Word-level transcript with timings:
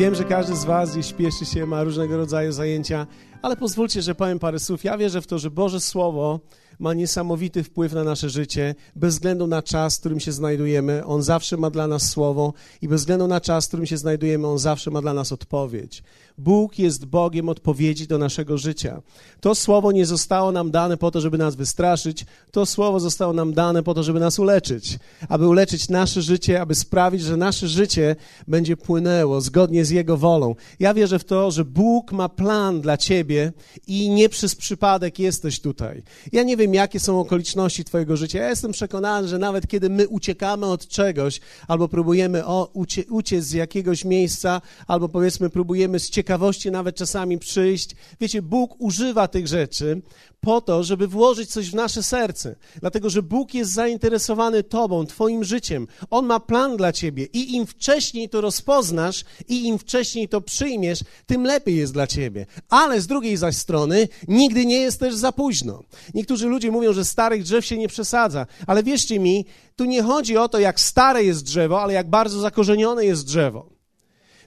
Wiem, 0.00 0.14
że 0.14 0.24
każdy 0.24 0.56
z 0.56 0.64
Was 0.64 0.92
gdzieś 0.92 1.06
śpieszy 1.06 1.46
się, 1.46 1.66
ma 1.66 1.82
różnego 1.82 2.16
rodzaju 2.16 2.52
zajęcia, 2.52 3.06
ale 3.42 3.56
pozwólcie, 3.56 4.02
że 4.02 4.14
powiem 4.14 4.38
parę 4.38 4.58
słów. 4.58 4.84
Ja 4.84 4.98
wierzę 4.98 5.22
w 5.22 5.26
to, 5.26 5.38
że 5.38 5.50
Boże 5.50 5.80
Słowo 5.80 6.40
ma 6.80 6.94
niesamowity 6.94 7.64
wpływ 7.64 7.92
na 7.92 8.04
nasze 8.04 8.30
życie, 8.30 8.74
bez 8.96 9.14
względu 9.14 9.46
na 9.46 9.62
czas, 9.62 9.96
w 9.96 10.00
którym 10.00 10.20
się 10.20 10.32
znajdujemy. 10.32 11.04
On 11.04 11.22
zawsze 11.22 11.56
ma 11.56 11.70
dla 11.70 11.86
nas 11.86 12.10
słowo 12.10 12.52
i 12.82 12.88
bez 12.88 13.00
względu 13.00 13.26
na 13.26 13.40
czas, 13.40 13.64
w 13.64 13.68
którym 13.68 13.86
się 13.86 13.96
znajdujemy, 13.96 14.46
on 14.46 14.58
zawsze 14.58 14.90
ma 14.90 15.00
dla 15.00 15.14
nas 15.14 15.32
odpowiedź. 15.32 16.02
Bóg 16.38 16.78
jest 16.78 17.04
Bogiem 17.04 17.48
odpowiedzi 17.48 18.06
do 18.06 18.18
naszego 18.18 18.58
życia. 18.58 19.02
To 19.40 19.54
słowo 19.54 19.92
nie 19.92 20.06
zostało 20.06 20.52
nam 20.52 20.70
dane 20.70 20.96
po 20.96 21.10
to, 21.10 21.20
żeby 21.20 21.38
nas 21.38 21.56
wystraszyć, 21.56 22.24
to 22.50 22.66
słowo 22.66 23.00
zostało 23.00 23.32
nam 23.32 23.52
dane 23.52 23.82
po 23.82 23.94
to, 23.94 24.02
żeby 24.02 24.20
nas 24.20 24.38
uleczyć, 24.38 24.98
aby 25.28 25.48
uleczyć 25.48 25.88
nasze 25.88 26.22
życie, 26.22 26.60
aby 26.60 26.74
sprawić, 26.74 27.22
że 27.22 27.36
nasze 27.36 27.68
życie 27.68 28.16
będzie 28.48 28.76
płynęło 28.76 29.40
zgodnie 29.40 29.84
z 29.84 29.90
Jego 29.90 30.16
wolą. 30.16 30.54
Ja 30.78 30.94
wierzę 30.94 31.18
w 31.18 31.24
to, 31.24 31.50
że 31.50 31.64
Bóg 31.64 32.12
ma 32.12 32.28
plan 32.28 32.80
dla 32.80 32.96
ciebie 32.96 33.52
i 33.86 34.10
nie 34.10 34.28
przez 34.28 34.54
przypadek 34.54 35.18
jesteś 35.18 35.60
tutaj. 35.60 36.02
Ja 36.32 36.42
nie 36.42 36.56
wiem, 36.56 36.69
jakie 36.74 37.00
są 37.00 37.20
okoliczności 37.20 37.84
Twojego 37.84 38.16
życia. 38.16 38.38
Ja 38.38 38.48
jestem 38.48 38.72
przekonany, 38.72 39.28
że 39.28 39.38
nawet 39.38 39.66
kiedy 39.66 39.90
my 39.90 40.08
uciekamy 40.08 40.66
od 40.66 40.88
czegoś, 40.88 41.40
albo 41.68 41.88
próbujemy 41.88 42.46
o, 42.46 42.70
ucie, 42.72 43.04
uciec 43.10 43.44
z 43.44 43.52
jakiegoś 43.52 44.04
miejsca, 44.04 44.60
albo 44.86 45.08
powiedzmy, 45.08 45.50
próbujemy 45.50 45.98
z 45.98 46.10
ciekawości 46.10 46.70
nawet 46.70 46.96
czasami 46.96 47.38
przyjść. 47.38 47.90
Wiecie, 48.20 48.42
Bóg 48.42 48.76
używa 48.78 49.28
tych 49.28 49.46
rzeczy 49.46 50.02
po 50.40 50.60
to, 50.60 50.84
żeby 50.84 51.08
włożyć 51.08 51.50
coś 51.50 51.70
w 51.70 51.74
nasze 51.74 52.02
serce. 52.02 52.56
Dlatego, 52.80 53.10
że 53.10 53.22
Bóg 53.22 53.54
jest 53.54 53.72
zainteresowany 53.72 54.62
Tobą, 54.62 55.06
Twoim 55.06 55.44
życiem. 55.44 55.86
On 56.10 56.26
ma 56.26 56.40
plan 56.40 56.76
dla 56.76 56.92
Ciebie 56.92 57.24
i 57.32 57.54
im 57.56 57.66
wcześniej 57.66 58.28
to 58.28 58.40
rozpoznasz 58.40 59.24
i 59.48 59.66
im 59.66 59.78
wcześniej 59.78 60.28
to 60.28 60.40
przyjmiesz, 60.40 61.00
tym 61.26 61.44
lepiej 61.44 61.76
jest 61.76 61.92
dla 61.92 62.06
Ciebie. 62.06 62.46
Ale 62.68 63.00
z 63.00 63.06
drugiej 63.06 63.36
zaś 63.36 63.56
strony, 63.56 64.08
nigdy 64.28 64.66
nie 64.66 64.80
jest 64.80 65.00
też 65.00 65.14
za 65.14 65.32
późno. 65.32 65.82
Niektórzy 66.14 66.46
ludzie 66.46 66.59
mówią, 66.68 66.92
że 66.92 67.04
starych 67.04 67.42
drzew 67.42 67.66
się 67.66 67.78
nie 67.78 67.88
przesadza, 67.88 68.46
ale 68.66 68.82
wierzcie 68.82 69.20
mi, 69.20 69.46
tu 69.76 69.84
nie 69.84 70.02
chodzi 70.02 70.36
o 70.36 70.48
to, 70.48 70.58
jak 70.58 70.80
stare 70.80 71.24
jest 71.24 71.44
drzewo, 71.44 71.82
ale 71.82 71.92
jak 71.92 72.10
bardzo 72.10 72.40
zakorzenione 72.40 73.04
jest 73.04 73.26
drzewo. 73.26 73.69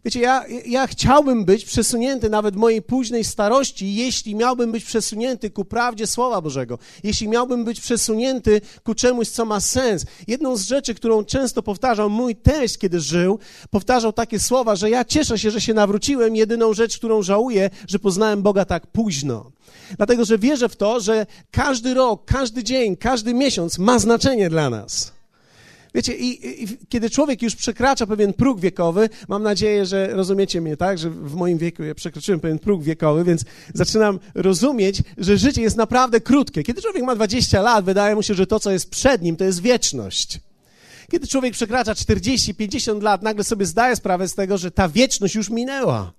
Wiecie, 0.05 0.19
ja, 0.19 0.45
ja 0.65 0.87
chciałbym 0.87 1.45
być 1.45 1.65
przesunięty 1.65 2.29
nawet 2.29 2.55
mojej 2.55 2.81
późnej 2.81 3.23
starości, 3.23 3.95
jeśli 3.95 4.35
miałbym 4.35 4.71
być 4.71 4.83
przesunięty 4.83 5.49
ku 5.49 5.65
prawdzie 5.65 6.07
Słowa 6.07 6.41
Bożego, 6.41 6.79
jeśli 7.03 7.27
miałbym 7.27 7.63
być 7.65 7.81
przesunięty 7.81 8.61
ku 8.83 8.95
czemuś, 8.95 9.27
co 9.27 9.45
ma 9.45 9.59
sens. 9.59 10.05
Jedną 10.27 10.55
z 10.55 10.63
rzeczy, 10.63 10.95
którą 10.95 11.23
często 11.23 11.63
powtarzał 11.63 12.09
mój 12.09 12.35
teść, 12.35 12.77
kiedy 12.77 12.99
żył, 12.99 13.39
powtarzał 13.69 14.13
takie 14.13 14.39
słowa, 14.39 14.75
że 14.75 14.89
ja 14.89 15.05
cieszę 15.05 15.39
się, 15.39 15.51
że 15.51 15.61
się 15.61 15.73
nawróciłem. 15.73 16.35
Jedyną 16.35 16.73
rzecz, 16.73 16.97
którą 16.97 17.21
żałuję, 17.21 17.69
że 17.87 17.99
poznałem 17.99 18.41
Boga 18.41 18.65
tak 18.65 18.87
późno. 18.87 19.51
Dlatego, 19.97 20.25
że 20.25 20.37
wierzę 20.37 20.69
w 20.69 20.75
to, 20.75 20.99
że 20.99 21.25
każdy 21.51 21.93
rok, 21.93 22.25
każdy 22.25 22.63
dzień, 22.63 22.97
każdy 22.97 23.33
miesiąc 23.33 23.77
ma 23.79 23.99
znaczenie 23.99 24.49
dla 24.49 24.69
nas. 24.69 25.12
Wiecie, 25.95 26.15
i, 26.15 26.63
i, 26.63 26.67
kiedy 26.89 27.09
człowiek 27.09 27.41
już 27.41 27.55
przekracza 27.55 28.07
pewien 28.07 28.33
próg 28.33 28.59
wiekowy, 28.59 29.09
mam 29.27 29.43
nadzieję, 29.43 29.85
że 29.85 30.07
rozumiecie 30.07 30.61
mnie, 30.61 30.77
tak, 30.77 30.97
że 30.97 31.09
w 31.09 31.35
moim 31.35 31.57
wieku 31.57 31.83
ja 31.83 31.95
przekroczyłem 31.95 32.39
pewien 32.39 32.59
próg 32.59 32.83
wiekowy, 32.83 33.23
więc 33.23 33.45
zaczynam 33.73 34.19
rozumieć, 34.35 35.03
że 35.17 35.37
życie 35.37 35.61
jest 35.61 35.77
naprawdę 35.77 36.21
krótkie. 36.21 36.63
Kiedy 36.63 36.81
człowiek 36.81 37.03
ma 37.03 37.15
20 37.15 37.61
lat, 37.61 37.85
wydaje 37.85 38.15
mu 38.15 38.23
się, 38.23 38.33
że 38.33 38.47
to, 38.47 38.59
co 38.59 38.71
jest 38.71 38.89
przed 38.89 39.21
nim, 39.21 39.35
to 39.35 39.43
jest 39.43 39.61
wieczność. 39.61 40.39
Kiedy 41.11 41.27
człowiek 41.27 41.53
przekracza 41.53 41.95
40, 41.95 42.55
50 42.55 43.03
lat, 43.03 43.21
nagle 43.23 43.43
sobie 43.43 43.65
zdaje 43.65 43.95
sprawę 43.95 44.27
z 44.27 44.35
tego, 44.35 44.57
że 44.57 44.71
ta 44.71 44.89
wieczność 44.89 45.35
już 45.35 45.49
minęła. 45.49 46.13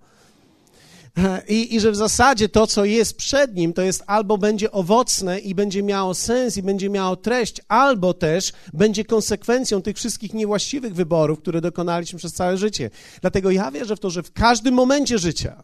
I, 1.49 1.75
I 1.75 1.81
że 1.81 1.91
w 1.91 1.97
zasadzie 1.97 2.49
to, 2.49 2.67
co 2.67 2.85
jest 2.85 3.17
przed 3.17 3.55
nim, 3.55 3.73
to 3.73 3.83
jest 3.83 4.03
albo 4.07 4.39
będzie 4.39 4.73
owocne 4.73 5.39
i 5.39 5.55
będzie 5.55 5.83
miało 5.83 6.15
sens 6.15 6.57
i 6.57 6.63
będzie 6.63 6.91
miało 6.91 7.17
treść, 7.17 7.61
albo 7.69 8.15
też 8.15 8.53
będzie 8.73 9.05
konsekwencją 9.05 9.83
tych 9.83 9.97
wszystkich 9.97 10.35
niewłaściwych 10.35 10.95
wyborów, 10.95 11.39
które 11.39 11.61
dokonaliśmy 11.61 12.19
przez 12.19 12.33
całe 12.33 12.57
życie. 12.57 12.91
Dlatego 13.21 13.51
ja 13.51 13.71
wierzę 13.71 13.97
w 13.97 14.01
to, 14.01 14.11
że 14.11 14.23
w 14.23 14.33
każdym 14.33 14.75
momencie 14.75 15.19
życia 15.19 15.63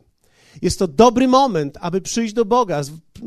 jest 0.62 0.78
to 0.78 0.88
dobry 0.88 1.28
moment, 1.28 1.78
aby 1.80 2.00
przyjść 2.00 2.34
do 2.34 2.44
Boga, 2.44 2.82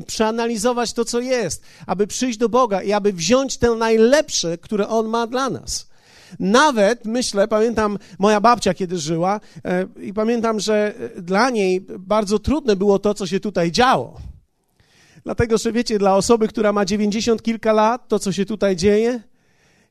przeanalizować 0.07 0.93
to, 0.93 1.05
co 1.05 1.19
jest, 1.19 1.63
aby 1.87 2.07
przyjść 2.07 2.37
do 2.37 2.49
Boga 2.49 2.81
i 2.81 2.91
aby 2.91 3.13
wziąć 3.13 3.57
te 3.57 3.75
najlepsze, 3.75 4.57
które 4.57 4.87
On 4.87 5.07
ma 5.07 5.27
dla 5.27 5.49
nas. 5.49 5.92
Nawet, 6.39 7.05
myślę, 7.05 7.47
pamiętam 7.47 7.97
moja 8.19 8.41
babcia, 8.41 8.73
kiedy 8.73 8.97
żyła, 8.97 9.39
e, 9.65 9.85
i 10.01 10.13
pamiętam, 10.13 10.59
że 10.59 10.93
e, 11.15 11.21
dla 11.21 11.49
niej 11.49 11.81
bardzo 11.99 12.39
trudne 12.39 12.75
było 12.75 12.99
to, 12.99 13.13
co 13.13 13.27
się 13.27 13.39
tutaj 13.39 13.71
działo. 13.71 14.17
Dlatego, 15.23 15.57
że 15.57 15.71
wiecie, 15.71 15.99
dla 15.99 16.15
osoby, 16.15 16.47
która 16.47 16.73
ma 16.73 16.85
90 16.85 17.41
kilka 17.43 17.73
lat, 17.73 18.07
to, 18.07 18.19
co 18.19 18.31
się 18.31 18.45
tutaj 18.45 18.75
dzieje, 18.75 19.19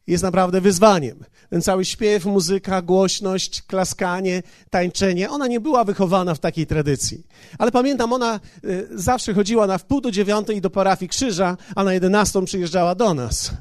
jest 0.06 0.22
naprawdę 0.22 0.60
wyzwaniem. 0.60 1.24
Ten 1.50 1.62
cały 1.62 1.84
śpiew, 1.84 2.24
muzyka, 2.24 2.82
głośność, 2.82 3.62
klaskanie, 3.62 4.42
tańczenie, 4.70 5.30
ona 5.30 5.46
nie 5.46 5.60
była 5.60 5.84
wychowana 5.84 6.34
w 6.34 6.38
takiej 6.38 6.66
tradycji. 6.66 7.26
Ale 7.58 7.70
pamiętam, 7.70 8.12
ona 8.12 8.40
y, 8.64 8.88
zawsze 8.90 9.34
chodziła 9.34 9.66
na 9.66 9.78
wpół 9.78 10.00
do 10.00 10.10
dziewiątej 10.10 10.60
do 10.60 10.70
parafii 10.70 11.08
Krzyża, 11.08 11.56
a 11.76 11.84
na 11.84 11.94
jedenastą 11.94 12.44
przyjeżdżała 12.44 12.94
do 12.94 13.14
nas. 13.14 13.52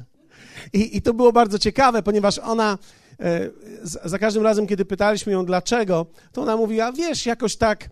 I, 0.72 0.96
I 0.96 1.02
to 1.02 1.14
było 1.14 1.32
bardzo 1.32 1.58
ciekawe, 1.58 2.02
ponieważ 2.02 2.38
ona 2.38 2.78
e, 3.20 3.50
za 3.82 4.18
każdym 4.18 4.42
razem, 4.42 4.66
kiedy 4.66 4.84
pytaliśmy 4.84 5.32
ją 5.32 5.46
dlaczego, 5.46 6.06
to 6.32 6.42
ona 6.42 6.56
mówiła, 6.56 6.92
wiesz, 6.92 7.26
jakoś 7.26 7.56
tak, 7.56 7.90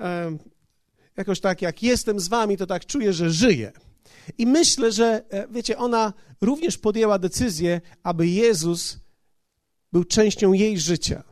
e, 0.00 0.36
jakoś 1.16 1.40
tak 1.40 1.62
jak 1.62 1.82
jestem 1.82 2.20
z 2.20 2.28
wami, 2.28 2.56
to 2.56 2.66
tak 2.66 2.86
czuję, 2.86 3.12
że 3.12 3.30
żyję. 3.30 3.72
I 4.38 4.46
myślę, 4.46 4.92
że, 4.92 5.24
e, 5.30 5.48
wiecie, 5.48 5.78
ona 5.78 6.12
również 6.40 6.78
podjęła 6.78 7.18
decyzję, 7.18 7.80
aby 8.02 8.26
Jezus 8.26 8.98
był 9.92 10.04
częścią 10.04 10.52
jej 10.52 10.78
życia. 10.78 11.31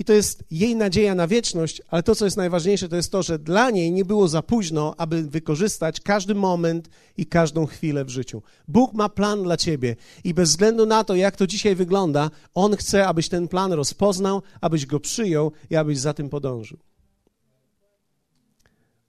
I 0.00 0.04
to 0.04 0.12
jest 0.12 0.44
jej 0.50 0.76
nadzieja 0.76 1.14
na 1.14 1.26
wieczność, 1.26 1.82
ale 1.88 2.02
to, 2.02 2.14
co 2.14 2.24
jest 2.24 2.36
najważniejsze, 2.36 2.88
to 2.88 2.96
jest 2.96 3.12
to, 3.12 3.22
że 3.22 3.38
dla 3.38 3.70
niej 3.70 3.92
nie 3.92 4.04
było 4.04 4.28
za 4.28 4.42
późno, 4.42 4.94
aby 4.98 5.22
wykorzystać 5.22 6.00
każdy 6.00 6.34
moment 6.34 6.88
i 7.16 7.26
każdą 7.26 7.66
chwilę 7.66 8.04
w 8.04 8.08
życiu. 8.08 8.42
Bóg 8.68 8.94
ma 8.94 9.08
plan 9.08 9.42
dla 9.42 9.56
ciebie 9.56 9.96
i 10.24 10.34
bez 10.34 10.50
względu 10.50 10.86
na 10.86 11.04
to, 11.04 11.14
jak 11.14 11.36
to 11.36 11.46
dzisiaj 11.46 11.74
wygląda, 11.74 12.30
On 12.54 12.76
chce, 12.76 13.06
abyś 13.06 13.28
ten 13.28 13.48
plan 13.48 13.72
rozpoznał, 13.72 14.42
abyś 14.60 14.86
go 14.86 15.00
przyjął 15.00 15.52
i 15.70 15.76
abyś 15.76 15.98
za 15.98 16.14
tym 16.14 16.28
podążył. 16.28 16.78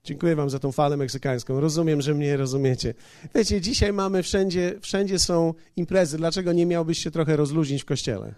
Dziękuję 0.04 0.36
Wam 0.36 0.50
za 0.50 0.58
tą 0.58 0.72
falę 0.72 0.96
meksykańską. 0.96 1.60
Rozumiem, 1.60 2.02
że 2.02 2.14
mnie 2.14 2.36
rozumiecie. 2.36 2.94
Wiecie, 3.34 3.60
dzisiaj 3.60 3.92
mamy 3.92 4.22
wszędzie, 4.22 4.78
wszędzie 4.80 5.18
są 5.18 5.54
imprezy. 5.76 6.16
Dlaczego 6.16 6.52
nie 6.52 6.66
miałbyś 6.66 6.98
się 6.98 7.10
trochę 7.10 7.36
rozluźnić 7.36 7.82
w 7.82 7.86
kościele? 7.86 8.34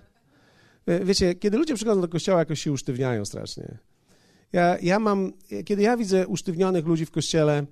E, 0.86 1.04
wiecie, 1.04 1.34
kiedy 1.34 1.58
ludzie 1.58 1.74
przychodzą 1.74 2.00
do 2.00 2.08
kościoła, 2.08 2.38
jakoś 2.38 2.62
się 2.62 2.72
usztywniają 2.72 3.24
strasznie. 3.24 3.78
Ja, 4.52 4.78
ja 4.82 4.98
mam, 4.98 5.32
kiedy 5.64 5.82
ja 5.82 5.96
widzę 5.96 6.26
usztywnionych 6.26 6.86
ludzi 6.86 7.06
w 7.06 7.10
kościele, 7.10 7.66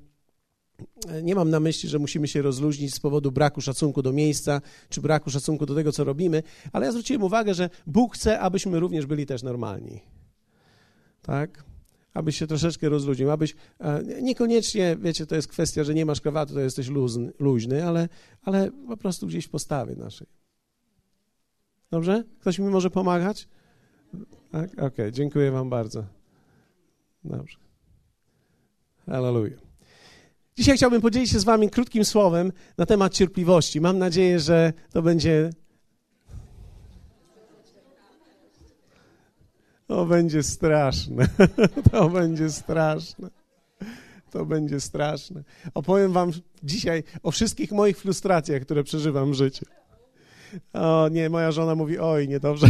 e, 1.08 1.22
nie 1.22 1.34
mam 1.34 1.50
na 1.50 1.60
myśli, 1.60 1.88
że 1.88 1.98
musimy 1.98 2.28
się 2.28 2.42
rozluźnić 2.42 2.94
z 2.94 3.00
powodu 3.00 3.32
braku 3.32 3.60
szacunku 3.60 4.02
do 4.02 4.12
miejsca, 4.12 4.60
czy 4.88 5.00
braku 5.00 5.30
szacunku 5.30 5.66
do 5.66 5.74
tego, 5.74 5.92
co 5.92 6.04
robimy, 6.04 6.42
ale 6.72 6.86
ja 6.86 6.92
zwróciłem 6.92 7.22
uwagę, 7.22 7.54
że 7.54 7.70
Bóg 7.86 8.14
chce, 8.14 8.40
abyśmy 8.40 8.80
również 8.80 9.06
byli 9.06 9.26
też 9.26 9.42
normalni. 9.42 10.00
Tak? 11.22 11.64
Abyś 12.14 12.38
się 12.38 12.46
troszeczkę 12.46 12.88
rozluźnił, 12.88 13.30
abyś, 13.30 13.54
e, 13.80 14.02
niekoniecznie, 14.22 14.96
wiecie, 15.00 15.26
to 15.26 15.36
jest 15.36 15.48
kwestia, 15.48 15.84
że 15.84 15.94
nie 15.94 16.06
masz 16.06 16.20
krawatu, 16.20 16.54
to 16.54 16.60
jesteś 16.60 16.88
luźny 17.38 17.84
ale, 17.86 18.08
ale 18.42 18.70
po 18.88 18.96
prostu 18.96 19.26
gdzieś 19.26 19.44
w 19.46 19.50
postawie 19.50 19.96
naszej. 19.96 20.41
Dobrze? 21.92 22.24
Ktoś 22.40 22.58
mi 22.58 22.68
może 22.68 22.90
pomagać? 22.90 23.48
Tak? 24.52 24.72
Okej, 24.72 24.86
okay, 24.86 25.12
dziękuję 25.12 25.50
Wam 25.50 25.70
bardzo. 25.70 26.04
Dobrze. 27.24 27.58
Hallelujah. 29.06 29.58
Dzisiaj 30.56 30.76
chciałbym 30.76 31.00
podzielić 31.00 31.30
się 31.30 31.40
z 31.40 31.44
Wami 31.44 31.70
krótkim 31.70 32.04
słowem 32.04 32.52
na 32.78 32.86
temat 32.86 33.14
cierpliwości. 33.14 33.80
Mam 33.80 33.98
nadzieję, 33.98 34.40
że 34.40 34.72
to 34.92 35.02
będzie. 35.02 35.50
To 39.86 40.06
będzie 40.06 40.42
straszne. 40.42 41.28
To 41.92 42.08
będzie 42.08 42.50
straszne. 42.50 43.30
To 44.30 44.46
będzie 44.46 44.80
straszne. 44.80 45.44
Opowiem 45.74 46.12
Wam 46.12 46.30
dzisiaj 46.62 47.02
o 47.22 47.30
wszystkich 47.30 47.72
moich 47.72 47.98
frustracjach, 47.98 48.62
które 48.62 48.84
przeżywam 48.84 49.30
w 49.32 49.34
życiu. 49.34 49.66
O 50.72 51.08
nie, 51.08 51.30
moja 51.30 51.52
żona 51.52 51.74
mówi, 51.74 51.98
oj, 51.98 52.28
niedobrze. 52.28 52.66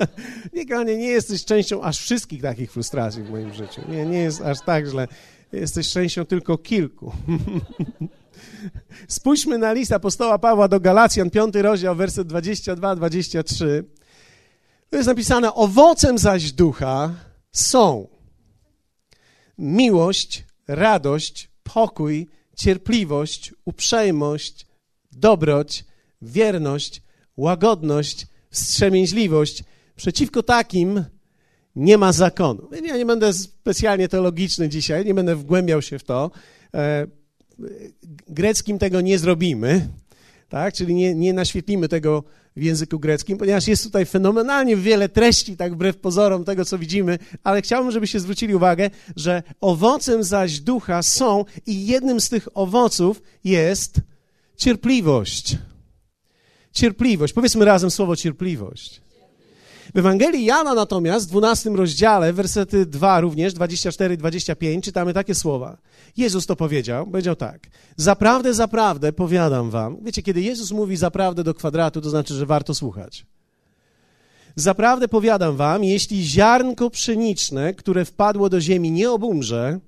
nie, 0.54 0.66
kochanie, 0.66 0.96
nie 0.96 1.08
jesteś 1.08 1.44
częścią 1.44 1.82
aż 1.82 1.98
wszystkich 1.98 2.42
takich 2.42 2.72
frustracji 2.72 3.22
w 3.22 3.30
moim 3.30 3.54
życiu. 3.54 3.80
Nie, 3.88 4.06
nie 4.06 4.18
jest 4.18 4.40
aż 4.40 4.60
tak 4.60 4.86
źle. 4.86 5.08
Jesteś 5.52 5.92
częścią 5.92 6.24
tylko 6.24 6.58
kilku. 6.58 7.12
Spójrzmy 9.08 9.58
na 9.58 9.72
list 9.72 9.92
apostoła 9.92 10.38
Pawła 10.38 10.68
do 10.68 10.80
Galacjan, 10.80 11.30
piąty 11.30 11.62
rozdział, 11.62 11.96
werset 11.96 12.28
22-23. 12.28 13.82
To 14.90 14.96
jest 14.96 15.06
napisane, 15.06 15.54
owocem 15.54 16.18
zaś 16.18 16.52
ducha 16.52 17.14
są 17.52 18.08
miłość, 19.58 20.44
radość, 20.68 21.50
pokój, 21.62 22.28
cierpliwość, 22.56 23.54
uprzejmość, 23.64 24.66
dobroć, 25.12 25.84
wierność, 26.22 27.02
łagodność, 27.36 28.26
wstrzemięźliwość. 28.50 29.64
Przeciwko 29.96 30.42
takim 30.42 31.04
nie 31.76 31.98
ma 31.98 32.12
zakonu. 32.12 32.68
Ja 32.84 32.96
nie 32.96 33.06
będę 33.06 33.32
specjalnie 33.32 34.08
teologiczny 34.08 34.68
dzisiaj, 34.68 35.04
nie 35.04 35.14
będę 35.14 35.36
wgłębiał 35.36 35.82
się 35.82 35.98
w 35.98 36.04
to. 36.04 36.30
E, 36.74 37.06
greckim 38.28 38.78
tego 38.78 39.00
nie 39.00 39.18
zrobimy, 39.18 39.88
tak? 40.48 40.74
czyli 40.74 40.94
nie, 40.94 41.14
nie 41.14 41.32
naświetlimy 41.32 41.88
tego 41.88 42.24
w 42.56 42.62
języku 42.62 42.98
greckim, 42.98 43.38
ponieważ 43.38 43.68
jest 43.68 43.82
tutaj 43.82 44.06
fenomenalnie 44.06 44.76
wiele 44.76 45.08
treści, 45.08 45.56
tak 45.56 45.74
wbrew 45.74 45.96
pozorom 45.96 46.44
tego, 46.44 46.64
co 46.64 46.78
widzimy, 46.78 47.18
ale 47.44 47.62
chciałbym, 47.62 47.92
żebyście 47.92 48.20
zwrócili 48.20 48.54
uwagę, 48.54 48.90
że 49.16 49.42
owocem 49.60 50.22
zaś 50.24 50.60
ducha 50.60 51.02
są 51.02 51.44
i 51.66 51.86
jednym 51.86 52.20
z 52.20 52.28
tych 52.28 52.48
owoców 52.54 53.22
jest 53.44 54.00
cierpliwość. 54.56 55.56
Cierpliwość. 56.76 57.32
Powiedzmy 57.32 57.64
razem 57.64 57.90
słowo 57.90 58.16
cierpliwość. 58.16 59.00
W 59.94 59.98
Ewangelii 59.98 60.44
Jana 60.44 60.74
natomiast, 60.74 61.26
w 61.26 61.30
12 61.30 61.70
rozdziale, 61.70 62.32
wersety 62.32 62.86
2 62.86 63.20
również, 63.20 63.54
24-25, 63.54 64.80
czytamy 64.80 65.14
takie 65.14 65.34
słowa. 65.34 65.78
Jezus 66.16 66.46
to 66.46 66.56
powiedział, 66.56 67.06
powiedział 67.06 67.36
tak. 67.36 67.66
Zaprawdę, 67.96 68.54
zaprawdę 68.54 69.12
powiadam 69.12 69.70
wam. 69.70 69.96
Wiecie, 70.02 70.22
kiedy 70.22 70.42
Jezus 70.42 70.70
mówi 70.70 70.96
zaprawdę 70.96 71.44
do 71.44 71.54
kwadratu, 71.54 72.00
to 72.00 72.10
znaczy, 72.10 72.34
że 72.34 72.46
warto 72.46 72.74
słuchać. 72.74 73.26
Zaprawdę 74.56 75.08
powiadam 75.08 75.56
wam, 75.56 75.84
jeśli 75.84 76.24
ziarnko 76.24 76.90
pszeniczne, 76.90 77.74
które 77.74 78.04
wpadło 78.04 78.48
do 78.48 78.60
ziemi, 78.60 78.90
nie 78.90 79.10
obumrze, 79.10 79.78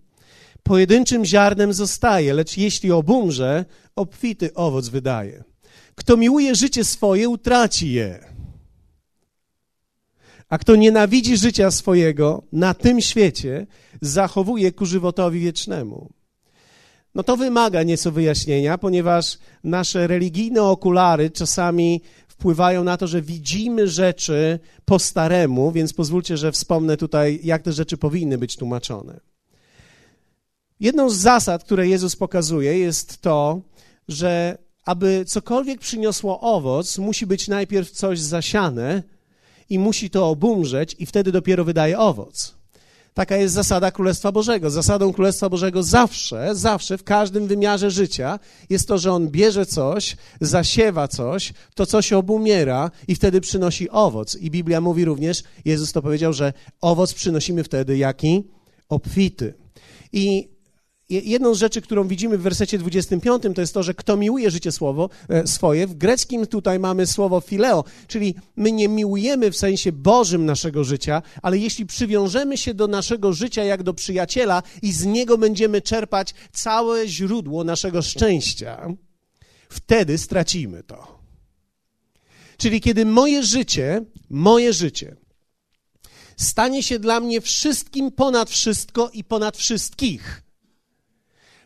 pojedynczym 0.63 1.25
ziarnem 1.25 1.73
zostaje, 1.73 2.35
lecz 2.35 2.57
jeśli 2.57 2.93
obumrze, 2.93 3.65
obfity 3.97 4.55
owoc 4.55 4.89
wydaje. 4.89 5.48
Kto 5.99 6.17
miłuje 6.17 6.55
życie 6.55 6.85
swoje, 6.85 7.29
utraci 7.29 7.93
je 7.93 8.39
a 10.49 10.59
kto 10.59 10.77
nienawidzi 10.77 11.37
życia 11.37 11.71
swojego 11.71 12.43
na 12.53 12.75
tym 12.75 13.01
świecie, 13.01 13.67
zachowuje 14.01 14.73
ku 14.73 14.87
żywotowi 14.87 15.41
wiecznemu. 15.41 16.11
No 17.15 17.23
to 17.23 17.37
wymaga 17.37 17.83
nieco 17.83 18.13
wyjaśnienia, 18.13 18.79
ponieważ 18.79 19.39
nasze 19.65 20.07
religijne 20.07 20.63
okulary 20.63 21.31
czasami 21.31 22.03
wpływają 22.29 22.85
na 22.85 22.97
to, 22.97 23.07
że 23.07 23.23
widzimy 23.23 23.89
rzeczy 23.89 24.59
po 24.85 24.99
staremu, 24.99 25.73
więc 25.73 25.93
pozwólcie, 25.93 26.37
że 26.37 26.53
wspomnę 26.53 26.97
tutaj, 26.97 27.41
jak 27.43 27.63
te 27.63 27.73
rzeczy 27.73 27.97
powinny 27.97 28.39
być 28.39 28.57
tłumaczone. 28.57 29.21
Jedną 30.81 31.11
z 31.11 31.17
zasad, 31.17 31.65
które 31.65 31.89
Jezus 31.89 32.17
pokazuje, 32.17 32.79
jest 32.79 33.21
to, 33.21 33.61
że 34.09 34.59
aby 34.89 35.25
cokolwiek 35.25 35.81
przyniosło 35.81 36.41
owoc, 36.41 36.99
musi 36.99 37.27
być 37.27 37.49
najpierw 37.49 37.91
coś 37.91 38.21
zasiane, 38.21 39.03
i 39.71 39.79
musi 39.79 40.11
to 40.11 40.29
obumrzeć 40.29 40.97
i 40.99 41.07
wtedy 41.07 41.33
dopiero 41.33 41.65
wydaje 41.65 41.99
owoc. 41.99 42.55
Taka 43.15 43.37
jest 43.37 43.55
zasada 43.55 43.91
Królestwa 43.91 44.33
Bożego. 44.33 44.71
Zasadą 44.71 45.13
Królestwa 45.13 45.49
Bożego 45.49 45.83
zawsze, 45.83 46.55
zawsze, 46.55 46.99
w 46.99 47.05
każdym 47.05 47.47
wymiarze 47.47 47.91
życia 47.91 48.39
jest 48.71 48.89
to, 48.89 48.99
że 48.99 49.13
on 49.13 49.29
bierze 49.29 49.67
coś, 49.67 50.17
zasiewa 50.41 51.09
coś, 51.09 51.53
to 51.75 51.87
coś 51.87 52.13
obumiera 52.13 52.91
i 53.09 53.15
wtedy 53.15 53.41
przynosi 53.41 53.91
owoc. 53.91 54.37
I 54.37 54.51
Biblia 54.51 54.81
mówi 54.81 55.05
również, 55.05 55.43
Jezus 55.65 55.93
to 55.93 56.03
powiedział, 56.03 56.33
że 56.33 56.53
owoc 56.81 57.15
przynosimy 57.15 57.65
wtedy 57.65 57.99
jaki? 57.99 58.45
Obfity. 58.89 59.55
I 60.13 60.49
jedną 61.09 61.55
z 61.55 61.59
rzeczy, 61.59 61.81
którą 61.81 62.09
widzimy 62.09 62.39
w 62.39 62.43
wersecie 62.43 62.79
25, 62.79 63.43
to 63.55 63.61
jest 63.61 63.75
to, 63.75 63.83
że 63.83 63.95
kto 63.95 64.17
miłuje 64.17 64.51
życie 64.51 64.73
słowo 64.73 65.11
e, 65.29 65.47
swoje. 65.47 65.87
W 65.87 65.95
greckim 65.95 66.47
tutaj 66.47 66.79
mamy 66.79 67.07
słowo 67.07 67.41
fileo, 67.41 67.85
czyli 68.07 68.35
my 68.57 68.73
nie 68.73 68.89
miłujemy 68.89 69.51
w 69.51 69.57
sensie 69.57 69.93
Bożym 69.93 70.47
naszego 70.47 70.85
życia, 70.85 71.23
ale 71.43 71.59
jeśli 71.59 71.87
przywiążemy 71.87 72.57
się 72.57 72.75
do 72.75 72.87
naszego 72.87 73.33
życia 73.33 73.65
jak 73.65 73.83
do 73.83 73.95
przyjaciela 73.95 74.63
i 74.83 74.93
z 74.93 75.05
niego 75.05 75.39
będziemy 75.39 75.83
czerpać 75.83 76.35
całe 76.53 77.09
źródło 77.09 77.65
naszego 77.65 78.03
szczęścia, 78.03 78.95
wtedy 79.69 80.19
stracimy 80.19 80.83
to. 80.83 81.19
Czyli 82.57 82.81
kiedy 82.81 83.07
moje 83.07 83.43
życie, 83.43 84.05
moje 84.31 84.73
życie 84.73 85.17
stanie 86.37 86.83
się 86.83 86.99
dla 86.99 87.21
mnie 87.21 87.41
wszystkim 87.41 88.11
ponad 88.11 88.51
wszystko 88.51 89.11
i 89.13 89.25
ponad 89.25 89.57
wszystkich, 89.57 90.48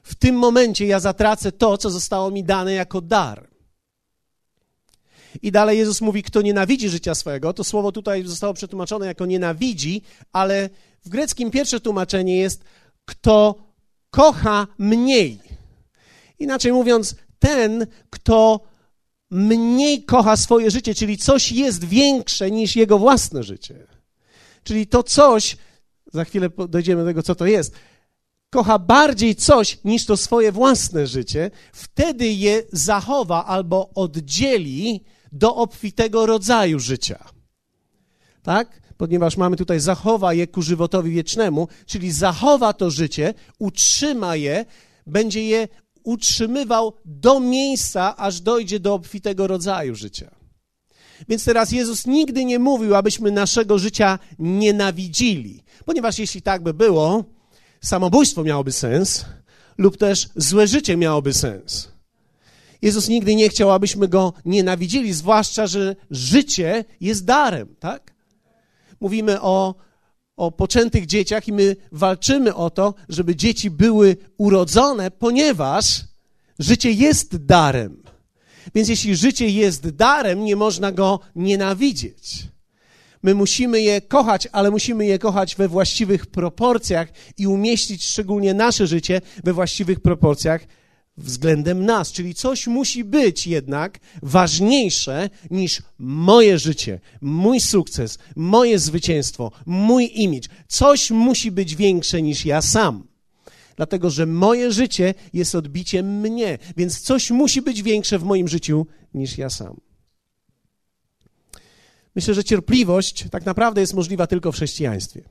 w 0.03 0.15
tym 0.15 0.37
momencie 0.37 0.87
ja 0.87 1.01
zatracę 1.01 1.53
to, 1.53 1.79
co 1.79 1.91
zostało 1.91 2.31
mi 2.31 2.45
dane 2.45 2.73
jako 2.73 3.01
dar. 3.01 3.53
I 5.43 5.53
dalej 5.53 5.79
Jezus 5.79 6.01
mówi, 6.01 6.23
kto 6.23 6.43
nienawidzi 6.43 6.89
życia 6.89 7.15
swojego, 7.15 7.53
to 7.53 7.65
słowo 7.65 7.93
tutaj 7.93 8.23
zostało 8.23 8.55
przetłumaczone 8.55 9.07
jako 9.07 9.27
nienawidzi, 9.27 10.03
ale 10.33 10.71
w 11.05 11.09
greckim 11.09 11.51
pierwsze 11.51 11.81
tłumaczenie 11.81 12.37
jest, 12.37 12.65
kto 13.05 13.55
kocha 14.11 14.67
mniej. 14.79 15.41
Inaczej 16.39 16.73
mówiąc, 16.73 17.15
ten, 17.39 17.87
kto 18.11 18.61
mniej 19.31 20.05
kocha 20.05 20.37
swoje 20.37 20.71
życie, 20.71 20.95
czyli 20.95 21.19
coś 21.19 21.53
jest 21.53 21.85
większe 21.85 22.51
niż 22.51 22.77
jego 22.77 22.99
własne 22.99 23.43
życie. 23.43 23.87
Czyli 24.65 24.87
to 24.87 25.03
coś, 25.03 25.57
za 26.13 26.25
chwilę 26.25 26.51
dojdziemy 26.69 27.03
do 27.03 27.09
tego, 27.09 27.23
co 27.23 27.35
to 27.35 27.47
jest, 27.47 27.75
kocha 28.53 28.79
bardziej 28.79 29.37
coś 29.37 29.79
niż 29.85 30.07
to 30.07 30.17
swoje 30.17 30.53
własne 30.53 31.07
życie, 31.07 31.51
wtedy 31.73 32.33
je 32.33 32.63
zachowa 32.73 33.47
albo 33.47 33.91
oddzieli 33.95 35.05
do 35.33 35.57
obfitego 35.57 36.27
rodzaju 36.27 36.79
życia. 36.79 37.25
Tak? 38.43 38.81
Ponieważ 38.97 39.37
mamy 39.37 39.57
tutaj 39.57 39.81
zachowa 39.81 40.35
je 40.35 40.47
ku 40.47 40.63
żywotowi 40.63 41.11
wiecznemu, 41.11 41.69
czyli 41.87 42.13
zachowa 42.13 42.73
to 42.73 42.91
życie, 42.91 43.35
utrzyma 43.59 44.37
je, 44.37 44.65
będzie 45.07 45.45
je 45.47 45.69
utrzymywał 46.05 46.93
do 47.05 47.41
miejsca, 47.41 48.17
aż 48.17 48.41
dojdzie 48.41 48.81
do 48.81 48.95
obfitego 48.95 49.47
rodzaju 49.47 49.95
życia. 49.95 50.31
Więc 51.29 51.45
teraz 51.45 51.73
Jezus 51.73 52.07
nigdy 52.07 52.45
nie 52.45 52.59
mówił, 52.59 52.95
abyśmy 52.95 53.31
naszego 53.31 53.79
życia 53.79 54.19
nienawidzili, 54.39 55.63
ponieważ 55.85 56.19
jeśli 56.19 56.43
tak 56.43 56.63
by 56.63 56.75
było, 56.75 57.25
samobójstwo 57.83 58.45
miałoby 58.45 58.73
sens, 58.73 59.25
lub 59.79 59.97
też 59.97 60.29
złe 60.37 60.67
życie 60.67 60.97
miałoby 60.97 61.33
sens. 61.33 61.93
Jezus 62.83 63.09
nigdy 63.09 63.35
nie 63.35 63.49
chciał, 63.49 63.71
abyśmy 63.71 64.09
go 64.09 64.33
nienawidzili, 64.45 65.13
zwłaszcza, 65.13 65.67
że 65.67 65.97
życie 66.11 66.85
jest 67.01 67.25
darem, 67.25 67.77
tak? 67.81 68.15
Mówimy 69.01 69.41
o, 69.41 69.75
o 70.37 70.53
poczętych 70.53 71.07
dzieciach 71.07 71.49
i 71.49 71.53
my 71.53 71.77
walczymy 71.93 72.55
o 72.55 72.71
to, 72.71 72.95
żeby 73.09 73.37
dzieci 73.37 73.71
były 73.71 74.17
urodzone, 74.39 75.11
ponieważ 75.11 76.05
życie 76.59 76.93
jest 76.93 77.37
darem. 77.37 78.03
Więc 78.75 78.89
jeśli 78.89 79.17
życie 79.17 79.49
jest 79.49 79.91
darem, 79.91 80.45
nie 80.45 80.57
można 80.57 80.93
go 80.93 81.21
nienawidzieć. 81.37 82.47
My 83.23 83.35
musimy 83.35 83.81
je 83.81 84.01
kochać, 84.01 84.49
ale 84.53 84.71
musimy 84.71 85.07
je 85.07 85.19
kochać 85.19 85.57
we 85.57 85.69
właściwych 85.69 86.27
proporcjach 86.27 87.09
i 87.39 87.47
umieścić 87.47 88.05
szczególnie 88.05 88.55
nasze 88.55 88.87
życie 88.87 89.21
we 89.45 89.53
właściwych 89.53 90.01
proporcjach 90.01 90.67
względem 91.17 91.85
nas. 91.85 92.13
Czyli 92.13 92.35
coś 92.35 92.67
musi 92.67 93.05
być 93.05 93.47
jednak 93.47 93.99
ważniejsze 94.23 95.31
niż 95.51 95.83
moje 95.99 96.59
życie, 96.59 97.01
mój 97.21 97.61
sukces, 97.61 98.19
moje 98.37 98.79
zwycięstwo, 98.79 99.53
mój 99.67 100.11
imidż. 100.15 100.49
Coś 100.69 101.11
musi 101.11 101.51
być 101.51 101.77
większe 101.77 102.23
niż 102.23 102.45
ja 102.45 102.63
sam. 102.63 103.07
Dlatego, 103.77 104.11
że 104.11 104.27
moje 104.27 104.73
życie 104.73 105.15
jest 105.33 105.55
odbiciem 105.55 106.21
mnie, 106.21 106.59
więc 106.77 107.01
coś 107.01 107.31
musi 107.31 107.63
być 107.63 107.83
większe 107.83 108.19
w 108.19 108.25
moim 108.25 108.49
życiu 108.49 108.87
niż 109.15 109.39
ja 109.39 109.51
sam. 109.51 109.92
Myślę, 112.15 112.35
że 112.35 112.45
cierpliwość 112.45 113.25
tak 113.31 113.47
naprawdę 113.47 113.81
jest 113.81 113.95
możliwa 113.95 114.27
tylko 114.27 114.53
w 114.53 114.55
chrześcijaństwie. 114.55 115.23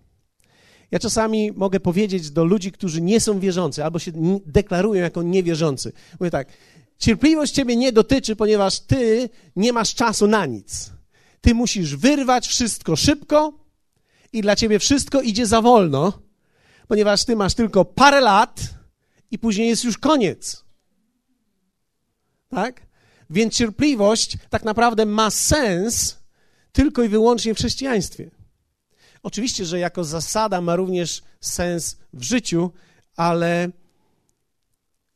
Ja 0.92 1.00
czasami 1.00 1.52
mogę 1.52 1.80
powiedzieć 1.80 2.32
do 2.32 2.46
ludzi, 2.46 2.72
którzy 2.72 3.02
nie 3.02 3.20
są 3.20 3.40
wierzący 3.40 3.84
albo 3.84 4.00
się 4.00 4.12
deklarują 4.46 5.04
jako 5.04 5.24
niewierzący. 5.24 5.92
Mówię 6.20 6.32
tak, 6.32 6.48
cierpliwość 6.98 7.54
ciebie 7.54 7.76
nie 7.76 7.92
dotyczy, 7.92 8.36
ponieważ 8.36 8.80
ty 8.80 9.30
nie 9.56 9.74
masz 9.74 9.96
czasu 9.96 10.28
na 10.28 10.46
nic. 10.46 10.92
Ty 11.42 11.54
musisz 11.54 11.96
wyrwać 11.96 12.48
wszystko 12.48 12.96
szybko 12.96 13.54
i 14.34 14.42
dla 14.42 14.56
ciebie 14.56 14.80
wszystko 14.80 15.22
idzie 15.22 15.46
za 15.46 15.62
wolno, 15.62 16.22
ponieważ 16.88 17.26
ty 17.26 17.36
masz 17.36 17.54
tylko 17.54 17.86
parę 17.86 18.22
lat 18.22 18.62
i 19.32 19.40
później 19.40 19.68
jest 19.70 19.84
już 19.84 19.98
koniec. 19.98 20.66
Tak? 22.50 22.82
Więc 23.30 23.54
cierpliwość 23.54 24.38
tak 24.50 24.64
naprawdę 24.64 25.06
ma 25.06 25.30
sens, 25.30 26.21
tylko 26.72 27.04
i 27.04 27.10
wyłącznie 27.10 27.54
w 27.54 27.58
chrześcijaństwie. 27.58 28.32
Oczywiście, 29.24 29.66
że 29.66 29.80
jako 29.80 30.04
zasada 30.04 30.62
ma 30.62 30.76
również 30.76 31.22
sens 31.42 31.98
w 32.14 32.24
życiu, 32.24 32.72
ale 33.16 33.70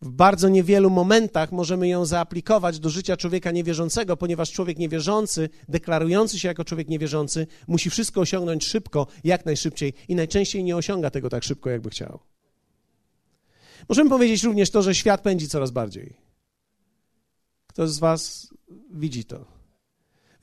w 0.01 0.11
bardzo 0.11 0.49
niewielu 0.49 0.89
momentach 0.89 1.51
możemy 1.51 1.87
ją 1.87 2.05
zaaplikować 2.05 2.79
do 2.79 2.89
życia 2.89 3.17
człowieka 3.17 3.51
niewierzącego, 3.51 4.17
ponieważ 4.17 4.51
człowiek 4.51 4.77
niewierzący, 4.77 5.49
deklarujący 5.69 6.39
się 6.39 6.47
jako 6.47 6.65
człowiek 6.65 6.87
niewierzący, 6.87 7.47
musi 7.67 7.89
wszystko 7.89 8.21
osiągnąć 8.21 8.65
szybko, 8.65 9.07
jak 9.23 9.45
najszybciej 9.45 9.93
i 10.07 10.15
najczęściej 10.15 10.63
nie 10.63 10.75
osiąga 10.75 11.09
tego 11.09 11.29
tak 11.29 11.43
szybko, 11.43 11.69
jakby 11.69 11.89
chciał. 11.89 12.19
Możemy 13.89 14.09
powiedzieć 14.09 14.43
również 14.43 14.69
to, 14.69 14.81
że 14.81 14.95
świat 14.95 15.21
pędzi 15.21 15.47
coraz 15.47 15.71
bardziej. 15.71 16.17
Kto 17.67 17.87
z 17.87 17.99
Was 17.99 18.49
widzi 18.91 19.25
to? 19.25 19.54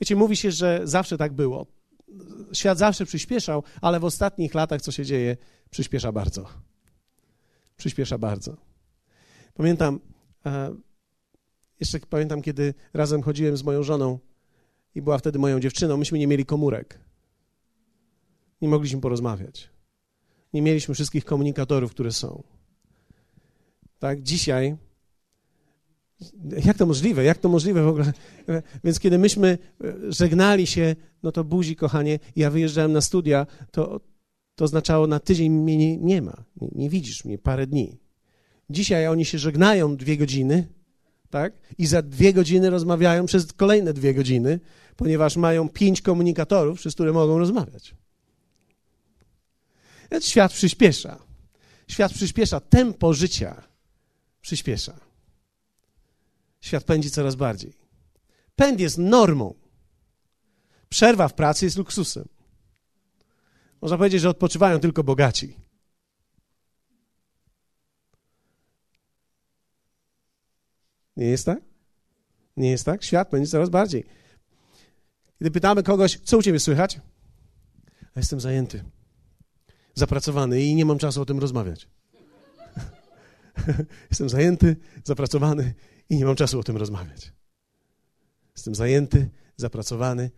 Wiecie, 0.01 0.15
mówi 0.15 0.35
się, 0.35 0.51
że 0.51 0.81
zawsze 0.83 1.17
tak 1.17 1.33
było. 1.33 1.65
Świat 2.53 2.77
zawsze 2.77 3.05
przyspieszał, 3.05 3.63
ale 3.81 3.99
w 3.99 4.05
ostatnich 4.05 4.53
latach, 4.53 4.81
co 4.81 4.91
się 4.91 5.05
dzieje, 5.05 5.37
przyspiesza 5.69 6.11
bardzo. 6.11 6.49
Przyspiesza 7.77 8.17
bardzo. 8.17 8.57
Pamiętam, 9.53 9.99
e, 10.45 10.75
jeszcze 11.79 11.99
pamiętam, 11.99 12.41
kiedy 12.41 12.73
razem 12.93 13.21
chodziłem 13.21 13.57
z 13.57 13.63
moją 13.63 13.83
żoną 13.83 14.19
i 14.95 15.01
była 15.01 15.17
wtedy 15.17 15.39
moją 15.39 15.59
dziewczyną, 15.59 15.97
myśmy 15.97 16.19
nie 16.19 16.27
mieli 16.27 16.45
komórek. 16.45 16.99
Nie 18.61 18.69
mogliśmy 18.69 19.01
porozmawiać. 19.01 19.69
Nie 20.53 20.61
mieliśmy 20.61 20.93
wszystkich 20.93 21.25
komunikatorów, 21.25 21.91
które 21.91 22.11
są. 22.11 22.43
Tak, 23.99 24.21
dzisiaj 24.21 24.77
jak 26.65 26.77
to 26.77 26.85
możliwe? 26.85 27.23
Jak 27.23 27.37
to 27.37 27.49
możliwe 27.49 27.83
w 27.83 27.87
ogóle? 27.87 28.13
Więc 28.83 28.99
kiedy 28.99 29.17
myśmy 29.17 29.57
żegnali 30.09 30.67
się, 30.67 30.95
no 31.23 31.31
to 31.31 31.43
buzi, 31.43 31.75
kochanie, 31.75 32.19
ja 32.35 32.51
wyjeżdżałem 32.51 32.91
na 32.91 33.01
studia, 33.01 33.47
to, 33.71 33.99
to 34.55 34.65
oznaczało 34.65 35.07
na 35.07 35.19
tydzień 35.19 35.51
mnie 35.51 35.77
nie, 35.77 35.97
nie 35.97 36.21
ma, 36.21 36.43
nie, 36.61 36.69
nie, 36.71 36.89
widzisz 36.89 37.25
mnie 37.25 37.37
parę 37.37 37.67
dni. 37.67 37.97
Dzisiaj 38.69 39.07
oni 39.07 39.25
się 39.25 39.37
żegnają 39.39 39.97
dwie 39.97 40.17
godziny, 40.17 40.67
tak? 41.29 41.53
I 41.77 41.85
za 41.85 42.01
dwie 42.01 42.33
godziny 42.33 42.69
rozmawiają 42.69 43.25
przez 43.25 43.53
kolejne 43.53 43.93
dwie 43.93 44.13
godziny, 44.13 44.59
ponieważ 44.95 45.37
mają 45.37 45.69
pięć 45.69 46.01
komunikatorów, 46.01 46.79
przez 46.79 46.93
które 46.93 47.13
mogą 47.13 47.39
rozmawiać. 47.39 47.95
Świat 50.21 50.53
przyspiesza. 50.53 51.19
Świat 51.87 52.13
przyspiesza, 52.13 52.59
tempo 52.59 53.13
życia 53.13 53.63
przyspiesza. 54.41 54.99
Świat 56.63 56.83
pędzi 56.83 57.11
coraz 57.11 57.35
bardziej. 57.35 57.73
Pęd 58.55 58.79
jest 58.79 58.97
normą. 58.97 59.53
Przerwa 60.89 61.27
w 61.27 61.33
pracy 61.33 61.65
jest 61.65 61.77
luksusem. 61.77 62.27
Można 63.81 63.97
powiedzieć, 63.97 64.21
że 64.21 64.29
odpoczywają 64.29 64.79
tylko 64.79 65.03
bogaci. 65.03 65.55
Nie 71.17 71.25
jest 71.25 71.45
tak? 71.45 71.59
Nie 72.57 72.71
jest 72.71 72.85
tak? 72.85 73.03
Świat 73.03 73.29
pędzi 73.29 73.51
coraz 73.51 73.69
bardziej. 73.69 74.05
Kiedy 75.39 75.51
pytamy 75.51 75.83
kogoś, 75.83 76.19
co 76.23 76.37
u 76.37 76.41
ciebie 76.41 76.59
słychać? 76.59 76.99
A 78.15 78.19
jestem 78.19 78.39
zajęty, 78.39 78.83
zapracowany 79.95 80.61
i 80.61 80.75
nie 80.75 80.85
mam 80.85 80.97
czasu 80.97 81.21
o 81.21 81.25
tym 81.25 81.39
rozmawiać. 81.39 81.87
jestem 84.11 84.29
zajęty, 84.29 84.75
zapracowany 85.03 85.73
i 86.13 86.17
nie 86.17 86.25
mam 86.25 86.35
czasu 86.35 86.59
o 86.59 86.63
tym 86.63 86.77
rozmawiać. 86.77 87.33
Jestem 88.55 88.75
zajęty, 88.75 89.29
zapracowany. 89.57 90.31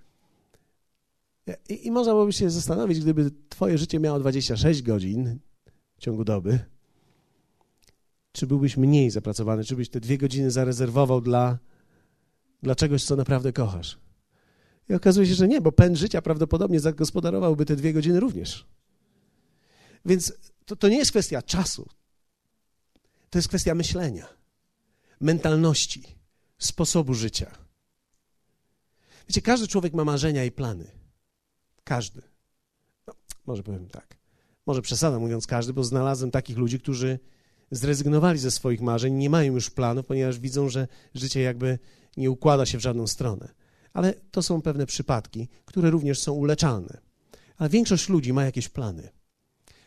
I, 1.69 1.87
I 1.87 1.91
można 1.91 2.13
byłoby 2.13 2.33
się 2.33 2.49
zastanowić, 2.49 2.99
gdyby 2.99 3.31
Twoje 3.49 3.77
życie 3.77 3.99
miało 3.99 4.19
26 4.19 4.81
godzin 4.81 5.39
w 5.97 6.01
ciągu 6.01 6.23
doby, 6.23 6.59
czy 8.31 8.47
byłbyś 8.47 8.77
mniej 8.77 9.11
zapracowany, 9.11 9.63
czy 9.63 9.75
byś 9.75 9.89
te 9.89 9.99
dwie 9.99 10.17
godziny 10.17 10.51
zarezerwował 10.51 11.21
dla, 11.21 11.59
dla 12.63 12.75
czegoś, 12.75 13.03
co 13.03 13.15
naprawdę 13.15 13.53
kochasz. 13.53 13.99
I 14.89 14.93
okazuje 14.93 15.27
się, 15.27 15.33
że 15.33 15.47
nie, 15.47 15.61
bo 15.61 15.71
pęd 15.71 15.97
życia 15.97 16.21
prawdopodobnie 16.21 16.79
zagospodarowałby 16.79 17.65
te 17.65 17.75
dwie 17.75 17.93
godziny 17.93 18.19
również. 18.19 18.65
Więc 20.05 20.33
to, 20.65 20.75
to 20.75 20.89
nie 20.89 20.97
jest 20.97 21.11
kwestia 21.11 21.41
czasu, 21.41 21.89
to 23.29 23.37
jest 23.37 23.47
kwestia 23.47 23.75
myślenia 23.75 24.44
mentalności, 25.21 26.03
sposobu 26.57 27.13
życia. 27.13 27.51
Wiecie, 29.27 29.41
każdy 29.41 29.67
człowiek 29.67 29.93
ma 29.93 30.05
marzenia 30.05 30.45
i 30.45 30.51
plany. 30.51 30.91
Każdy. 31.83 32.21
No, 33.07 33.13
może 33.45 33.63
powiem 33.63 33.87
tak. 33.87 34.17
Może 34.65 34.81
przesadzam 34.81 35.21
mówiąc 35.21 35.47
każdy, 35.47 35.73
bo 35.73 35.83
znalazłem 35.83 36.31
takich 36.31 36.57
ludzi, 36.57 36.79
którzy 36.79 37.19
zrezygnowali 37.71 38.39
ze 38.39 38.51
swoich 38.51 38.81
marzeń, 38.81 39.13
nie 39.13 39.29
mają 39.29 39.53
już 39.53 39.69
planów, 39.69 40.05
ponieważ 40.05 40.39
widzą, 40.39 40.69
że 40.69 40.87
życie 41.15 41.41
jakby 41.41 41.79
nie 42.17 42.31
układa 42.31 42.65
się 42.65 42.77
w 42.77 42.81
żadną 42.81 43.07
stronę. 43.07 43.53
Ale 43.93 44.13
to 44.13 44.43
są 44.43 44.61
pewne 44.61 44.85
przypadki, 44.85 45.47
które 45.65 45.89
również 45.89 46.19
są 46.19 46.33
uleczalne. 46.33 46.97
Ale 47.57 47.69
większość 47.69 48.09
ludzi 48.09 48.33
ma 48.33 48.45
jakieś 48.45 48.69
plany, 48.69 49.09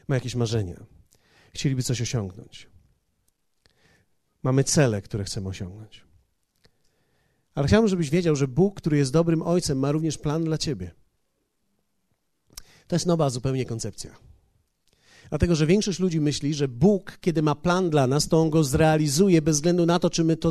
ma 0.08 0.14
jakieś 0.14 0.34
marzenia. 0.34 0.86
Chcieliby 1.54 1.82
coś 1.82 2.00
osiągnąć. 2.00 2.68
Mamy 4.42 4.64
cele, 4.64 5.02
które 5.02 5.24
chcemy 5.24 5.48
osiągnąć. 5.48 6.04
Ale 7.54 7.68
chciałbym, 7.68 7.88
żebyś 7.88 8.10
wiedział, 8.10 8.36
że 8.36 8.48
Bóg, 8.48 8.74
który 8.74 8.96
jest 8.96 9.12
dobrym 9.12 9.42
ojcem, 9.42 9.78
ma 9.78 9.92
również 9.92 10.18
plan 10.18 10.44
dla 10.44 10.58
ciebie. 10.58 10.90
To 12.86 12.96
jest 12.96 13.06
nowa 13.06 13.30
zupełnie 13.30 13.66
koncepcja. 13.66 14.16
Dlatego, 15.28 15.54
że 15.54 15.66
większość 15.66 15.98
ludzi 15.98 16.20
myśli, 16.20 16.54
że 16.54 16.68
Bóg, 16.68 17.18
kiedy 17.20 17.42
ma 17.42 17.54
plan 17.54 17.90
dla 17.90 18.06
nas, 18.06 18.28
to 18.28 18.40
on 18.40 18.50
go 18.50 18.64
zrealizuje 18.64 19.42
bez 19.42 19.56
względu 19.56 19.86
na 19.86 19.98
to, 19.98 20.10
czy 20.10 20.24
my 20.24 20.36
to 20.36 20.50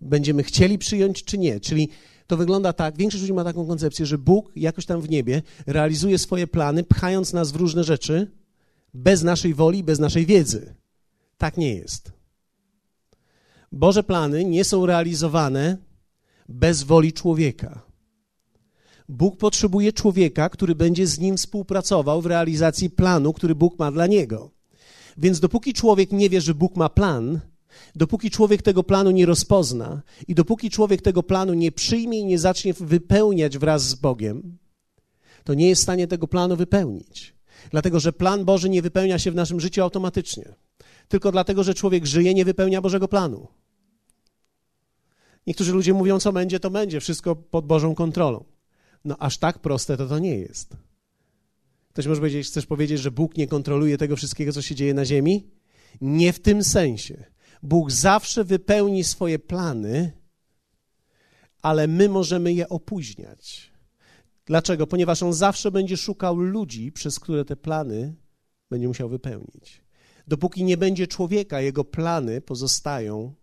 będziemy 0.00 0.42
chcieli 0.42 0.78
przyjąć, 0.78 1.24
czy 1.24 1.38
nie. 1.38 1.60
Czyli 1.60 1.88
to 2.26 2.36
wygląda 2.36 2.72
tak, 2.72 2.96
większość 2.96 3.22
ludzi 3.22 3.32
ma 3.32 3.44
taką 3.44 3.66
koncepcję, 3.66 4.06
że 4.06 4.18
Bóg 4.18 4.52
jakoś 4.56 4.86
tam 4.86 5.00
w 5.00 5.10
niebie 5.10 5.42
realizuje 5.66 6.18
swoje 6.18 6.46
plany, 6.46 6.84
pchając 6.84 7.32
nas 7.32 7.52
w 7.52 7.56
różne 7.56 7.84
rzeczy, 7.84 8.30
bez 8.94 9.22
naszej 9.22 9.54
woli, 9.54 9.84
bez 9.84 9.98
naszej 9.98 10.26
wiedzy. 10.26 10.74
Tak 11.38 11.56
nie 11.56 11.74
jest. 11.74 12.15
Boże 13.72 14.02
plany 14.02 14.44
nie 14.44 14.64
są 14.64 14.86
realizowane 14.86 15.76
bez 16.48 16.82
woli 16.82 17.12
człowieka. 17.12 17.82
Bóg 19.08 19.36
potrzebuje 19.36 19.92
człowieka, 19.92 20.48
który 20.48 20.74
będzie 20.74 21.06
z 21.06 21.18
nim 21.18 21.36
współpracował 21.36 22.22
w 22.22 22.26
realizacji 22.26 22.90
planu, 22.90 23.32
który 23.32 23.54
Bóg 23.54 23.78
ma 23.78 23.92
dla 23.92 24.06
niego. 24.06 24.50
Więc 25.16 25.40
dopóki 25.40 25.72
człowiek 25.72 26.12
nie 26.12 26.30
wie, 26.30 26.40
że 26.40 26.54
Bóg 26.54 26.76
ma 26.76 26.88
plan, 26.88 27.40
dopóki 27.94 28.30
człowiek 28.30 28.62
tego 28.62 28.82
planu 28.82 29.10
nie 29.10 29.26
rozpozna 29.26 30.02
i 30.28 30.34
dopóki 30.34 30.70
człowiek 30.70 31.02
tego 31.02 31.22
planu 31.22 31.54
nie 31.54 31.72
przyjmie 31.72 32.20
i 32.20 32.24
nie 32.24 32.38
zacznie 32.38 32.74
wypełniać 32.74 33.58
wraz 33.58 33.82
z 33.82 33.94
Bogiem, 33.94 34.58
to 35.44 35.54
nie 35.54 35.68
jest 35.68 35.80
w 35.80 35.82
stanie 35.82 36.06
tego 36.06 36.28
planu 36.28 36.56
wypełnić. 36.56 37.36
Dlatego, 37.70 38.00
że 38.00 38.12
plan 38.12 38.44
Boży 38.44 38.68
nie 38.68 38.82
wypełnia 38.82 39.18
się 39.18 39.30
w 39.30 39.34
naszym 39.34 39.60
życiu 39.60 39.82
automatycznie. 39.82 40.54
Tylko 41.08 41.32
dlatego, 41.32 41.64
że 41.64 41.74
człowiek 41.74 42.06
żyje, 42.06 42.34
nie 42.34 42.44
wypełnia 42.44 42.80
Bożego 42.80 43.08
planu. 43.08 43.48
Niektórzy 45.46 45.72
ludzie 45.72 45.94
mówią, 45.94 46.20
co 46.20 46.32
będzie, 46.32 46.60
to 46.60 46.70
będzie, 46.70 47.00
wszystko 47.00 47.36
pod 47.36 47.66
Bożą 47.66 47.94
kontrolą. 47.94 48.44
No 49.04 49.16
aż 49.18 49.38
tak 49.38 49.58
proste 49.58 49.96
to 49.96 50.06
to 50.06 50.18
nie 50.18 50.38
jest. 50.38 50.76
Ktoś 51.88 52.06
może 52.06 52.20
powiedzieć, 52.20 52.46
chcesz 52.46 52.66
powiedzieć, 52.66 53.00
że 53.00 53.10
Bóg 53.10 53.36
nie 53.36 53.46
kontroluje 53.46 53.98
tego 53.98 54.16
wszystkiego, 54.16 54.52
co 54.52 54.62
się 54.62 54.74
dzieje 54.74 54.94
na 54.94 55.04
ziemi? 55.04 55.50
Nie 56.00 56.32
w 56.32 56.40
tym 56.40 56.64
sensie. 56.64 57.24
Bóg 57.62 57.90
zawsze 57.90 58.44
wypełni 58.44 59.04
swoje 59.04 59.38
plany, 59.38 60.12
ale 61.62 61.86
my 61.86 62.08
możemy 62.08 62.52
je 62.52 62.68
opóźniać. 62.68 63.72
Dlaczego? 64.46 64.86
Ponieważ 64.86 65.22
On 65.22 65.32
zawsze 65.32 65.70
będzie 65.70 65.96
szukał 65.96 66.36
ludzi, 66.36 66.92
przez 66.92 67.20
które 67.20 67.44
te 67.44 67.56
plany 67.56 68.14
będzie 68.70 68.88
musiał 68.88 69.08
wypełnić. 69.08 69.85
Dopóki 70.26 70.64
nie 70.64 70.76
będzie 70.76 71.06
człowieka, 71.06 71.60
jego 71.60 71.84
plany 71.84 72.40
pozostają 72.40 73.34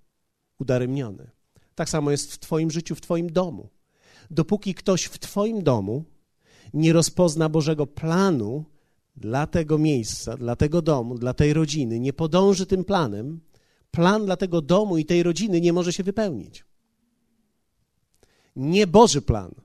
udaremnione. 0.60 1.32
Tak 1.76 1.90
samo 1.90 2.12
jest 2.12 2.34
w 2.34 2.40
Twoim 2.40 2.72
życiu, 2.72 2.96
w 2.96 3.02
Twoim 3.02 3.30
domu. 3.30 3.70
Dopóki 4.32 4.74
ktoś 4.74 5.04
w 5.04 5.20
Twoim 5.20 5.64
domu 5.64 6.04
nie 6.74 6.94
rozpozna 6.94 7.50
Bożego 7.50 7.88
planu 7.88 8.66
dla 9.16 9.48
tego 9.48 9.78
miejsca, 9.78 10.38
dla 10.38 10.56
tego 10.56 10.82
domu, 10.82 11.18
dla 11.18 11.34
tej 11.34 11.54
rodziny, 11.54 12.00
nie 12.00 12.14
podąży 12.14 12.66
tym 12.66 12.86
planem, 12.86 13.40
plan 13.92 14.26
dla 14.26 14.38
tego 14.38 14.62
domu 14.62 14.98
i 14.98 15.06
tej 15.06 15.24
rodziny 15.24 15.62
nie 15.62 15.74
może 15.74 15.94
się 15.94 16.04
wypełnić. 16.04 16.66
Nie 18.56 18.88
Boży 18.88 19.22
plan 19.22 19.56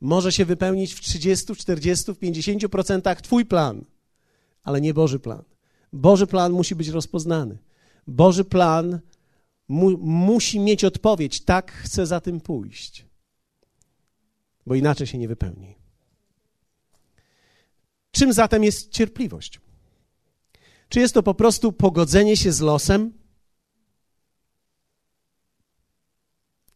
może 0.00 0.32
się 0.32 0.44
wypełnić 0.44 0.94
w 0.94 1.00
30, 1.00 1.56
40, 1.56 2.12
50% 2.12 3.20
Twój 3.20 3.46
plan, 3.46 3.84
ale 4.62 4.80
nie 4.80 4.94
Boży 4.94 5.18
plan. 5.20 5.42
Boży 5.92 6.26
plan 6.26 6.52
musi 6.52 6.74
być 6.74 6.88
rozpoznany. 6.88 7.58
Boży 8.06 8.44
plan 8.44 9.00
mu, 9.68 9.98
musi 9.98 10.60
mieć 10.60 10.84
odpowiedź, 10.84 11.40
tak 11.40 11.72
chcę 11.72 12.06
za 12.06 12.20
tym 12.20 12.40
pójść, 12.40 13.06
bo 14.66 14.74
inaczej 14.74 15.06
się 15.06 15.18
nie 15.18 15.28
wypełni. 15.28 15.76
Czym 18.10 18.32
zatem 18.32 18.64
jest 18.64 18.90
cierpliwość? 18.90 19.60
Czy 20.88 21.00
jest 21.00 21.14
to 21.14 21.22
po 21.22 21.34
prostu 21.34 21.72
pogodzenie 21.72 22.36
się 22.36 22.52
z 22.52 22.60
losem 22.60 23.12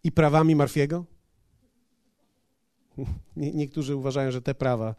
i 0.04 0.12
prawami 0.12 0.56
Marfiego? 0.56 1.04
niektórzy 3.36 3.96
uważają, 3.96 4.30
że 4.30 4.42
te 4.42 4.54
prawa 4.54 4.94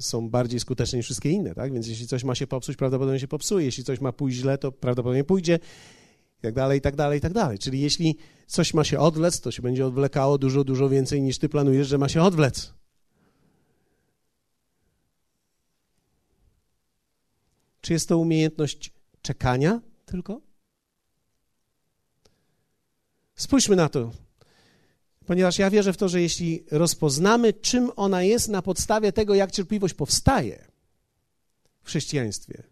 są 0.00 0.30
bardziej 0.30 0.60
skuteczne 0.60 0.96
niż 0.96 1.06
wszystkie 1.06 1.30
inne, 1.30 1.54
tak? 1.54 1.72
Więc 1.72 1.88
jeśli 1.88 2.06
coś 2.06 2.24
ma 2.24 2.34
się 2.34 2.46
popsuć, 2.46 2.76
prawdopodobnie 2.76 3.20
się 3.20 3.28
popsuje. 3.28 3.66
Jeśli 3.66 3.84
coś 3.84 4.00
ma 4.00 4.12
pójść 4.12 4.38
źle, 4.38 4.58
to 4.58 4.72
prawdopodobnie 4.72 5.24
pójdzie. 5.24 5.58
I 6.38 6.42
tak 6.42 6.54
dalej, 6.54 6.78
i 6.78 6.80
tak 6.80 6.96
dalej, 6.96 7.18
i 7.18 7.20
tak 7.20 7.32
dalej. 7.32 7.58
Czyli 7.58 7.80
jeśli 7.80 8.16
coś 8.46 8.74
ma 8.74 8.84
się 8.84 8.98
odwlec, 8.98 9.40
to 9.40 9.50
się 9.50 9.62
będzie 9.62 9.86
odwlekało 9.86 10.38
dużo, 10.38 10.64
dużo 10.64 10.88
więcej 10.88 11.22
niż 11.22 11.38
ty 11.38 11.48
planujesz, 11.48 11.88
że 11.88 11.98
ma 11.98 12.08
się 12.08 12.22
odwlec. 12.22 12.72
Czy 17.80 17.92
jest 17.92 18.08
to 18.08 18.18
umiejętność 18.18 18.92
czekania 19.22 19.80
tylko? 20.06 20.40
Spójrzmy 23.34 23.76
na 23.76 23.88
to, 23.88 24.10
ponieważ 25.28 25.58
ja 25.58 25.70
wierzę 25.70 25.92
w 25.92 25.96
to, 25.96 26.08
że 26.08 26.22
jeśli 26.22 26.64
rozpoznamy, 26.70 27.52
czym 27.52 27.90
ona 27.96 28.22
jest 28.22 28.48
na 28.48 28.62
podstawie 28.62 29.12
tego, 29.12 29.34
jak 29.34 29.50
cierpliwość 29.50 29.94
powstaje 29.94 30.64
w 31.82 31.86
chrześcijaństwie, 31.86 32.62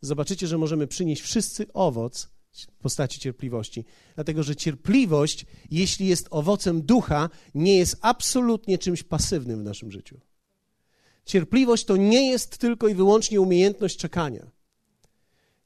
zobaczycie, 0.00 0.46
że 0.46 0.58
możemy 0.58 0.86
przynieść 0.86 1.22
wszyscy 1.22 1.66
owoc 1.72 2.28
w 2.52 2.82
postaci 2.82 3.20
cierpliwości. 3.20 3.84
Dlatego, 4.14 4.42
że 4.42 4.56
cierpliwość, 4.56 5.46
jeśli 5.70 6.06
jest 6.06 6.28
owocem 6.30 6.82
ducha, 6.82 7.30
nie 7.54 7.78
jest 7.78 7.96
absolutnie 8.00 8.78
czymś 8.78 9.02
pasywnym 9.02 9.60
w 9.60 9.64
naszym 9.64 9.90
życiu. 9.90 10.20
Cierpliwość 11.24 11.84
to 11.84 11.96
nie 11.96 12.30
jest 12.30 12.58
tylko 12.58 12.88
i 12.88 12.94
wyłącznie 12.94 13.40
umiejętność 13.40 13.96
czekania. 13.96 14.50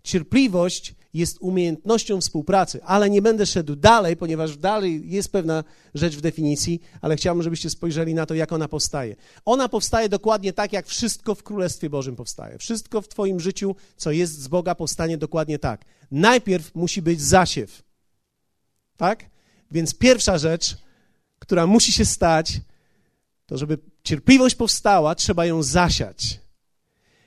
Cierpliwość 0.02 0.94
jest 1.14 1.38
umiejętnością 1.40 2.20
współpracy, 2.20 2.84
ale 2.84 3.10
nie 3.10 3.22
będę 3.22 3.46
szedł 3.46 3.76
dalej, 3.76 4.16
ponieważ 4.16 4.56
dalej 4.56 5.10
jest 5.10 5.32
pewna 5.32 5.64
rzecz 5.94 6.16
w 6.16 6.20
definicji, 6.20 6.80
ale 7.00 7.16
chciałbym, 7.16 7.42
żebyście 7.42 7.70
spojrzeli 7.70 8.14
na 8.14 8.26
to, 8.26 8.34
jak 8.34 8.52
ona 8.52 8.68
powstaje. 8.68 9.16
Ona 9.44 9.68
powstaje 9.68 10.08
dokładnie 10.08 10.52
tak, 10.52 10.72
jak 10.72 10.86
wszystko 10.86 11.34
w 11.34 11.42
Królestwie 11.42 11.90
Bożym 11.90 12.16
powstaje. 12.16 12.58
Wszystko 12.58 13.02
w 13.02 13.08
Twoim 13.08 13.40
życiu, 13.40 13.76
co 13.96 14.10
jest 14.10 14.40
z 14.40 14.48
Boga, 14.48 14.74
powstanie 14.74 15.18
dokładnie 15.18 15.58
tak. 15.58 15.84
Najpierw 16.10 16.74
musi 16.74 17.02
być 17.02 17.22
zasiew. 17.22 17.82
Tak? 18.96 19.24
Więc 19.70 19.94
pierwsza 19.94 20.38
rzecz, 20.38 20.76
która 21.38 21.66
musi 21.66 21.92
się 21.92 22.04
stać, 22.04 22.60
to 23.46 23.58
żeby 23.58 23.78
cierpliwość 24.04 24.54
powstała, 24.54 25.14
trzeba 25.14 25.46
ją 25.46 25.62
zasiać. 25.62 26.40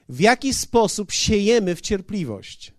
W 0.10 0.20
jaki 0.20 0.54
sposób 0.54 1.12
siejemy 1.12 1.76
w 1.76 1.82
cierpliwość? 1.82 2.74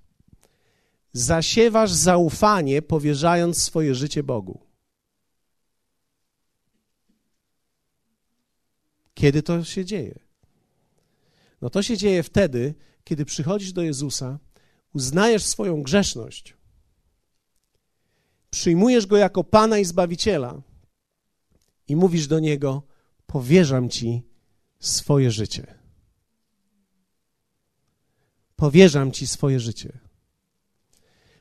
Zasiewasz 1.14 1.92
zaufanie, 1.92 2.83
powierzając 2.83 3.62
swoje 3.62 3.94
życie 3.94 4.23
Bogu. 4.23 4.61
Kiedy 9.14 9.42
to 9.42 9.64
się 9.64 9.85
dzieje? 9.85 10.18
No 11.61 11.71
to 11.71 11.83
się 11.83 11.97
dzieje 11.97 12.23
wtedy, 12.23 12.75
kiedy 13.04 13.25
przychodzisz 13.25 13.73
do 13.73 13.83
Jezusa, 13.83 14.38
uznajesz 14.94 15.44
swoją 15.44 15.83
grzeszność, 15.83 16.56
przyjmujesz 18.50 19.06
Go 19.06 19.16
jako 19.16 19.44
Pana 19.44 19.78
i 19.78 19.85
Zbawiciela 19.85 20.62
i 21.89 21.97
mówisz 21.97 22.26
do 22.26 22.39
Niego, 22.39 22.82
powierzam 23.26 23.89
Ci 23.89 24.23
swoje 24.80 25.30
życie 25.30 25.84
powierzam 28.56 29.12
Ci 29.12 29.26
swoje 29.26 29.60
życie. 29.60 29.99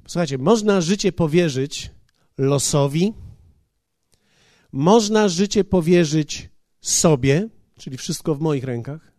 Słuchajcie, 0.07 0.37
można 0.37 0.81
życie 0.81 1.11
powierzyć 1.11 1.91
losowi, 2.37 3.13
można 4.71 5.29
życie 5.29 5.63
powierzyć 5.63 6.49
sobie, 6.81 7.49
czyli 7.77 7.97
wszystko 7.97 8.35
w 8.35 8.39
moich 8.39 8.63
rękach. 8.63 9.13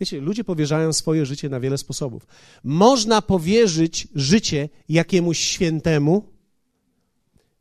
Wiecie, 0.00 0.20
ludzie 0.20 0.44
powierzają 0.44 0.92
swoje 0.92 1.26
życie 1.26 1.48
na 1.48 1.60
wiele 1.60 1.78
sposobów. 1.78 2.26
Można 2.64 3.22
powierzyć 3.22 4.08
życie 4.14 4.68
jakiemuś 4.88 5.38
świętemu. 5.38 6.28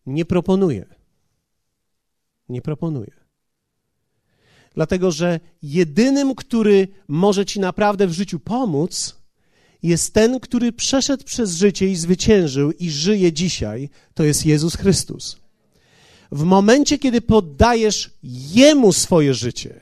Nie 0.06 0.26
proponuję. 0.26 0.86
Nie 2.50 2.62
proponuję. 2.62 3.12
Dlatego, 4.74 5.12
że 5.12 5.40
jedynym, 5.62 6.36
który 6.36 6.88
może 7.08 7.46
ci 7.46 7.60
naprawdę 7.60 8.08
w 8.08 8.12
życiu 8.12 8.40
pomóc, 8.40 9.19
jest 9.84 10.14
ten, 10.14 10.40
który 10.40 10.72
przeszedł 10.72 11.24
przez 11.24 11.56
życie 11.56 11.88
i 11.88 11.96
zwyciężył 11.96 12.72
i 12.72 12.90
żyje 12.90 13.34
dzisiaj, 13.34 13.90
to 14.14 14.24
jest 14.24 14.46
Jezus 14.46 14.76
Chrystus. 14.76 15.38
W 16.32 16.44
momencie, 16.44 16.98
kiedy 16.98 17.22
poddajesz 17.22 18.12
Jemu 18.24 18.94
swoje 18.94 19.34
życie, 19.34 19.80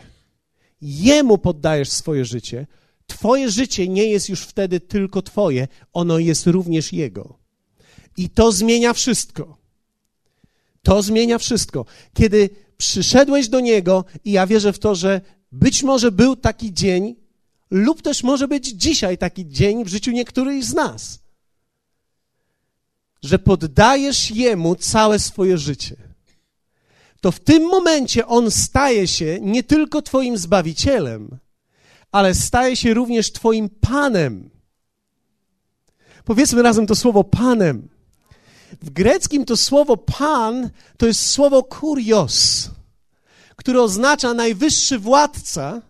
Jemu 0.81 1.37
poddajesz 1.37 1.89
swoje 1.89 2.25
życie, 2.25 2.67
Twoje 3.07 3.51
życie 3.51 3.87
nie 3.87 4.05
jest 4.05 4.29
już 4.29 4.41
wtedy 4.41 4.79
tylko 4.79 5.21
Twoje, 5.21 5.67
ono 5.93 6.19
jest 6.19 6.47
również 6.47 6.93
Jego. 6.93 7.39
I 8.17 8.29
to 8.29 8.51
zmienia 8.51 8.93
wszystko. 8.93 9.57
To 10.83 11.01
zmienia 11.01 11.37
wszystko. 11.37 11.85
Kiedy 12.13 12.49
przyszedłeś 12.77 13.49
do 13.49 13.59
Niego, 13.59 14.05
i 14.25 14.31
ja 14.31 14.47
wierzę 14.47 14.73
w 14.73 14.79
to, 14.79 14.95
że 14.95 15.21
być 15.51 15.83
może 15.83 16.11
był 16.11 16.35
taki 16.35 16.73
dzień, 16.73 17.15
lub 17.71 18.01
też 18.01 18.23
może 18.23 18.47
być 18.47 18.65
dzisiaj 18.67 19.17
taki 19.17 19.49
dzień 19.49 19.85
w 19.85 19.87
życiu 19.87 20.11
niektórych 20.11 20.63
z 20.63 20.73
nas, 20.73 21.19
że 23.23 23.39
poddajesz 23.39 24.31
Jemu 24.31 24.75
całe 24.75 25.19
swoje 25.19 25.57
życie. 25.57 25.95
To 27.21 27.31
w 27.31 27.39
tym 27.39 27.63
momencie 27.63 28.27
On 28.27 28.51
staje 28.51 29.07
się 29.07 29.39
nie 29.41 29.63
tylko 29.63 30.01
Twoim 30.01 30.37
Zbawicielem, 30.37 31.37
ale 32.11 32.33
staje 32.33 32.75
się 32.75 32.93
również 32.93 33.31
Twoim 33.31 33.69
Panem. 33.69 34.49
Powiedzmy 36.25 36.61
razem 36.61 36.87
to 36.87 36.95
słowo 36.95 37.23
Panem. 37.23 37.89
W 38.81 38.89
greckim 38.89 39.45
to 39.45 39.57
słowo 39.57 39.97
Pan 39.97 40.69
to 40.97 41.07
jest 41.07 41.29
słowo 41.29 41.63
kurios, 41.63 42.69
które 43.55 43.81
oznacza 43.81 44.33
najwyższy 44.33 44.99
władca, 44.99 45.81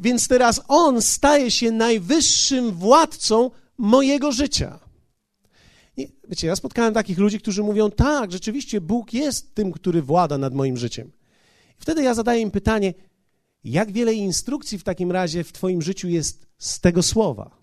więc 0.00 0.28
teraz 0.28 0.60
On 0.68 1.02
staje 1.02 1.50
się 1.50 1.70
najwyższym 1.70 2.72
władcą 2.72 3.50
mojego 3.78 4.32
życia. 4.32 4.78
I, 5.96 6.08
wiecie, 6.28 6.46
ja 6.46 6.56
spotkałem 6.56 6.94
takich 6.94 7.18
ludzi, 7.18 7.40
którzy 7.40 7.62
mówią, 7.62 7.90
tak, 7.90 8.32
rzeczywiście 8.32 8.80
Bóg 8.80 9.12
jest 9.12 9.54
tym, 9.54 9.72
który 9.72 10.02
włada 10.02 10.38
nad 10.38 10.54
moim 10.54 10.76
życiem. 10.76 11.12
I 11.78 11.82
wtedy 11.82 12.02
ja 12.02 12.14
zadaję 12.14 12.40
im 12.40 12.50
pytanie, 12.50 12.94
jak 13.64 13.92
wiele 13.92 14.14
instrukcji 14.14 14.78
w 14.78 14.84
takim 14.84 15.12
razie 15.12 15.44
w 15.44 15.52
Twoim 15.52 15.82
życiu 15.82 16.08
jest 16.08 16.46
z 16.58 16.80
tego 16.80 17.02
słowa? 17.02 17.56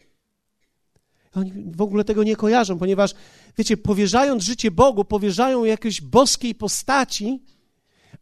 Oni 1.36 1.52
w 1.76 1.82
ogóle 1.82 2.04
tego 2.04 2.24
nie 2.24 2.36
kojarzą, 2.36 2.80
ponieważ, 2.80 3.14
wiecie, 3.58 3.78
powierzając 3.78 4.44
życie 4.44 4.72
Bogu, 4.72 5.06
powierzają 5.06 5.64
jakiejś 5.64 6.02
boskiej 6.02 6.56
postaci, 6.56 7.44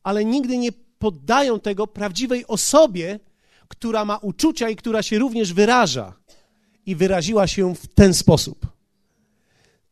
ale 0.04 0.26
nigdy 0.26 0.58
nie 0.58 0.72
poddają 0.72 1.60
tego 1.60 1.88
prawdziwej 1.88 2.48
osobie, 2.48 3.20
która 3.70 4.06
ma 4.06 4.18
uczucia 4.18 4.70
i 4.70 4.76
która 4.76 5.04
się 5.04 5.20
również 5.20 5.54
wyraża. 5.54 6.14
I 6.86 6.96
wyraziła 6.96 7.48
się 7.48 7.76
w 7.76 7.88
ten 7.88 8.14
sposób. 8.14 8.68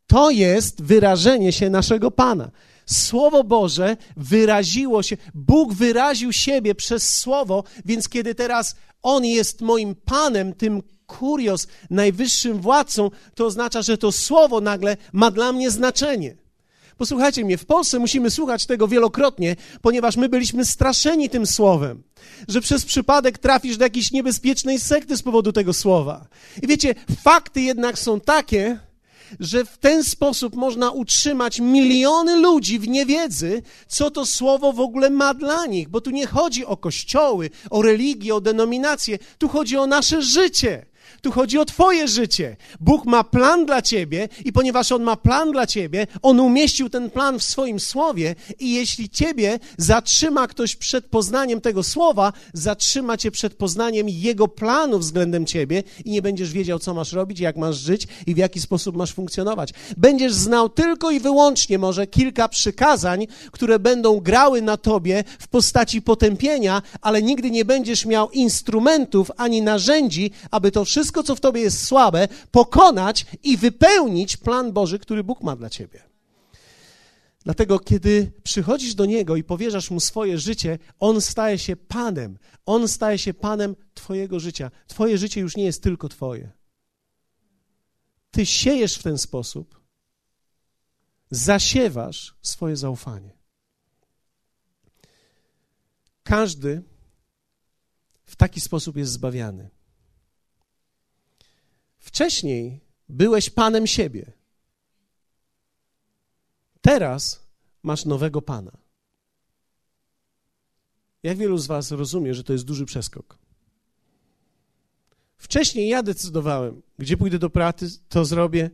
To 0.07 0.29
jest 0.29 0.81
wyrażenie 0.81 1.51
się 1.51 1.69
naszego 1.69 2.11
Pana. 2.11 2.51
Słowo 2.85 3.43
Boże 3.43 3.97
wyraziło 4.17 5.03
się, 5.03 5.17
Bóg 5.33 5.73
wyraził 5.73 6.33
siebie 6.33 6.75
przez 6.75 7.19
Słowo, 7.19 7.63
więc 7.85 8.09
kiedy 8.09 8.35
teraz 8.35 8.75
On 9.01 9.25
jest 9.25 9.61
moim 9.61 9.95
Panem, 9.95 10.53
tym 10.53 10.83
kurios, 11.07 11.67
najwyższym 11.89 12.61
władcą, 12.61 13.11
to 13.35 13.45
oznacza, 13.45 13.81
że 13.81 13.97
to 13.97 14.11
Słowo 14.11 14.61
nagle 14.61 14.97
ma 15.13 15.31
dla 15.31 15.51
mnie 15.51 15.71
znaczenie. 15.71 16.35
Posłuchajcie 16.97 17.45
mnie, 17.45 17.57
w 17.57 17.65
Polsce 17.65 17.99
musimy 17.99 18.31
słuchać 18.31 18.65
tego 18.65 18.87
wielokrotnie, 18.87 19.55
ponieważ 19.81 20.17
my 20.17 20.29
byliśmy 20.29 20.65
straszeni 20.65 21.29
tym 21.29 21.47
słowem, 21.47 22.03
że 22.47 22.61
przez 22.61 22.85
przypadek 22.85 23.37
trafisz 23.37 23.77
do 23.77 23.85
jakiejś 23.85 24.11
niebezpiecznej 24.11 24.79
sekty 24.79 25.17
z 25.17 25.23
powodu 25.23 25.51
tego 25.51 25.73
słowa. 25.73 26.27
I 26.63 26.67
wiecie, 26.67 26.95
fakty 27.23 27.61
jednak 27.61 27.99
są 27.99 28.19
takie, 28.19 28.79
że 29.39 29.65
w 29.65 29.77
ten 29.77 30.03
sposób 30.03 30.55
można 30.55 30.91
utrzymać 30.91 31.59
miliony 31.59 32.35
ludzi 32.35 32.79
w 32.79 32.87
niewiedzy, 32.87 33.61
co 33.87 34.11
to 34.11 34.25
słowo 34.25 34.73
w 34.73 34.79
ogóle 34.79 35.09
ma 35.09 35.33
dla 35.33 35.65
nich, 35.65 35.89
bo 35.89 36.01
tu 36.01 36.09
nie 36.09 36.27
chodzi 36.27 36.65
o 36.65 36.77
kościoły, 36.77 37.49
o 37.69 37.81
religię, 37.81 38.35
o 38.35 38.41
denominację, 38.41 39.19
tu 39.37 39.47
chodzi 39.47 39.77
o 39.77 39.87
nasze 39.87 40.21
życie. 40.21 40.85
Tu 41.21 41.31
chodzi 41.31 41.57
o 41.57 41.65
Twoje 41.65 42.07
życie. 42.07 42.57
Bóg 42.79 43.05
ma 43.05 43.23
plan 43.23 43.65
dla 43.65 43.81
Ciebie 43.81 44.29
i 44.45 44.53
ponieważ 44.53 44.91
On 44.91 45.03
ma 45.03 45.15
plan 45.15 45.51
dla 45.51 45.67
Ciebie, 45.67 46.07
On 46.21 46.39
umieścił 46.39 46.89
ten 46.89 47.09
plan 47.09 47.39
w 47.39 47.43
swoim 47.43 47.79
słowie 47.79 48.35
i 48.59 48.73
jeśli 48.73 49.09
Ciebie 49.09 49.59
zatrzyma 49.77 50.47
ktoś 50.47 50.75
przed 50.75 51.05
poznaniem 51.05 51.61
tego 51.61 51.83
słowa, 51.83 52.33
zatrzyma 52.53 53.17
Cię 53.17 53.31
przed 53.31 53.53
poznaniem 53.53 54.09
Jego 54.09 54.47
planu 54.47 54.99
względem 54.99 55.45
Ciebie 55.45 55.83
i 56.05 56.11
nie 56.11 56.21
będziesz 56.21 56.51
wiedział, 56.51 56.79
co 56.79 56.93
masz 56.93 57.13
robić, 57.13 57.39
jak 57.39 57.57
masz 57.57 57.77
żyć 57.77 58.07
i 58.27 58.33
w 58.33 58.37
jaki 58.37 58.61
sposób 58.61 58.95
masz 58.95 59.13
funkcjonować. 59.13 59.69
Będziesz 59.97 60.33
znał 60.33 60.69
tylko 60.69 61.11
i 61.11 61.19
wyłącznie 61.19 61.77
może 61.77 62.07
kilka 62.07 62.49
przykazań, 62.49 63.27
które 63.51 63.79
będą 63.79 64.19
grały 64.19 64.61
na 64.61 64.77
Tobie 64.77 65.23
w 65.39 65.47
postaci 65.47 66.01
potępienia, 66.01 66.81
ale 67.01 67.21
nigdy 67.21 67.51
nie 67.51 67.65
będziesz 67.65 68.05
miał 68.05 68.29
instrumentów 68.29 69.31
ani 69.37 69.61
narzędzi, 69.61 70.31
aby 70.51 70.71
to 70.71 70.85
wszystko, 70.85 70.96
co 71.23 71.35
w 71.35 71.39
tobie 71.39 71.61
jest 71.61 71.85
słabe, 71.85 72.27
pokonać 72.51 73.25
i 73.43 73.57
wypełnić 73.57 74.37
plan 74.37 74.73
Boży, 74.73 74.99
który 74.99 75.23
Bóg 75.23 75.43
ma 75.43 75.55
dla 75.55 75.69
ciebie. 75.69 76.03
Dlatego, 77.43 77.79
kiedy 77.79 78.31
przychodzisz 78.43 78.95
do 78.95 79.05
Niego 79.05 79.35
i 79.35 79.43
powierzasz 79.43 79.91
Mu 79.91 79.99
swoje 79.99 80.37
życie, 80.37 80.79
On 80.99 81.21
staje 81.21 81.59
się 81.59 81.75
Panem. 81.75 82.37
On 82.65 82.87
staje 82.87 83.17
się 83.17 83.33
Panem 83.33 83.75
Twojego 83.93 84.39
życia. 84.39 84.71
Twoje 84.87 85.17
życie 85.17 85.41
już 85.41 85.55
nie 85.55 85.63
jest 85.63 85.83
tylko 85.83 86.09
Twoje. 86.09 86.51
Ty 88.31 88.45
siejesz 88.45 88.95
w 88.95 89.03
ten 89.03 89.17
sposób, 89.17 89.81
zasiewasz 91.31 92.35
swoje 92.41 92.75
zaufanie. 92.75 93.37
Każdy 96.23 96.83
w 98.25 98.35
taki 98.35 98.61
sposób 98.61 98.97
jest 98.97 99.11
zbawiany. 99.11 99.69
Wcześniej 102.07 102.79
byłeś 103.09 103.49
panem 103.49 103.87
siebie. 103.87 104.31
Teraz 106.81 107.47
masz 107.83 108.05
nowego 108.05 108.41
pana. 108.41 108.71
Jak 111.23 111.37
wielu 111.37 111.57
z 111.57 111.67
Was 111.67 111.91
rozumie, 111.91 112.33
że 112.33 112.43
to 112.43 112.53
jest 112.53 112.65
duży 112.65 112.85
przeskok? 112.85 113.37
Wcześniej 115.37 115.89
ja 115.89 116.03
decydowałem, 116.03 116.81
gdzie 116.97 117.17
pójdę 117.17 117.39
do 117.39 117.49
pracy, 117.49 117.89
to 118.09 118.25
zrobię, 118.25 118.69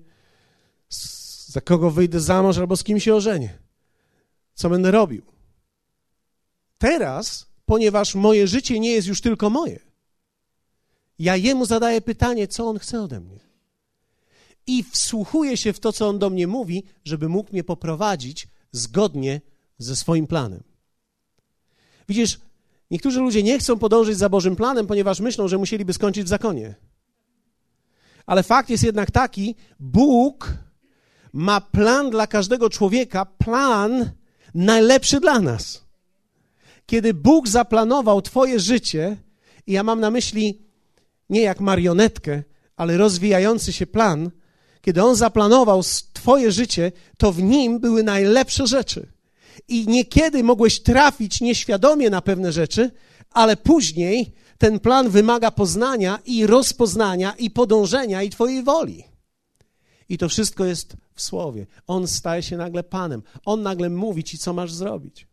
za 1.47 1.61
kogo 1.61 1.91
wyjdę 1.91 2.19
za 2.19 2.43
mąż 2.43 2.57
albo 2.57 2.77
z 2.77 2.83
kim 2.83 2.99
się 2.99 3.15
ożenię, 3.15 3.57
co 4.53 4.69
będę 4.69 4.91
robił. 4.91 5.25
Teraz, 6.77 7.49
ponieważ 7.65 8.15
moje 8.15 8.47
życie 8.47 8.79
nie 8.79 8.91
jest 8.91 9.07
już 9.07 9.21
tylko 9.21 9.49
moje, 9.49 9.92
ja 11.23 11.35
jemu 11.35 11.65
zadaję 11.65 12.01
pytanie, 12.01 12.47
co 12.47 12.69
on 12.69 12.79
chce 12.79 13.01
ode 13.01 13.19
mnie. 13.19 13.39
I 14.67 14.83
wsłuchuję 14.83 15.57
się 15.57 15.73
w 15.73 15.79
to, 15.79 15.93
co 15.93 16.07
on 16.07 16.19
do 16.19 16.29
mnie 16.29 16.47
mówi, 16.47 16.83
żeby 17.05 17.29
mógł 17.29 17.51
mnie 17.51 17.63
poprowadzić 17.63 18.47
zgodnie 18.71 19.41
ze 19.77 19.95
swoim 19.95 20.27
planem. 20.27 20.63
Widzisz, 22.09 22.39
niektórzy 22.91 23.19
ludzie 23.19 23.43
nie 23.43 23.59
chcą 23.59 23.79
podążyć 23.79 24.17
za 24.17 24.29
Bożym 24.29 24.55
planem, 24.55 24.87
ponieważ 24.87 25.19
myślą, 25.19 25.47
że 25.47 25.57
musieliby 25.57 25.93
skończyć 25.93 26.25
w 26.25 26.27
zakonie. 26.27 26.75
Ale 28.25 28.43
fakt 28.43 28.69
jest 28.69 28.83
jednak 28.83 29.11
taki, 29.11 29.55
Bóg 29.79 30.53
ma 31.33 31.61
plan 31.61 32.09
dla 32.09 32.27
każdego 32.27 32.69
człowieka, 32.69 33.25
plan 33.25 34.11
najlepszy 34.53 35.19
dla 35.19 35.39
nas. 35.39 35.83
Kiedy 36.85 37.13
Bóg 37.13 37.47
zaplanował 37.47 38.21
Twoje 38.21 38.59
życie, 38.59 39.17
i 39.67 39.71
ja 39.71 39.83
mam 39.83 39.99
na 39.99 40.11
myśli 40.11 40.63
nie 41.29 41.41
jak 41.41 41.59
marionetkę, 41.59 42.43
ale 42.75 42.97
rozwijający 42.97 43.73
się 43.73 43.87
plan, 43.87 44.31
kiedy 44.81 45.03
On 45.03 45.15
zaplanował 45.15 45.81
Twoje 46.13 46.51
życie, 46.51 46.91
to 47.17 47.31
w 47.31 47.43
nim 47.43 47.79
były 47.79 48.03
najlepsze 48.03 48.67
rzeczy. 48.67 49.11
I 49.67 49.87
niekiedy 49.87 50.43
mogłeś 50.43 50.79
trafić 50.79 51.41
nieświadomie 51.41 52.09
na 52.09 52.21
pewne 52.21 52.51
rzeczy, 52.51 52.91
ale 53.31 53.57
później 53.57 54.33
ten 54.57 54.79
plan 54.79 55.09
wymaga 55.09 55.51
poznania 55.51 56.19
i 56.25 56.47
rozpoznania 56.47 57.33
i 57.39 57.49
podążenia 57.49 58.23
i 58.23 58.29
Twojej 58.29 58.63
woli. 58.63 59.03
I 60.09 60.17
to 60.17 60.29
wszystko 60.29 60.65
jest 60.65 60.95
w 61.15 61.21
słowie. 61.21 61.67
On 61.87 62.07
staje 62.07 62.43
się 62.43 62.57
nagle 62.57 62.83
Panem. 62.83 63.23
On 63.45 63.61
nagle 63.61 63.89
mówi 63.89 64.23
Ci, 64.23 64.37
co 64.37 64.53
masz 64.53 64.73
zrobić. 64.73 65.27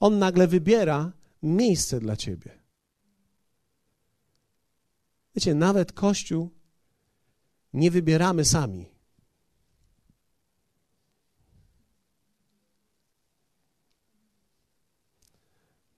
On 0.00 0.18
nagle 0.18 0.46
wybiera 0.46 1.12
miejsce 1.42 2.00
dla 2.00 2.16
Ciebie. 2.16 2.61
Wiecie, 5.34 5.54
nawet 5.54 5.92
Kościół 5.92 6.50
nie 7.72 7.90
wybieramy 7.90 8.44
sami. 8.44 8.86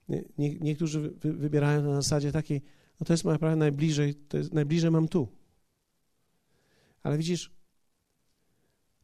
Nie, 0.08 0.24
nie, 0.38 0.58
niektórzy 0.58 1.00
wy, 1.00 1.32
wybierają 1.32 1.82
na 1.82 1.94
zasadzie 1.94 2.32
takiej, 2.32 2.62
no 3.00 3.06
to 3.06 3.12
jest 3.12 3.24
moja 3.24 3.38
prawa 3.38 3.56
najbliżej, 3.56 4.14
to 4.14 4.36
jest, 4.38 4.52
najbliżej 4.52 4.90
mam 4.90 5.08
tu. 5.08 5.28
Ale 7.02 7.18
widzisz, 7.18 7.54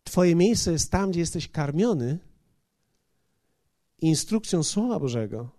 Twoje 0.05 0.37
miejsce 0.37 0.73
jest 0.73 0.91
tam, 0.91 1.11
gdzie 1.11 1.21
jesteś 1.21 1.49
karmiony 1.49 2.19
instrukcją 3.99 4.63
Słowa 4.63 5.01
Bożego, 5.01 5.51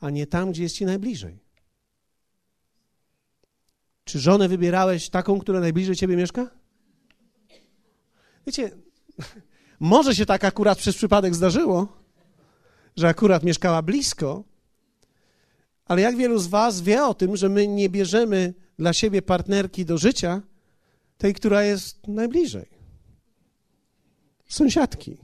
a 0.00 0.10
nie 0.10 0.26
tam, 0.26 0.50
gdzie 0.50 0.62
jest 0.62 0.76
Ci 0.76 0.84
najbliżej. 0.84 1.47
Czy 4.08 4.18
żonę 4.18 4.48
wybierałeś 4.48 5.08
taką, 5.08 5.38
która 5.38 5.60
najbliżej 5.60 5.96
ciebie 5.96 6.16
mieszka? 6.16 6.50
Wiecie, 8.46 8.70
może 9.80 10.14
się 10.14 10.26
tak 10.26 10.44
akurat 10.44 10.78
przez 10.78 10.96
przypadek 10.96 11.34
zdarzyło, 11.34 11.88
że 12.96 13.08
akurat 13.08 13.42
mieszkała 13.42 13.82
blisko, 13.82 14.44
ale 15.84 16.02
jak 16.02 16.16
wielu 16.16 16.38
z 16.38 16.46
Was 16.46 16.80
wie 16.80 17.04
o 17.04 17.14
tym, 17.14 17.36
że 17.36 17.48
my 17.48 17.68
nie 17.68 17.88
bierzemy 17.88 18.54
dla 18.78 18.92
siebie 18.92 19.22
partnerki 19.22 19.84
do 19.84 19.98
życia 19.98 20.42
tej, 21.18 21.34
która 21.34 21.62
jest 21.62 22.08
najbliżej? 22.08 22.66
Sąsiadki. 24.48 25.18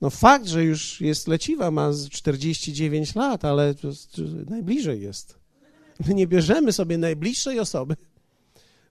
No 0.00 0.10
fakt, 0.10 0.46
że 0.46 0.64
już 0.64 1.00
jest 1.00 1.28
leciwa, 1.28 1.70
ma 1.70 1.90
49 2.10 3.14
lat, 3.14 3.44
ale 3.44 3.74
najbliżej 4.48 5.00
jest. 5.00 5.43
My 6.06 6.14
nie 6.14 6.26
bierzemy 6.26 6.72
sobie 6.72 6.98
najbliższej 6.98 7.60
osoby. 7.60 7.96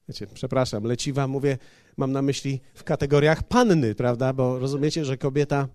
Wiecie, 0.10 0.28
przepraszam, 0.34 0.84
leciwa, 0.84 1.28
mówię, 1.28 1.58
mam 1.98 2.12
na 2.12 2.22
myśli 2.22 2.62
w 2.74 2.84
kategoriach 2.84 3.44
panny, 3.44 3.96
prawda? 3.96 4.34
Bo 4.34 4.60
rozumiecie, 4.60 5.06
że 5.06 5.18
kobieta. 5.18 5.68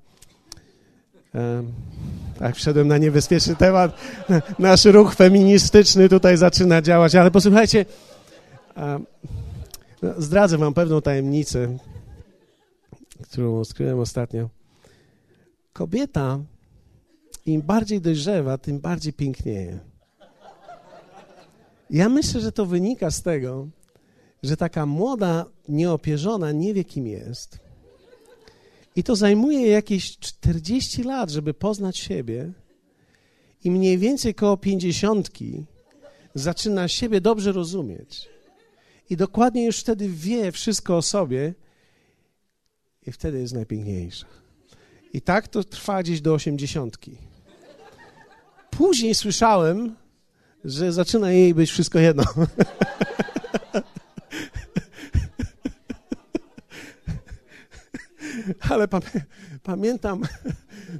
E, 1.34 1.62
tak, 2.38 2.56
wszedłem 2.56 2.88
na 2.88 2.98
niebezpieczny 2.98 3.56
temat. 3.56 4.00
Nasz 4.58 4.84
ruch 4.84 5.14
feministyczny 5.14 6.08
tutaj 6.08 6.36
zaczyna 6.36 6.82
działać, 6.82 7.14
ale 7.14 7.30
posłuchajcie, 7.30 7.86
e, 8.76 9.00
zdradzę 10.18 10.58
wam 10.58 10.74
pewną 10.74 11.02
tajemnicę, 11.02 11.78
którą 13.22 13.60
odkryłem 13.60 13.98
ostatnio. 13.98 14.48
Kobieta, 15.72 16.38
im 17.46 17.62
bardziej 17.62 18.00
dojrzewa, 18.00 18.58
tym 18.58 18.80
bardziej 18.80 19.12
pięknieje. 19.12 19.78
Ja 21.90 22.08
myślę, 22.08 22.40
że 22.40 22.52
to 22.52 22.66
wynika 22.66 23.10
z 23.10 23.22
tego, 23.22 23.68
że 24.42 24.56
taka 24.56 24.86
młoda, 24.86 25.46
nieopierzona 25.68 26.52
nie 26.52 26.74
wie, 26.74 26.84
kim 26.84 27.06
jest. 27.06 27.58
I 28.96 29.04
to 29.04 29.16
zajmuje 29.16 29.66
jakieś 29.66 30.18
40 30.18 31.02
lat, 31.02 31.30
żeby 31.30 31.54
poznać 31.54 31.98
siebie. 31.98 32.52
I 33.64 33.70
mniej 33.70 33.98
więcej 33.98 34.34
koło 34.34 34.56
pięćdziesiątki 34.56 35.64
zaczyna 36.34 36.88
siebie 36.88 37.20
dobrze 37.20 37.52
rozumieć. 37.52 38.28
I 39.10 39.16
dokładnie 39.16 39.64
już 39.64 39.80
wtedy 39.80 40.08
wie 40.08 40.52
wszystko 40.52 40.96
o 40.96 41.02
sobie 41.02 41.54
i 43.06 43.12
wtedy 43.12 43.40
jest 43.40 43.54
najpiękniejsza. 43.54 44.26
I 45.12 45.20
tak 45.20 45.48
to 45.48 45.64
trwa 45.64 46.02
gdzieś 46.02 46.20
do 46.20 46.34
osiemdziesiątki. 46.34 47.16
Później 48.70 49.14
słyszałem, 49.14 49.96
że 50.64 50.92
zaczyna 50.92 51.30
jej 51.30 51.54
być 51.54 51.70
wszystko 51.70 51.98
jedno. 51.98 52.24
Ale 58.70 58.88
pamiętam, 59.62 60.22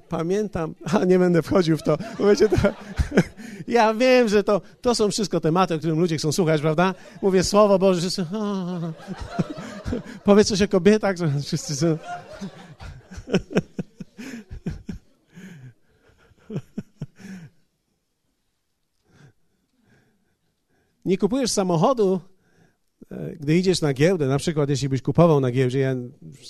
pamiętam, 0.09 0.75
a 0.85 1.05
nie 1.05 1.19
będę 1.19 1.43
wchodził 1.43 1.77
w 1.77 1.83
to. 1.83 1.99
Wiecie, 2.29 2.49
to 2.49 2.57
ja 3.69 3.95
wiem, 3.95 4.29
że 4.29 4.45
to, 4.45 4.61
to 4.81 4.95
są 4.95 5.11
wszystko 5.11 5.41
tematy, 5.41 5.75
o 5.75 5.79
którym 5.79 6.01
ludzie 6.01 6.17
chcą 6.17 6.33
słuchać, 6.33 6.61
prawda? 6.61 6.95
Mówię 7.23 7.45
Słowo 7.45 7.79
Boże, 7.79 8.11
że 8.11 8.27
powiedz 10.25 10.49
coś 10.49 10.63
o 10.63 10.69
kobietach, 10.69 11.17
wszyscy 11.43 11.77
są... 11.77 11.99
nie 21.09 21.19
kupujesz 21.19 21.51
samochodu, 21.51 22.21
e, 23.11 23.37
gdy 23.37 23.57
idziesz 23.57 23.81
na 23.81 23.93
giełdę, 23.93 24.27
na 24.27 24.39
przykład 24.39 24.71
jeśli 24.71 24.89
byś 24.89 25.03
kupował 25.03 25.41
na 25.41 25.51
giełdzie, 25.51 25.79
ja 25.79 25.95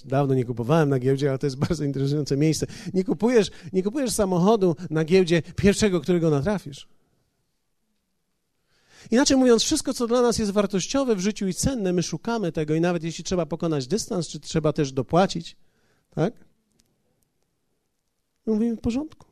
dawno 0.05 0.35
nie 0.35 0.44
kupowałem 0.44 0.88
na 0.88 0.99
giełdzie, 0.99 1.29
ale 1.29 1.38
to 1.38 1.47
jest 1.47 1.59
bardzo 1.68 1.85
interesujące 1.85 2.37
miejsce. 2.37 2.66
Nie 2.94 3.05
kupujesz, 3.05 3.51
nie 3.73 3.83
kupujesz 3.83 4.11
samochodu 4.11 4.77
na 4.90 5.05
giełdzie 5.05 5.42
pierwszego, 5.57 6.01
którego 6.01 6.31
natrafisz. 6.31 6.88
Inaczej 9.11 9.37
mówiąc, 9.37 9.62
wszystko, 9.62 9.94
co 9.94 10.07
dla 10.07 10.23
nas 10.23 10.38
jest 10.38 10.51
wartościowe 10.51 11.16
w 11.16 11.21
życiu 11.21 11.49
i 11.49 11.55
cenne, 11.55 11.92
my 11.92 12.03
szukamy 12.03 12.53
tego 12.53 12.75
i 12.75 12.81
nawet 12.81 13.05
jeśli 13.05 13.25
trzeba 13.25 13.47
pokonać 13.47 13.87
dystans, 13.87 14.29
czy 14.29 14.40
trzeba 14.40 14.73
też 14.73 14.92
dopłacić, 14.92 15.57
tak? 16.14 16.35
My 18.47 18.53
mówimy 18.53 18.77
w 18.77 18.81
porządku. 18.81 19.27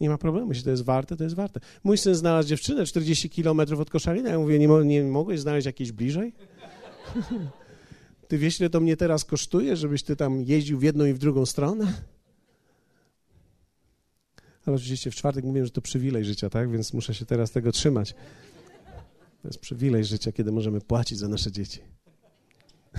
Nie 0.00 0.08
ma 0.08 0.18
problemu, 0.18 0.48
jeśli 0.48 0.64
to 0.64 0.70
jest 0.70 0.84
warte, 0.84 1.16
to 1.16 1.24
jest 1.24 1.36
warte. 1.36 1.60
Mój 1.84 1.98
syn 1.98 2.14
znalazł 2.14 2.48
dziewczynę 2.48 2.86
40 2.86 3.30
kilometrów 3.30 3.80
od 3.80 3.90
Koszalina. 3.90 4.30
Ja 4.30 4.38
mówię, 4.38 4.58
nie, 4.58 4.68
nie 4.84 5.04
mogłeś 5.04 5.40
znaleźć 5.40 5.66
jakiejś 5.66 5.92
bliżej? 5.92 6.32
Ty 8.28 8.38
wiesz, 8.38 8.60
ile 8.60 8.70
to 8.70 8.80
mnie 8.80 8.96
teraz 8.96 9.24
kosztuje, 9.24 9.76
żebyś 9.76 10.02
ty 10.02 10.16
tam 10.16 10.42
jeździł 10.42 10.78
w 10.78 10.82
jedną 10.82 11.04
i 11.04 11.12
w 11.12 11.18
drugą 11.18 11.46
stronę? 11.46 11.92
Ale 14.66 14.76
oczywiście 14.76 15.10
w 15.10 15.14
czwartek 15.14 15.44
mówiłem, 15.44 15.66
że 15.66 15.72
to 15.72 15.80
przywilej 15.80 16.24
życia, 16.24 16.50
tak? 16.50 16.70
Więc 16.70 16.92
muszę 16.92 17.14
się 17.14 17.26
teraz 17.26 17.50
tego 17.50 17.72
trzymać. 17.72 18.14
To 19.42 19.48
jest 19.48 19.58
przywilej 19.58 20.04
życia, 20.04 20.32
kiedy 20.32 20.52
możemy 20.52 20.80
płacić 20.80 21.18
za 21.18 21.28
nasze 21.28 21.52
dzieci. 21.52 21.80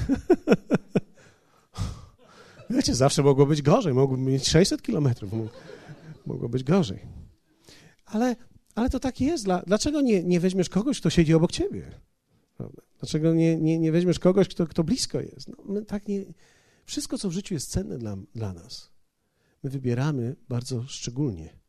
Wiecie, 2.69 2.95
zawsze 2.95 3.23
mogło 3.23 3.45
być 3.45 3.61
gorzej. 3.61 3.93
Mogłoby 3.93 4.23
mieć 4.23 4.47
600 4.47 4.81
kilometrów. 4.81 5.31
Mogło 6.29 6.49
być 6.49 6.63
gorzej. 6.63 7.07
Ale, 8.05 8.35
ale 8.75 8.89
to 8.89 8.99
tak 8.99 9.21
jest. 9.21 9.45
Dlaczego 9.67 10.01
nie, 10.01 10.23
nie 10.23 10.39
weźmiesz 10.39 10.69
kogoś, 10.69 10.99
kto 10.99 11.09
siedzi 11.09 11.33
obok 11.33 11.51
ciebie? 11.51 11.91
Dlaczego 12.99 13.33
nie, 13.33 13.57
nie, 13.57 13.79
nie 13.79 13.91
weźmiesz 13.91 14.19
kogoś, 14.19 14.47
kto, 14.47 14.67
kto 14.67 14.83
blisko 14.83 15.21
jest? 15.21 15.47
No, 15.65 15.81
tak 15.81 16.07
nie, 16.07 16.25
wszystko, 16.85 17.17
co 17.17 17.29
w 17.29 17.31
życiu 17.31 17.53
jest 17.53 17.71
cenne 17.71 17.97
dla, 17.97 18.17
dla 18.35 18.53
nas, 18.53 18.91
my 19.63 19.69
wybieramy 19.69 20.35
bardzo 20.49 20.83
szczególnie 20.87 21.59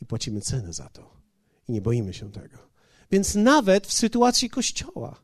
i 0.00 0.06
płacimy 0.06 0.40
cenę 0.40 0.72
za 0.72 0.88
to. 0.88 1.22
I 1.68 1.72
nie 1.72 1.82
boimy 1.82 2.14
się 2.14 2.32
tego. 2.32 2.58
Więc 3.10 3.34
nawet 3.34 3.86
w 3.86 3.92
sytuacji 3.92 4.50
kościoła, 4.50 5.22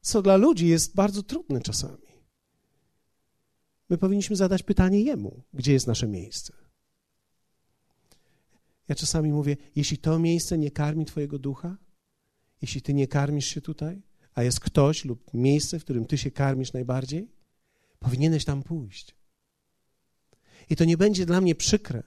co 0.00 0.22
dla 0.22 0.36
ludzi 0.36 0.66
jest 0.66 0.94
bardzo 0.94 1.22
trudne 1.22 1.60
czasami, 1.60 2.06
my 3.88 3.98
powinniśmy 3.98 4.36
zadać 4.36 4.62
pytanie 4.62 5.00
Jemu, 5.00 5.42
gdzie 5.54 5.72
jest 5.72 5.86
nasze 5.86 6.08
miejsce. 6.08 6.65
Ja 8.88 8.94
czasami 8.94 9.32
mówię, 9.32 9.56
jeśli 9.76 9.98
to 9.98 10.18
miejsce 10.18 10.58
nie 10.58 10.70
karmi 10.70 11.04
Twojego 11.04 11.38
ducha, 11.38 11.76
jeśli 12.62 12.82
Ty 12.82 12.94
nie 12.94 13.08
karmisz 13.08 13.46
się 13.46 13.60
tutaj, 13.60 14.02
a 14.34 14.42
jest 14.42 14.60
ktoś 14.60 15.04
lub 15.04 15.34
miejsce, 15.34 15.78
w 15.78 15.84
którym 15.84 16.06
Ty 16.06 16.18
się 16.18 16.30
karmisz 16.30 16.72
najbardziej, 16.72 17.28
powinieneś 17.98 18.44
tam 18.44 18.62
pójść. 18.62 19.14
I 20.70 20.76
to 20.76 20.84
nie 20.84 20.96
będzie 20.96 21.26
dla 21.26 21.40
mnie 21.40 21.54
przykre. 21.54 22.02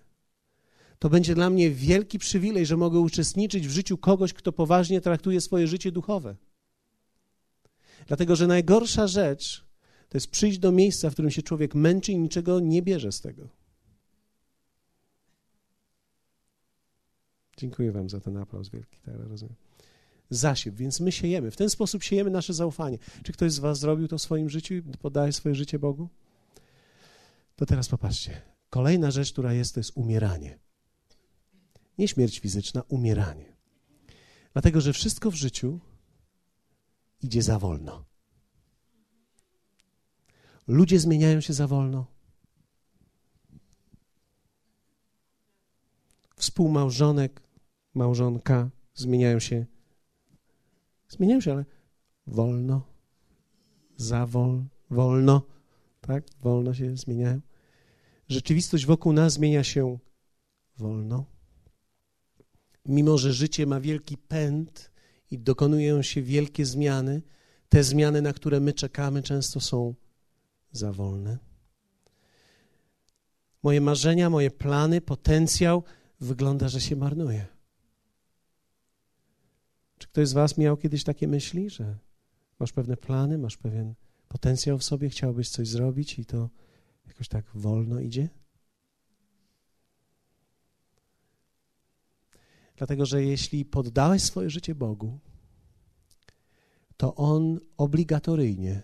To 0.99 1.09
będzie 1.09 1.35
dla 1.35 1.49
mnie 1.49 1.71
wielki 1.71 2.19
przywilej, 2.19 2.65
że 2.65 2.77
mogę 2.77 2.99
uczestniczyć 2.99 3.67
w 3.67 3.71
życiu 3.71 3.97
kogoś, 3.97 4.33
kto 4.33 4.51
poważnie 4.51 5.01
traktuje 5.01 5.41
swoje 5.41 5.67
życie 5.67 5.91
duchowe. 5.91 6.35
Dlatego, 8.07 8.35
że 8.35 8.47
najgorsza 8.47 9.07
rzecz 9.07 9.65
to 10.09 10.17
jest 10.17 10.31
przyjść 10.31 10.59
do 10.59 10.71
miejsca, 10.71 11.09
w 11.09 11.13
którym 11.13 11.31
się 11.31 11.41
człowiek 11.41 11.75
męczy 11.75 12.11
i 12.11 12.19
niczego 12.19 12.59
nie 12.59 12.81
bierze 12.81 13.11
z 13.11 13.21
tego. 13.21 13.58
Dziękuję 17.59 17.91
Wam 17.91 18.09
za 18.09 18.19
ten 18.19 18.37
aplauz 18.37 18.69
wielki, 18.69 18.99
tak 19.01 19.15
rozumiem. 19.29 19.55
Zasieb, 20.29 20.75
więc 20.75 20.99
my 20.99 21.11
siejemy. 21.11 21.51
W 21.51 21.57
ten 21.57 21.69
sposób 21.69 22.03
siejemy 22.03 22.29
nasze 22.29 22.53
zaufanie. 22.53 22.97
Czy 23.23 23.33
ktoś 23.33 23.51
z 23.51 23.59
Was 23.59 23.79
zrobił 23.79 24.07
to 24.07 24.17
w 24.17 24.21
swoim 24.21 24.49
życiu 24.49 24.73
i 24.73 24.81
podaje 24.81 25.33
swoje 25.33 25.55
życie 25.55 25.79
Bogu? 25.79 26.09
To 27.55 27.65
teraz 27.65 27.87
popatrzcie. 27.87 28.41
Kolejna 28.69 29.11
rzecz, 29.11 29.31
która 29.31 29.53
jest, 29.53 29.73
to 29.73 29.79
jest 29.79 29.91
umieranie. 29.95 30.59
Nie 31.97 32.07
śmierć 32.07 32.39
fizyczna, 32.39 32.83
umieranie. 32.87 33.55
Dlatego, 34.53 34.81
że 34.81 34.93
wszystko 34.93 35.31
w 35.31 35.35
życiu 35.35 35.79
idzie 37.21 37.41
za 37.41 37.59
wolno. 37.59 38.05
Ludzie 40.67 40.99
zmieniają 40.99 41.41
się 41.41 41.53
za 41.53 41.67
wolno. 41.67 42.05
Współmałżonek, 46.35 47.41
małżonka 47.99 48.69
zmieniają 48.93 49.39
się. 49.39 49.65
Zmieniają 51.09 51.41
się, 51.41 51.51
ale 51.51 51.65
wolno, 52.27 52.81
za 53.97 54.25
wol, 54.25 54.63
wolno, 54.89 55.41
tak? 56.01 56.23
Wolno 56.41 56.73
się 56.73 56.97
zmieniają. 56.97 57.41
Rzeczywistość 58.27 58.85
wokół 58.85 59.13
nas 59.13 59.33
zmienia 59.33 59.63
się 59.63 59.97
wolno. 60.77 61.25
Mimo, 62.85 63.17
że 63.17 63.33
życie 63.33 63.65
ma 63.65 63.79
wielki 63.79 64.17
pęd 64.17 64.91
i 65.31 65.39
dokonują 65.39 66.01
się 66.01 66.21
wielkie 66.21 66.65
zmiany, 66.65 67.21
te 67.69 67.83
zmiany, 67.83 68.21
na 68.21 68.33
które 68.33 68.59
my 68.59 68.73
czekamy, 68.73 69.23
często 69.23 69.59
są 69.59 69.95
za 70.71 70.91
wolne. 70.91 71.37
Moje 73.63 73.81
marzenia, 73.81 74.29
moje 74.29 74.51
plany, 74.51 75.01
potencjał 75.01 75.83
wygląda, 76.19 76.69
że 76.69 76.81
się 76.81 76.95
marnuje. 76.95 77.58
Czy 79.99 80.07
ktoś 80.07 80.27
z 80.27 80.33
Was 80.33 80.57
miał 80.57 80.77
kiedyś 80.77 81.03
takie 81.03 81.27
myśli, 81.27 81.69
że 81.69 81.97
masz 82.59 82.71
pewne 82.71 82.97
plany, 82.97 83.37
masz 83.37 83.57
pewien 83.57 83.93
potencjał 84.27 84.77
w 84.77 84.83
sobie, 84.83 85.09
chciałbyś 85.09 85.49
coś 85.49 85.67
zrobić 85.67 86.19
i 86.19 86.25
to 86.25 86.49
jakoś 87.07 87.27
tak 87.27 87.45
wolno 87.53 87.99
idzie? 87.99 88.29
Dlatego, 92.75 93.05
że 93.05 93.23
jeśli 93.23 93.65
poddałeś 93.65 94.23
swoje 94.23 94.49
życie 94.49 94.75
Bogu, 94.75 95.19
to 96.97 97.15
On 97.15 97.59
obligatoryjnie 97.77 98.83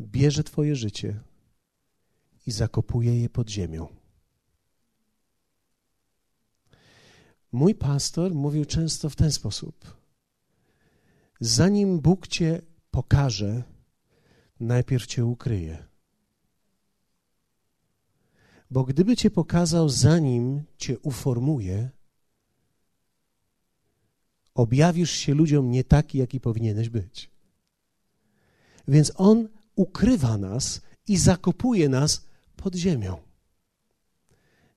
bierze 0.00 0.44
Twoje 0.44 0.76
życie 0.76 1.20
i 2.46 2.50
zakopuje 2.50 3.22
je 3.22 3.28
pod 3.28 3.50
ziemią. 3.50 3.88
Mój 7.52 7.74
pastor 7.74 8.34
mówił 8.34 8.64
często 8.64 9.10
w 9.10 9.16
ten 9.16 9.32
sposób: 9.32 9.96
Zanim 11.40 12.00
Bóg 12.00 12.26
Cię 12.26 12.62
pokaże, 12.90 13.62
najpierw 14.60 15.06
Cię 15.06 15.24
ukryje. 15.24 15.86
Bo 18.70 18.84
gdyby 18.84 19.16
Cię 19.16 19.30
pokazał, 19.30 19.88
zanim 19.88 20.62
Cię 20.78 20.98
uformuje, 20.98 21.90
objawisz 24.54 25.10
się 25.10 25.34
ludziom 25.34 25.70
nie 25.70 25.84
taki, 25.84 26.18
jaki 26.18 26.40
powinieneś 26.40 26.88
być. 26.88 27.30
Więc 28.88 29.12
On 29.16 29.48
ukrywa 29.74 30.38
nas 30.38 30.80
i 31.08 31.16
zakopuje 31.16 31.88
nas 31.88 32.26
pod 32.56 32.74
ziemią, 32.74 33.22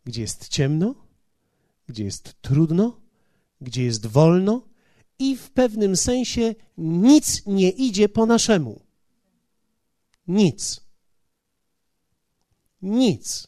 gdzie 0.06 0.22
jest 0.22 0.48
ciemno, 0.48 0.96
gdzie 1.88 2.04
jest 2.04 2.42
trudno, 2.42 3.02
gdzie 3.62 3.84
jest 3.84 4.08
wolno 4.08 4.69
i 5.20 5.38
w 5.38 5.52
pewnym 5.52 5.98
sensie 5.98 6.56
nic 6.78 7.46
nie 7.46 7.70
idzie 7.70 8.10
po 8.10 8.26
naszemu. 8.26 8.82
Nic. 10.28 10.82
Nic. 12.82 13.48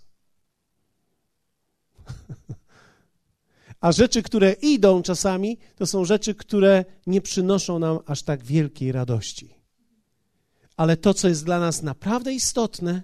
A 3.81 3.91
rzeczy, 3.91 4.23
które 4.23 4.53
idą 4.53 5.01
czasami, 5.01 5.57
to 5.75 5.86
są 5.86 6.05
rzeczy, 6.05 6.36
które 6.36 6.86
nie 7.07 7.21
przynoszą 7.21 7.79
nam 7.79 7.99
aż 8.05 8.23
tak 8.23 8.43
wielkiej 8.43 8.91
radości. 8.91 9.55
Ale 10.77 10.97
to, 10.97 11.13
co 11.13 11.27
jest 11.27 11.45
dla 11.45 11.60
nas 11.60 11.81
naprawdę 11.81 12.34
istotne, 12.34 13.03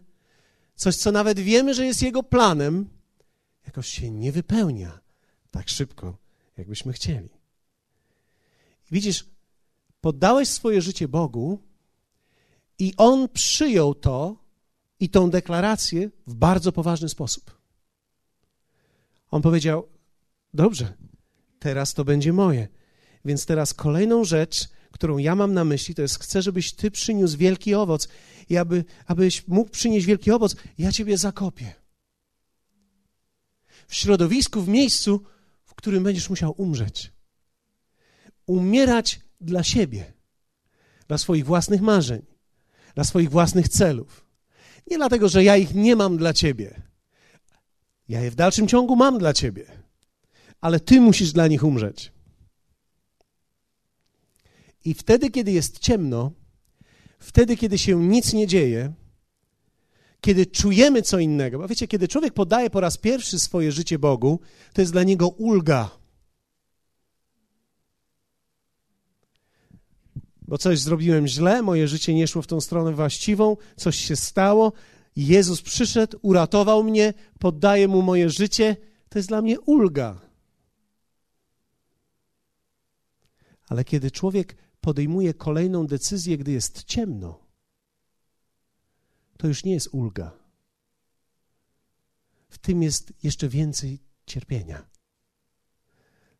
coś, 0.75 0.95
co 0.95 1.12
nawet 1.12 1.39
wiemy, 1.39 1.73
że 1.73 1.86
jest 1.86 2.01
Jego 2.01 2.23
planem, 2.23 2.89
jakoś 3.65 3.88
się 3.88 4.12
nie 4.12 4.32
wypełnia 4.32 4.99
tak 5.51 5.69
szybko, 5.69 6.17
jakbyśmy 6.58 6.93
chcieli. 6.93 7.37
Widzisz, 8.91 9.26
poddałeś 10.02 10.50
swoje 10.50 10.82
życie 10.82 11.08
Bogu 11.08 11.63
i 12.80 12.93
On 12.97 13.30
przyjął 13.30 13.95
to 13.95 14.43
i 15.00 15.10
tą 15.10 15.30
deklarację 15.30 16.10
w 16.28 16.36
bardzo 16.36 16.71
poważny 16.71 17.10
sposób. 17.10 17.58
On 19.32 19.41
powiedział: 19.41 19.88
Dobrze, 20.54 20.93
teraz 21.60 21.93
to 21.93 22.06
będzie 22.06 22.34
moje. 22.34 22.67
Więc 23.26 23.45
teraz 23.45 23.73
kolejną 23.73 24.23
rzecz, 24.23 24.69
którą 24.91 25.17
ja 25.17 25.36
mam 25.36 25.54
na 25.54 25.63
myśli, 25.63 25.95
to 25.95 26.02
jest 26.02 26.19
chcę, 26.19 26.41
żebyś 26.41 26.73
ty 26.73 26.91
przyniósł 26.91 27.38
wielki 27.38 27.76
owoc 27.76 28.08
i 28.50 28.58
aby, 28.58 28.86
abyś 29.06 29.47
mógł 29.47 29.69
przynieść 29.69 30.06
wielki 30.06 30.32
owoc, 30.32 30.56
ja 30.78 30.91
ciebie 30.91 31.17
zakopię. 31.17 31.73
W 33.88 33.95
środowisku, 33.95 34.62
w 34.62 34.67
miejscu, 34.67 35.23
w 35.65 35.76
którym 35.76 36.04
będziesz 36.04 36.30
musiał 36.30 36.54
umrzeć. 36.58 37.16
Umierać 38.47 39.19
dla 39.41 39.63
siebie, 39.63 40.13
dla 41.07 41.17
swoich 41.17 41.45
własnych 41.45 41.81
marzeń, 41.81 42.25
dla 42.95 43.03
swoich 43.03 43.29
własnych 43.29 43.69
celów. 43.69 44.25
Nie 44.88 44.97
dlatego, 44.97 45.29
że 45.29 45.43
ja 45.43 45.57
ich 45.57 45.75
nie 45.75 45.95
mam 45.95 46.17
dla 46.17 46.33
ciebie. 46.33 46.81
Ja 48.10 48.21
je 48.21 48.31
w 48.31 48.36
dalszym 48.36 48.67
ciągu 48.67 48.95
mam 48.95 49.17
dla 49.17 49.33
ciebie, 49.33 49.65
ale 50.62 50.79
ty 50.79 51.01
musisz 51.01 51.31
dla 51.31 51.47
nich 51.47 51.63
umrzeć. 51.63 52.12
I 54.86 54.93
wtedy, 54.93 55.29
kiedy 55.29 55.51
jest 55.51 55.79
ciemno, 55.79 56.31
wtedy, 57.19 57.57
kiedy 57.57 57.77
się 57.77 58.01
nic 58.01 58.33
nie 58.33 58.47
dzieje, 58.47 58.93
kiedy 60.21 60.45
czujemy 60.45 61.01
co 61.01 61.19
innego, 61.19 61.60
bo 61.60 61.67
wiecie, 61.67 61.88
kiedy 61.88 62.07
człowiek 62.07 62.33
podaje 62.33 62.69
po 62.69 62.79
raz 62.79 62.97
pierwszy 62.97 63.39
swoje 63.39 63.71
życie 63.71 63.99
Bogu, 63.99 64.39
to 64.73 64.81
jest 64.81 64.93
dla 64.93 65.03
niego 65.03 65.27
ulga. 65.27 65.96
Bo 70.47 70.57
coś 70.57 70.79
zrobiłem 70.79 71.27
źle, 71.27 71.62
moje 71.62 71.88
życie 71.88 72.13
nie 72.13 72.27
szło 72.27 72.41
w 72.41 72.47
tą 72.47 72.62
stronę 72.62 72.93
właściwą, 72.93 73.57
coś 73.75 73.95
się 73.97 74.15
stało, 74.15 74.73
Jezus 75.15 75.62
przyszedł, 75.62 76.19
uratował 76.21 76.83
mnie, 76.83 77.13
poddaję 77.39 77.88
mu 77.88 78.01
moje 78.01 78.29
życie, 78.29 78.77
to 79.10 79.19
jest 79.19 79.29
dla 79.29 79.41
mnie 79.41 79.60
ulga. 79.60 80.21
Ale 83.67 83.83
kiedy 83.83 84.12
człowiek 84.12 84.55
podejmuje 84.81 85.33
kolejną 85.33 85.88
decyzję, 85.88 86.38
gdy 86.38 86.51
jest 86.51 86.83
ciemno, 86.83 87.39
to 89.38 89.47
już 89.47 89.63
nie 89.63 89.73
jest 89.73 89.89
ulga. 89.91 90.31
W 92.49 92.57
tym 92.57 92.83
jest 92.83 93.13
jeszcze 93.23 93.49
więcej 93.49 93.99
cierpienia, 94.25 94.86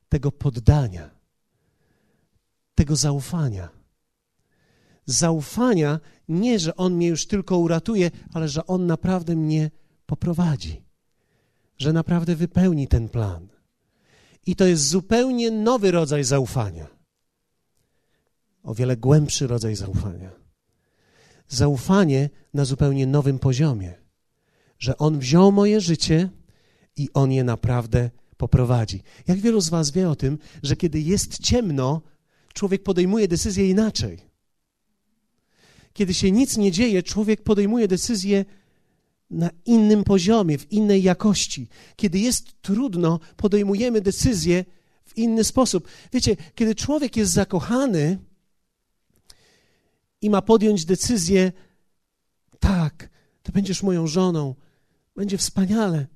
tego 0.10 0.32
poddania, 0.32 1.10
tego 2.76 2.96
zaufania. 2.96 3.77
Zaufania 5.08 6.00
nie, 6.28 6.60
że 6.60 6.76
On 6.76 6.94
mnie 6.94 7.08
już 7.08 7.28
tylko 7.28 7.58
uratuje, 7.58 8.12
ale 8.34 8.48
że 8.48 8.68
On 8.68 8.86
naprawdę 8.86 9.36
mnie 9.36 9.72
poprowadzi, 10.06 10.82
że 11.78 11.94
naprawdę 11.94 12.36
wypełni 12.36 12.88
ten 12.88 13.10
plan. 13.10 13.48
I 14.46 14.56
to 14.56 14.66
jest 14.66 14.88
zupełnie 14.88 15.52
nowy 15.52 15.92
rodzaj 15.92 16.24
zaufania, 16.24 16.88
o 18.64 18.74
wiele 18.74 18.98
głębszy 18.98 19.48
rodzaj 19.48 19.76
zaufania 19.76 20.48
zaufanie 21.48 22.30
na 22.54 22.66
zupełnie 22.66 23.08
nowym 23.08 23.40
poziomie, 23.40 23.94
że 24.80 24.98
On 24.98 25.20
wziął 25.20 25.52
moje 25.52 25.82
życie 25.82 26.30
i 26.96 27.10
On 27.14 27.32
je 27.32 27.44
naprawdę 27.44 28.10
poprowadzi. 28.38 29.04
Jak 29.28 29.40
wielu 29.40 29.62
z 29.62 29.70
Was 29.70 29.92
wie 29.92 30.10
o 30.10 30.16
tym, 30.16 30.38
że 30.64 30.76
kiedy 30.76 31.00
jest 31.00 31.40
ciemno, 31.40 32.02
człowiek 32.54 32.84
podejmuje 32.84 33.28
decyzję 33.28 33.70
inaczej. 33.70 34.20
Kiedy 35.98 36.14
się 36.14 36.32
nic 36.32 36.58
nie 36.58 36.72
dzieje, 36.72 37.04
człowiek 37.04 37.44
podejmuje 37.44 37.88
decyzję 37.88 38.46
na 39.30 39.50
innym 39.66 40.04
poziomie, 40.04 40.58
w 40.58 40.72
innej 40.72 41.04
jakości. 41.04 41.68
Kiedy 41.96 42.20
jest 42.20 42.62
trudno, 42.62 43.20
podejmujemy 43.38 44.02
decyzję 44.02 44.66
w 45.06 45.18
inny 45.18 45.44
sposób. 45.44 45.88
Wiecie, 46.14 46.36
kiedy 46.56 46.76
człowiek 46.76 47.18
jest 47.18 47.32
zakochany, 47.32 48.18
i 50.22 50.30
ma 50.30 50.42
podjąć 50.42 50.86
decyzję: 50.86 51.52
tak, 52.60 53.10
ty 53.44 53.52
będziesz 53.52 53.84
moją 53.84 54.08
żoną, 54.08 54.56
będzie 55.16 55.38
wspaniale. 55.38 56.08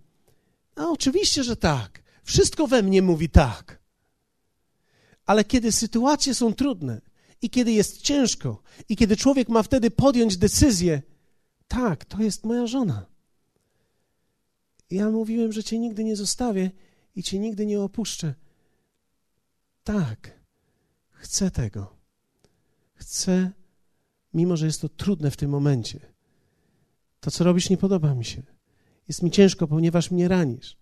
A 0.75 0.87
oczywiście, 0.89 1.43
że 1.43 1.55
tak. 1.55 2.03
Wszystko 2.23 2.67
we 2.67 2.83
mnie 2.83 3.01
mówi 3.01 3.29
tak. 3.29 3.81
Ale 5.25 5.43
kiedy 5.43 5.71
sytuacje 5.71 6.35
są 6.35 6.53
trudne 6.53 7.01
i 7.41 7.49
kiedy 7.49 7.71
jest 7.71 8.01
ciężko, 8.01 8.63
i 8.89 8.95
kiedy 8.95 9.17
człowiek 9.17 9.49
ma 9.49 9.63
wtedy 9.63 9.91
podjąć 9.91 10.37
decyzję: 10.37 11.01
tak, 11.67 12.05
to 12.05 12.21
jest 12.21 12.43
moja 12.43 12.67
żona. 12.67 13.05
Ja 14.91 15.09
mówiłem, 15.09 15.51
że 15.51 15.63
cię 15.63 15.79
nigdy 15.79 16.03
nie 16.03 16.15
zostawię 16.15 16.71
i 17.15 17.23
cię 17.23 17.39
nigdy 17.39 17.65
nie 17.65 17.81
opuszczę. 17.81 18.33
Tak, 19.83 20.39
chcę 21.09 21.51
tego. 21.51 21.95
Chcę 22.93 23.51
mimo 24.33 24.57
że 24.57 24.65
jest 24.65 24.81
to 24.81 24.89
trudne 24.89 25.31
w 25.31 25.37
tym 25.37 25.51
momencie. 25.51 25.99
To, 27.19 27.31
co 27.31 27.43
robisz, 27.43 27.69
nie 27.69 27.77
podoba 27.77 28.15
mi 28.15 28.25
się. 28.25 28.41
Jest 29.07 29.23
mi 29.23 29.31
ciężko, 29.31 29.67
ponieważ 29.67 30.11
mnie 30.11 30.27
ranisz. 30.27 30.77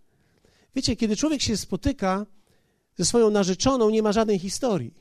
Wiecie, 0.74 0.96
kiedy 0.96 1.16
człowiek 1.16 1.42
się 1.42 1.56
spotyka 1.56 2.26
ze 2.96 3.04
swoją 3.04 3.30
narzeczoną, 3.30 3.90
nie 3.90 4.02
ma 4.02 4.12
żadnej 4.12 4.38
historii. 4.38 4.94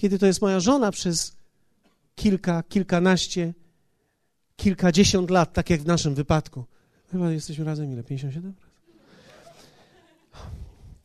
Kiedy 0.00 0.18
to 0.18 0.26
jest 0.26 0.42
moja 0.42 0.60
żona 0.60 0.90
przez 0.90 1.36
kilka, 2.14 2.62
kilkanaście, 2.62 3.54
kilkadziesiąt 4.56 5.30
lat, 5.30 5.52
tak 5.52 5.70
jak 5.70 5.80
w 5.80 5.86
naszym 5.86 6.14
wypadku. 6.14 6.64
Chyba 7.12 7.30
jesteśmy 7.30 7.64
razem 7.64 7.92
ile? 7.92 8.02
57? 8.02 8.54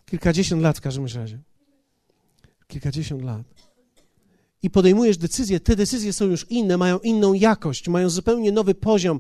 Kilkadziesiąt 0.06 0.62
lat 0.62 0.78
w 0.78 0.82
każdym 0.82 1.06
razie. 1.06 1.40
Kilkadziesiąt 2.68 3.24
lat 3.24 3.65
i 4.66 4.70
podejmujesz 4.70 5.18
decyzje, 5.18 5.60
te 5.60 5.76
decyzje 5.76 6.14
są 6.14 6.26
już 6.26 6.46
inne, 6.50 6.78
mają 6.78 7.00
inną 7.00 7.34
jakość, 7.34 7.88
mają 7.88 8.10
zupełnie 8.10 8.52
nowy 8.52 8.76
poziom. 8.76 9.20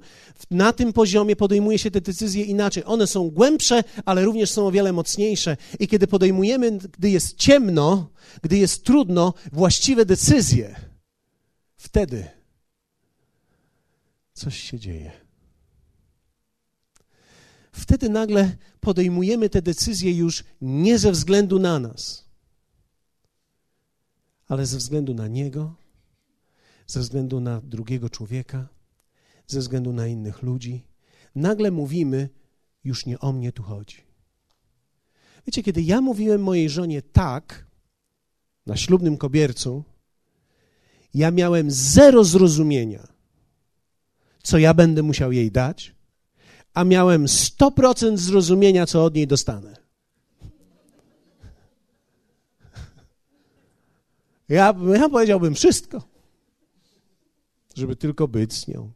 Na 0.51 0.73
tym 0.73 0.93
poziomie 0.93 1.35
podejmuje 1.35 1.79
się 1.79 1.91
te 1.91 2.01
decyzje 2.01 2.43
inaczej. 2.43 2.83
One 2.85 3.07
są 3.07 3.29
głębsze, 3.29 3.83
ale 4.05 4.25
również 4.25 4.51
są 4.51 4.67
o 4.67 4.71
wiele 4.71 4.93
mocniejsze. 4.93 5.57
I 5.79 5.87
kiedy 5.87 6.07
podejmujemy, 6.07 6.71
gdy 6.71 7.09
jest 7.09 7.37
ciemno, 7.37 8.09
gdy 8.41 8.57
jest 8.57 8.83
trudno, 8.83 9.33
właściwe 9.51 10.05
decyzje, 10.05 10.75
wtedy 11.77 12.27
coś 14.33 14.59
się 14.59 14.79
dzieje. 14.79 15.11
Wtedy 17.71 18.09
nagle 18.09 18.57
podejmujemy 18.79 19.49
te 19.49 19.61
decyzje 19.61 20.11
już 20.11 20.43
nie 20.61 20.99
ze 20.99 21.11
względu 21.11 21.59
na 21.59 21.79
nas 21.79 22.24
ale 24.47 24.65
ze 24.65 24.77
względu 24.77 25.13
na 25.13 25.27
Niego, 25.27 25.75
ze 26.87 26.99
względu 26.99 27.39
na 27.39 27.61
drugiego 27.61 28.09
człowieka, 28.09 28.67
ze 29.47 29.59
względu 29.59 29.93
na 29.93 30.07
innych 30.07 30.41
ludzi, 30.41 30.85
nagle 31.35 31.71
mówimy, 31.71 32.29
już 32.83 33.05
nie 33.05 33.19
o 33.19 33.31
mnie 33.31 33.51
tu 33.51 33.63
chodzi. 33.63 33.97
Wiecie, 35.47 35.63
kiedy 35.63 35.81
ja 35.81 36.01
mówiłem 36.01 36.43
mojej 36.43 36.69
żonie 36.69 37.01
tak 37.01 37.65
na 38.65 38.77
ślubnym 38.77 39.17
kobiercu, 39.17 39.83
ja 41.13 41.31
miałem 41.31 41.71
zero 41.71 42.23
zrozumienia, 42.23 43.07
co 44.43 44.57
ja 44.57 44.73
będę 44.73 45.03
musiał 45.03 45.31
jej 45.31 45.51
dać, 45.51 45.95
a 46.73 46.83
miałem 46.83 47.25
100% 47.25 48.17
zrozumienia, 48.17 48.85
co 48.85 49.05
od 49.05 49.15
niej 49.15 49.27
dostanę. 49.27 49.84
Ja, 54.49 54.73
ja 54.93 55.09
powiedziałbym 55.09 55.55
wszystko, 55.55 56.03
żeby 57.75 57.95
tylko 57.95 58.27
być 58.27 58.53
z 58.53 58.67
nią. 58.67 58.91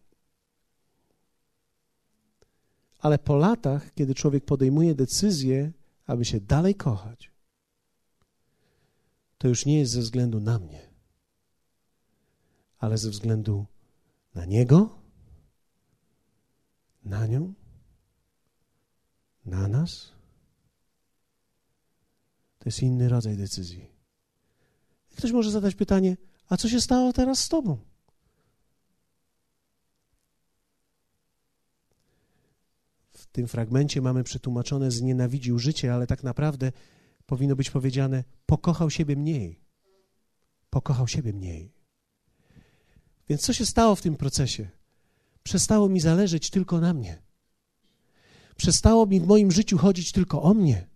Ale 2.99 3.19
po 3.19 3.35
latach, 3.35 3.93
kiedy 3.93 4.15
człowiek 4.15 4.45
podejmuje 4.45 4.95
decyzję, 4.95 5.71
aby 6.05 6.25
się 6.25 6.39
dalej 6.39 6.75
kochać, 6.75 7.31
to 9.37 9.47
już 9.47 9.65
nie 9.65 9.79
jest 9.79 9.91
ze 9.91 10.01
względu 10.01 10.39
na 10.39 10.59
mnie, 10.59 10.89
ale 12.77 12.97
ze 12.97 13.09
względu 13.09 13.65
na 14.35 14.45
niego, 14.45 14.99
na 17.03 17.27
nią, 17.27 17.53
na 19.45 19.67
nas. 19.67 20.11
To 22.59 22.63
jest 22.65 22.83
inny 22.83 23.09
rodzaj 23.09 23.37
decyzji. 23.37 23.98
Ktoś 25.19 25.31
może 25.31 25.51
zadać 25.51 25.75
pytanie, 25.75 26.17
a 26.49 26.57
co 26.57 26.69
się 26.69 26.81
stało 26.81 27.13
teraz 27.13 27.39
z 27.39 27.49
tobą? 27.49 27.77
W 33.11 33.25
tym 33.25 33.47
fragmencie 33.47 34.01
mamy 34.01 34.23
przetłumaczone 34.23 34.91
znienawidził 34.91 35.59
życie, 35.59 35.93
ale 35.93 36.07
tak 36.07 36.23
naprawdę 36.23 36.71
powinno 37.25 37.55
być 37.55 37.69
powiedziane 37.69 38.23
pokochał 38.45 38.89
siebie 38.89 39.15
mniej. 39.15 39.61
Pokochał 40.69 41.07
siebie 41.07 41.33
mniej. 41.33 41.73
Więc 43.29 43.41
co 43.41 43.53
się 43.53 43.65
stało 43.65 43.95
w 43.95 44.01
tym 44.01 44.15
procesie? 44.15 44.69
Przestało 45.43 45.89
mi 45.89 45.99
zależeć 45.99 46.49
tylko 46.49 46.79
na 46.79 46.93
mnie. 46.93 47.21
Przestało 48.57 49.05
mi 49.05 49.19
w 49.19 49.27
moim 49.27 49.51
życiu 49.51 49.77
chodzić 49.77 50.11
tylko 50.11 50.41
o 50.41 50.53
mnie. 50.53 50.87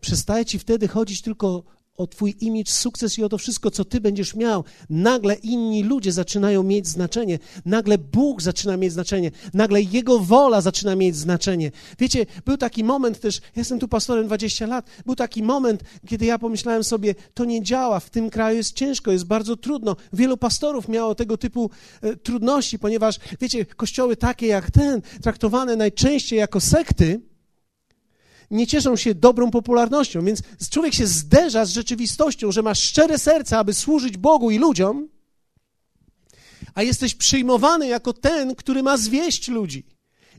Przestaje 0.00 0.44
ci 0.44 0.58
wtedy 0.58 0.88
chodzić 0.88 1.22
tylko 1.22 1.77
o 1.98 2.06
Twój 2.06 2.36
imidż, 2.40 2.70
sukces 2.70 3.18
i 3.18 3.24
o 3.24 3.28
to 3.28 3.38
wszystko, 3.38 3.70
co 3.70 3.84
Ty 3.84 4.00
będziesz 4.00 4.34
miał, 4.34 4.64
nagle 4.90 5.34
inni 5.34 5.82
ludzie 5.82 6.12
zaczynają 6.12 6.62
mieć 6.62 6.86
znaczenie, 6.86 7.38
nagle 7.64 7.98
Bóg 7.98 8.42
zaczyna 8.42 8.76
mieć 8.76 8.92
znaczenie, 8.92 9.30
nagle 9.54 9.82
Jego 9.82 10.18
wola 10.18 10.60
zaczyna 10.60 10.96
mieć 10.96 11.16
znaczenie. 11.16 11.70
Wiecie, 11.98 12.26
był 12.44 12.56
taki 12.56 12.84
moment 12.84 13.20
też, 13.20 13.36
ja 13.36 13.42
jestem 13.56 13.78
tu 13.78 13.88
pastorem 13.88 14.26
20 14.26 14.66
lat, 14.66 14.90
był 15.06 15.16
taki 15.16 15.42
moment, 15.42 15.82
kiedy 16.06 16.26
ja 16.26 16.38
pomyślałem 16.38 16.84
sobie, 16.84 17.14
to 17.34 17.44
nie 17.44 17.62
działa, 17.62 18.00
w 18.00 18.10
tym 18.10 18.30
kraju 18.30 18.56
jest 18.56 18.72
ciężko, 18.72 19.12
jest 19.12 19.24
bardzo 19.24 19.56
trudno. 19.56 19.96
Wielu 20.12 20.36
pastorów 20.36 20.88
miało 20.88 21.14
tego 21.14 21.36
typu 21.36 21.70
e, 22.02 22.16
trudności, 22.16 22.78
ponieważ, 22.78 23.18
wiecie, 23.40 23.66
kościoły 23.66 24.16
takie 24.16 24.46
jak 24.46 24.70
ten, 24.70 25.02
traktowane 25.22 25.76
najczęściej 25.76 26.38
jako 26.38 26.60
sekty, 26.60 27.20
nie 28.50 28.66
cieszą 28.66 28.96
się 28.96 29.14
dobrą 29.14 29.50
popularnością, 29.50 30.24
więc 30.24 30.42
człowiek 30.70 30.94
się 30.94 31.06
zderza 31.06 31.64
z 31.64 31.70
rzeczywistością, 31.70 32.52
że 32.52 32.62
masz 32.62 32.80
szczere 32.82 33.18
serce, 33.18 33.58
aby 33.58 33.74
służyć 33.74 34.16
Bogu 34.16 34.50
i 34.50 34.58
ludziom, 34.58 35.08
a 36.74 36.82
jesteś 36.82 37.14
przyjmowany 37.14 37.88
jako 37.88 38.12
ten, 38.12 38.54
który 38.54 38.82
ma 38.82 38.96
zwieść 38.96 39.48
ludzi. 39.48 39.86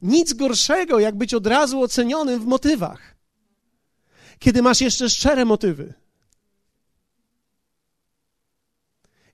Nic 0.02 0.34
gorszego, 0.34 1.00
jak 1.00 1.18
być 1.18 1.34
od 1.34 1.48
razu 1.48 1.82
ocenionym 1.82 2.40
w 2.42 2.46
motywach, 2.46 3.16
kiedy 4.40 4.62
masz 4.62 4.82
jeszcze 4.82 5.10
szczere 5.10 5.46
motywy. 5.46 5.94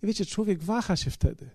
I 0.04 0.08
wiecie, 0.08 0.26
człowiek 0.26 0.64
waha 0.64 0.96
się 0.96 1.12
wtedy. 1.12 1.50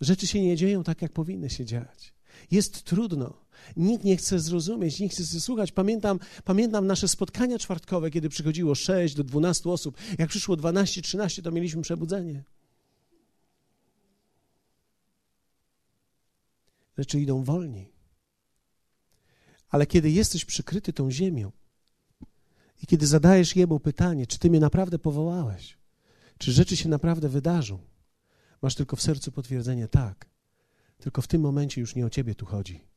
Rzeczy 0.00 0.26
się 0.26 0.40
nie 0.42 0.56
dzieją 0.56 0.84
tak, 0.84 1.02
jak 1.02 1.12
powinny 1.12 1.50
się 1.50 1.64
dziać. 1.64 2.14
Jest 2.50 2.82
trudno. 2.82 3.47
Nikt 3.76 4.04
nie 4.04 4.16
chce 4.16 4.40
zrozumieć, 4.40 5.00
nikt 5.00 5.14
chce 5.14 5.40
słuchać. 5.40 5.72
Pamiętam, 5.72 6.18
pamiętam 6.44 6.86
nasze 6.86 7.08
spotkania 7.08 7.58
czwartkowe, 7.58 8.10
kiedy 8.10 8.28
przychodziło 8.28 8.74
6 8.74 9.14
do 9.14 9.24
12 9.24 9.70
osób. 9.70 9.96
Jak 10.18 10.30
przyszło 10.30 10.56
12, 10.56 11.02
13, 11.02 11.42
to 11.42 11.50
mieliśmy 11.50 11.82
przebudzenie. 11.82 12.44
Rzeczy 16.98 17.20
idą 17.20 17.44
wolniej. 17.44 17.92
Ale 19.68 19.86
kiedy 19.86 20.10
jesteś 20.10 20.44
przykryty 20.44 20.92
tą 20.92 21.10
ziemią 21.10 21.52
i 22.82 22.86
kiedy 22.86 23.06
zadajesz 23.06 23.56
Jemu 23.56 23.80
pytanie, 23.80 24.26
czy 24.26 24.38
Ty 24.38 24.50
mnie 24.50 24.60
naprawdę 24.60 24.98
powołałeś, 24.98 25.78
czy 26.38 26.52
rzeczy 26.52 26.76
się 26.76 26.88
naprawdę 26.88 27.28
wydarzą, 27.28 27.78
masz 28.62 28.74
tylko 28.74 28.96
w 28.96 29.02
sercu 29.02 29.32
potwierdzenie 29.32 29.88
tak. 29.88 30.26
Tylko 30.98 31.22
w 31.22 31.26
tym 31.26 31.42
momencie 31.42 31.80
już 31.80 31.94
nie 31.94 32.06
o 32.06 32.10
Ciebie 32.10 32.34
tu 32.34 32.46
chodzi 32.46 32.88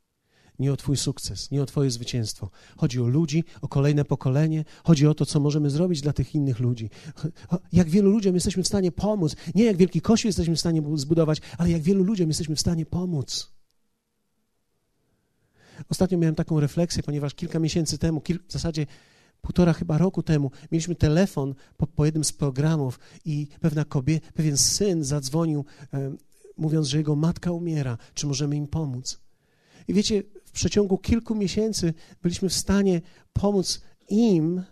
nie 0.60 0.74
o 0.74 0.78
Twój 0.78 0.98
sukces, 0.98 1.52
nie 1.52 1.62
o 1.62 1.66
Twoje 1.66 1.92
zwycięstwo. 1.92 2.50
Chodzi 2.78 3.02
o 3.02 3.08
ludzi, 3.08 3.44
o 3.62 3.68
kolejne 3.68 4.06
pokolenie, 4.06 4.66
chodzi 4.84 5.08
o 5.08 5.14
to, 5.14 5.26
co 5.26 5.40
możemy 5.40 5.70
zrobić 5.70 6.02
dla 6.02 6.14
tych 6.14 6.36
innych 6.36 6.60
ludzi. 6.60 6.90
Jak 7.74 7.90
wielu 7.90 8.12
ludziom 8.12 8.36
jesteśmy 8.36 8.64
w 8.64 8.68
stanie 8.68 8.92
pomóc. 8.92 9.36
Nie 9.56 9.64
jak 9.64 9.78
wielki 9.78 10.02
kościół 10.02 10.30
jesteśmy 10.30 10.56
w 10.56 10.60
stanie 10.60 10.82
zbudować, 10.96 11.42
ale 11.58 11.72
jak 11.72 11.82
wielu 11.82 12.04
ludziom 12.04 12.28
jesteśmy 12.28 12.56
w 12.56 12.60
stanie 12.60 12.86
pomóc. 12.86 13.52
Ostatnio 15.90 16.18
miałem 16.18 16.36
taką 16.36 16.60
refleksję, 16.60 17.04
ponieważ 17.04 17.34
kilka 17.34 17.60
miesięcy 17.60 17.98
temu, 17.98 18.22
kil, 18.22 18.40
w 18.48 18.52
zasadzie 18.52 18.86
półtora 19.42 19.74
chyba 19.74 19.98
roku 19.98 20.24
temu, 20.24 20.52
mieliśmy 20.72 20.96
telefon 20.96 21.56
po, 21.78 21.88
po 21.88 22.06
jednym 22.06 22.24
z 22.24 22.32
programów 22.32 23.00
i 23.26 23.48
pewna 23.62 23.86
kobieta, 23.86 24.32
pewien 24.34 24.58
syn 24.58 25.04
zadzwonił, 25.04 25.66
e, 25.94 26.16
mówiąc, 26.58 26.88
że 26.88 26.98
jego 26.98 27.16
matka 27.16 27.52
umiera, 27.52 27.98
czy 28.14 28.28
możemy 28.28 28.56
im 28.56 28.68
pomóc. 28.68 29.22
I 29.88 29.94
wiecie, 29.94 30.24
w 30.52 30.54
przeciągu 30.54 30.98
kilku 30.98 31.36
miesięcy 31.36 31.94
byliśmy 32.22 32.50
w 32.50 32.54
stanie 32.54 33.02
pomóc 33.34 33.82
im 34.10 34.64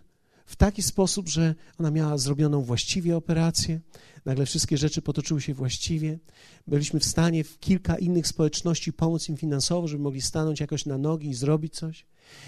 w 0.46 0.56
taki 0.56 0.82
sposób, 0.82 1.28
że 1.28 1.54
ona 1.78 1.90
miała 1.90 2.18
zrobioną 2.18 2.62
właściwie 2.62 3.16
operację, 3.16 3.80
nagle 4.24 4.46
wszystkie 4.46 4.76
rzeczy 4.78 5.02
potoczyły 5.02 5.40
się 5.40 5.54
właściwie. 5.54 6.18
Byliśmy 6.66 7.00
w 7.00 7.04
stanie 7.04 7.44
w 7.44 7.58
kilka 7.58 7.96
innych 7.96 8.26
społeczności 8.26 8.92
pomóc 8.92 9.28
im 9.28 9.36
finansowo, 9.36 9.88
żeby 9.88 10.02
mogli 10.02 10.20
stanąć 10.20 10.60
jakoś 10.60 10.86
na 10.86 10.98
nogi 10.98 11.28
i 11.28 11.34
zrobić 11.34 11.74
coś. 11.74 12.06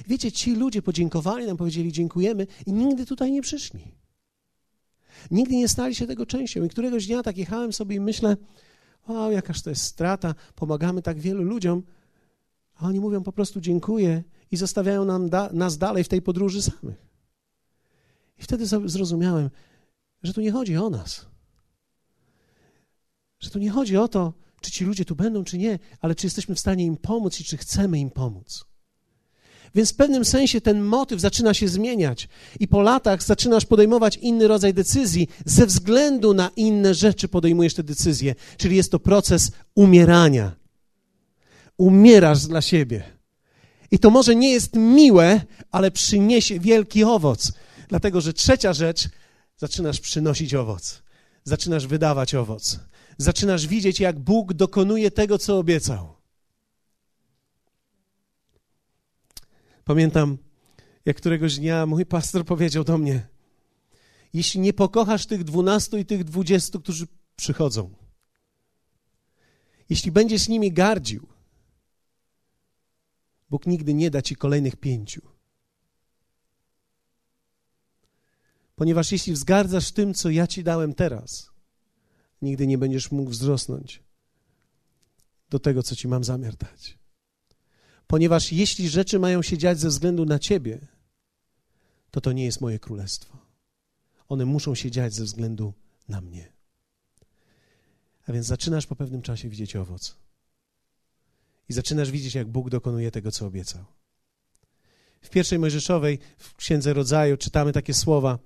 Wiecie, 0.08 0.32
ci 0.32 0.54
ludzie 0.54 0.82
podziękowali 0.82 1.46
nam, 1.46 1.56
powiedzieli 1.56 1.92
dziękujemy 1.92 2.46
i 2.66 2.72
nigdy 2.72 3.06
tutaj 3.06 3.32
nie 3.32 3.42
przyszli. 3.42 3.80
Nigdy 5.30 5.56
nie 5.56 5.68
stali 5.68 5.94
się 5.94 6.06
tego 6.06 6.26
częścią. 6.26 6.64
I 6.64 6.68
któregoś 6.68 7.06
dnia 7.06 7.22
tak 7.22 7.36
jechałem 7.36 7.72
sobie 7.72 7.96
i 7.96 8.00
myślę, 8.00 8.36
o, 9.06 9.30
jakaż 9.30 9.62
to 9.62 9.70
jest 9.70 9.82
strata, 9.82 10.34
pomagamy 10.54 11.02
tak 11.02 11.20
wielu 11.20 11.42
ludziom, 11.42 11.82
a 12.82 12.86
oni 12.86 13.00
mówią 13.00 13.22
po 13.22 13.32
prostu 13.32 13.60
dziękuję 13.60 14.22
i 14.50 14.56
zostawiają 14.56 15.04
nam 15.04 15.28
da, 15.28 15.50
nas 15.52 15.78
dalej 15.78 16.04
w 16.04 16.08
tej 16.08 16.22
podróży 16.22 16.62
samych. 16.62 17.06
I 18.38 18.42
wtedy 18.42 18.66
zrozumiałem, 18.66 19.50
że 20.22 20.32
tu 20.32 20.40
nie 20.40 20.52
chodzi 20.52 20.76
o 20.76 20.90
nas. 20.90 21.26
Że 23.40 23.50
tu 23.50 23.58
nie 23.58 23.70
chodzi 23.70 23.96
o 23.96 24.08
to, 24.08 24.32
czy 24.60 24.70
ci 24.70 24.84
ludzie 24.84 25.04
tu 25.04 25.16
będą, 25.16 25.44
czy 25.44 25.58
nie, 25.58 25.78
ale 26.00 26.14
czy 26.14 26.26
jesteśmy 26.26 26.54
w 26.54 26.60
stanie 26.60 26.84
im 26.84 26.96
pomóc 26.96 27.40
i 27.40 27.44
czy 27.44 27.56
chcemy 27.56 27.98
im 27.98 28.10
pomóc. 28.10 28.64
Więc 29.74 29.92
w 29.92 29.96
pewnym 29.96 30.24
sensie 30.24 30.60
ten 30.60 30.82
motyw 30.82 31.20
zaczyna 31.20 31.54
się 31.54 31.68
zmieniać, 31.68 32.28
i 32.60 32.68
po 32.68 32.82
latach 32.82 33.22
zaczynasz 33.22 33.66
podejmować 33.66 34.16
inny 34.16 34.48
rodzaj 34.48 34.74
decyzji, 34.74 35.28
ze 35.46 35.66
względu 35.66 36.34
na 36.34 36.50
inne 36.56 36.94
rzeczy 36.94 37.28
podejmujesz 37.28 37.74
te 37.74 37.82
decyzje, 37.82 38.34
czyli 38.56 38.76
jest 38.76 38.90
to 38.90 38.98
proces 38.98 39.52
umierania 39.74 40.61
umierasz 41.82 42.46
dla 42.46 42.62
siebie. 42.62 43.02
I 43.90 43.98
to 43.98 44.10
może 44.10 44.36
nie 44.36 44.52
jest 44.52 44.76
miłe, 44.76 45.40
ale 45.70 45.90
przyniesie 45.90 46.60
wielki 46.60 47.04
owoc. 47.04 47.52
Dlatego, 47.88 48.20
że 48.20 48.32
trzecia 48.32 48.72
rzecz, 48.72 49.08
zaczynasz 49.56 50.00
przynosić 50.00 50.54
owoc. 50.54 51.02
Zaczynasz 51.44 51.86
wydawać 51.86 52.34
owoc. 52.34 52.80
Zaczynasz 53.18 53.66
widzieć, 53.66 54.00
jak 54.00 54.18
Bóg 54.18 54.52
dokonuje 54.52 55.10
tego, 55.10 55.38
co 55.38 55.58
obiecał. 55.58 56.14
Pamiętam, 59.84 60.38
jak 61.04 61.16
któregoś 61.16 61.58
dnia 61.58 61.86
mój 61.86 62.06
pastor 62.06 62.44
powiedział 62.44 62.84
do 62.84 62.98
mnie: 62.98 63.26
Jeśli 64.34 64.60
nie 64.60 64.72
pokochasz 64.72 65.26
tych 65.26 65.44
dwunastu 65.44 65.98
i 65.98 66.04
tych 66.04 66.24
dwudziestu, 66.24 66.80
którzy 66.80 67.06
przychodzą, 67.36 67.90
jeśli 69.90 70.12
będziesz 70.12 70.48
nimi 70.48 70.72
gardził, 70.72 71.31
Bóg 73.52 73.66
nigdy 73.66 73.94
nie 73.94 74.10
da 74.10 74.22
ci 74.22 74.36
kolejnych 74.36 74.76
pięciu. 74.76 75.22
Ponieważ 78.76 79.12
jeśli 79.12 79.32
wzgardzasz 79.32 79.92
tym, 79.92 80.14
co 80.14 80.30
ja 80.30 80.46
ci 80.46 80.64
dałem 80.64 80.94
teraz, 80.94 81.50
nigdy 82.42 82.66
nie 82.66 82.78
będziesz 82.78 83.10
mógł 83.10 83.30
wzrosnąć 83.30 84.02
do 85.50 85.58
tego, 85.58 85.82
co 85.82 85.96
ci 85.96 86.08
mam 86.08 86.24
zamiar 86.24 86.56
dać. 86.56 86.98
Ponieważ 88.06 88.52
jeśli 88.52 88.88
rzeczy 88.88 89.18
mają 89.18 89.42
się 89.42 89.58
dziać 89.58 89.78
ze 89.78 89.88
względu 89.88 90.24
na 90.24 90.38
ciebie, 90.38 90.88
to 92.10 92.20
to 92.20 92.32
nie 92.32 92.44
jest 92.44 92.60
moje 92.60 92.78
królestwo. 92.78 93.38
One 94.28 94.44
muszą 94.44 94.74
się 94.74 94.90
dziać 94.90 95.14
ze 95.14 95.24
względu 95.24 95.74
na 96.08 96.20
mnie. 96.20 96.52
A 98.26 98.32
więc 98.32 98.46
zaczynasz 98.46 98.86
po 98.86 98.96
pewnym 98.96 99.22
czasie 99.22 99.48
widzieć 99.48 99.76
owoc 99.76 100.22
i 101.68 101.72
zaczynasz 101.72 102.10
widzieć, 102.10 102.34
jak 102.34 102.48
Bóg 102.48 102.70
dokonuje 102.70 103.10
tego, 103.10 103.30
co 103.30 103.46
obiecał. 103.46 103.84
W 105.20 105.30
pierwszej 105.30 105.58
Mojżeszowej, 105.58 106.18
w 106.38 106.54
Księdze 106.56 106.92
Rodzaju, 106.92 107.36
czytamy 107.36 107.72
takie 107.72 107.94
słowa, 107.94 108.38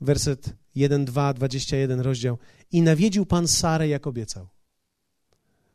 werset 0.00 0.54
1, 0.74 1.04
2, 1.04 1.34
21 1.34 2.00
rozdział. 2.00 2.38
I 2.70 2.82
nawiedził 2.82 3.26
Pan 3.26 3.48
Sarę, 3.48 3.88
jak 3.88 4.06
obiecał. 4.06 4.48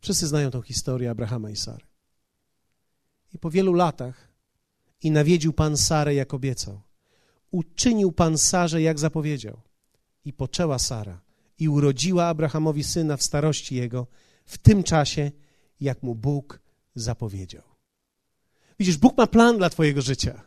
Wszyscy 0.01 0.27
znają 0.27 0.51
tą 0.51 0.61
historię 0.61 1.09
Abrahama 1.09 1.49
i 1.49 1.55
Sary. 1.55 1.85
I 3.33 3.39
po 3.39 3.49
wielu 3.49 3.73
latach 3.73 4.27
i 5.01 5.11
nawiedził 5.11 5.53
Pan 5.53 5.77
Sarę, 5.77 6.15
jak 6.15 6.33
obiecał. 6.33 6.81
Uczynił 7.51 8.11
Pan 8.11 8.37
Sarze, 8.37 8.81
jak 8.81 8.99
zapowiedział. 8.99 9.61
I 10.25 10.33
poczęła 10.33 10.79
Sara 10.79 11.21
i 11.59 11.69
urodziła 11.69 12.25
Abrahamowi 12.25 12.83
syna 12.83 13.17
w 13.17 13.23
starości 13.23 13.75
jego, 13.75 14.07
w 14.45 14.57
tym 14.57 14.83
czasie, 14.83 15.31
jak 15.79 16.03
mu 16.03 16.15
Bóg 16.15 16.59
zapowiedział. 16.99 17.63
Widzisz, 18.79 18.97
Bóg 18.97 19.17
ma 19.17 19.27
plan 19.27 19.57
dla 19.57 19.69
Twojego 19.69 20.01
życia. 20.01 20.41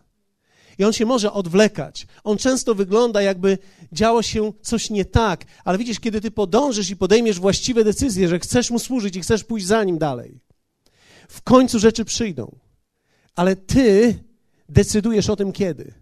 I 0.78 0.84
on 0.84 0.92
się 0.92 1.06
może 1.06 1.32
odwlekać. 1.32 2.06
On 2.24 2.38
często 2.38 2.74
wygląda, 2.74 3.22
jakby 3.22 3.58
działo 3.92 4.22
się 4.22 4.52
coś 4.62 4.90
nie 4.90 5.04
tak, 5.04 5.44
ale 5.64 5.78
widzisz, 5.78 6.00
kiedy 6.00 6.20
ty 6.20 6.30
podążysz 6.30 6.90
i 6.90 6.96
podejmiesz 6.96 7.40
właściwe 7.40 7.84
decyzje, 7.84 8.28
że 8.28 8.38
chcesz 8.38 8.70
mu 8.70 8.78
służyć 8.78 9.16
i 9.16 9.20
chcesz 9.20 9.44
pójść 9.44 9.66
za 9.66 9.84
nim 9.84 9.98
dalej, 9.98 10.40
w 11.28 11.42
końcu 11.42 11.78
rzeczy 11.78 12.04
przyjdą. 12.04 12.56
Ale 13.34 13.56
ty 13.56 14.18
decydujesz 14.68 15.30
o 15.30 15.36
tym 15.36 15.52
kiedy. 15.52 15.94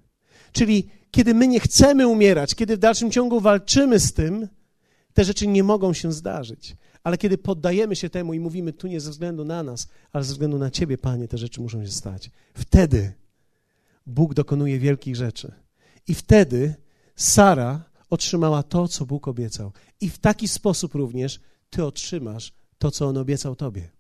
Czyli 0.53 0.89
kiedy 1.11 1.35
my 1.35 1.49
nie 1.49 1.61
chcemy 1.61 2.07
umierać, 2.07 2.55
kiedy 2.55 2.77
w 2.77 2.81
dalszym 2.81 3.11
ciągu 3.11 3.41
walczymy 3.41 3.99
z 3.99 4.13
tym, 4.13 4.49
te 5.15 5.25
rzeczy 5.25 5.47
nie 5.47 5.63
mogą 5.63 5.93
się 5.93 6.13
zdarzyć. 6.13 6.77
Ale 7.03 7.19
kiedy 7.19 7.39
poddajemy 7.39 7.97
się 7.97 8.11
temu 8.11 8.35
i 8.35 8.41
mówimy, 8.41 8.73
tu 8.73 8.87
nie 8.87 9.01
ze 9.01 9.11
względu 9.11 9.45
na 9.45 9.63
nas, 9.63 9.89
ale 10.13 10.25
ze 10.25 10.33
względu 10.33 10.59
na 10.59 10.71
Ciebie, 10.71 10.99
Panie, 10.99 11.29
te 11.29 11.39
rzeczy 11.39 11.61
muszą 11.61 11.85
się 11.85 11.93
stać. 11.93 12.31
Wtedy 12.55 13.13
Bóg 14.07 14.35
dokonuje 14.35 14.79
wielkich 14.79 15.17
rzeczy. 15.17 15.53
I 16.09 16.15
wtedy 16.15 16.75
Sara 17.17 17.85
otrzymała 18.11 18.63
to, 18.63 18.89
co 18.89 19.07
Bóg 19.07 19.29
obiecał. 19.29 19.73
I 20.01 20.11
w 20.11 20.19
taki 20.19 20.49
sposób 20.49 20.95
również 20.95 21.41
ty 21.71 21.85
otrzymasz 21.85 22.53
to, 22.79 22.91
co 22.91 23.07
On 23.07 23.17
obiecał 23.17 23.57
tobie. 23.57 23.91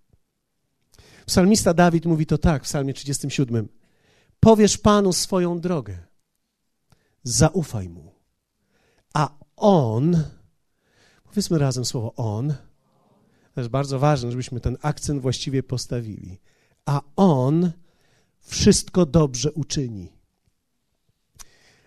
Psalmista 1.26 1.74
Dawid 1.74 2.07
mówi 2.07 2.26
to 2.26 2.38
tak 2.38 2.62
w 2.62 2.64
psalmie 2.64 2.94
37. 2.94 3.68
Powiesz 4.40 4.78
Panu 4.78 5.12
swoją 5.12 5.61
drogę, 5.61 5.99
zaufaj 7.22 7.88
Mu, 7.88 8.12
a 9.14 9.38
On, 9.57 10.24
powiedzmy 11.24 11.59
razem 11.59 11.84
słowo 11.84 12.14
On, 12.14 12.55
to 13.59 13.61
jest 13.61 13.70
bardzo 13.70 13.98
ważne, 13.98 14.30
żebyśmy 14.30 14.61
ten 14.61 14.76
akcent 14.82 15.22
właściwie 15.22 15.62
postawili, 15.62 16.40
a 16.84 17.00
On 17.16 17.72
wszystko 18.40 19.06
dobrze 19.06 19.52
uczyni. 19.52 20.12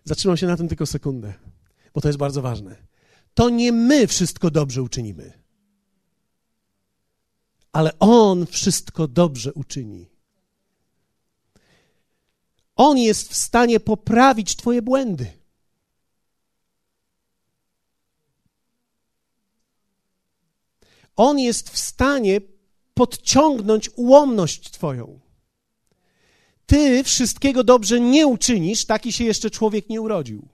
Zatrzymam 0.03 0.37
się 0.37 0.47
na 0.47 0.57
tym 0.57 0.67
tylko 0.67 0.85
sekundę, 0.85 1.33
bo 1.93 2.01
to 2.01 2.09
jest 2.09 2.19
bardzo 2.19 2.41
ważne. 2.41 2.75
To 3.33 3.49
nie 3.49 3.71
my 3.71 4.07
wszystko 4.07 4.51
dobrze 4.51 4.81
uczynimy, 4.81 5.33
ale 7.71 7.99
On 7.99 8.45
wszystko 8.45 9.07
dobrze 9.07 9.53
uczyni. 9.53 10.09
On 12.75 12.97
jest 12.97 13.29
w 13.29 13.35
stanie 13.35 13.79
poprawić 13.79 14.55
Twoje 14.55 14.81
błędy. 14.81 15.40
On 21.15 21.39
jest 21.39 21.69
w 21.69 21.79
stanie 21.79 22.41
podciągnąć 22.93 23.89
ułomność 23.95 24.71
Twoją. 24.71 25.19
Ty 26.65 27.03
wszystkiego 27.03 27.63
dobrze 27.63 27.99
nie 27.99 28.27
uczynisz, 28.27 28.85
taki 28.85 29.13
się 29.13 29.23
jeszcze 29.23 29.49
człowiek 29.49 29.89
nie 29.89 30.01
urodził. 30.01 30.47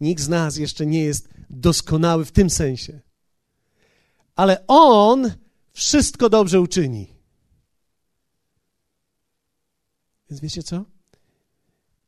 Nikt 0.00 0.22
z 0.22 0.28
nas 0.28 0.56
jeszcze 0.56 0.86
nie 0.86 1.04
jest 1.04 1.28
doskonały 1.50 2.24
w 2.24 2.32
tym 2.32 2.50
sensie. 2.50 3.00
Ale 4.36 4.64
On 4.66 5.32
wszystko 5.72 6.28
dobrze 6.28 6.60
uczyni. 6.60 7.14
Więc 10.30 10.40
wiecie 10.40 10.62
co? 10.62 10.84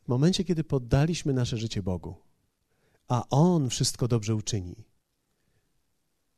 W 0.04 0.08
momencie, 0.08 0.44
kiedy 0.44 0.64
poddaliśmy 0.64 1.32
nasze 1.32 1.56
życie 1.56 1.82
Bogu, 1.82 2.14
a 3.08 3.28
On 3.30 3.70
wszystko 3.70 4.08
dobrze 4.08 4.34
uczyni, 4.34 4.84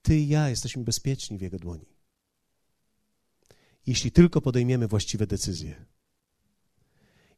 Ty 0.02 0.18
i 0.18 0.28
ja 0.28 0.48
jesteśmy 0.48 0.84
bezpieczni 0.84 1.38
w 1.38 1.42
Jego 1.42 1.58
dłoni. 1.58 1.86
Jeśli 3.86 4.12
tylko 4.12 4.40
podejmiemy 4.40 4.88
właściwe 4.88 5.26
decyzje. 5.26 5.84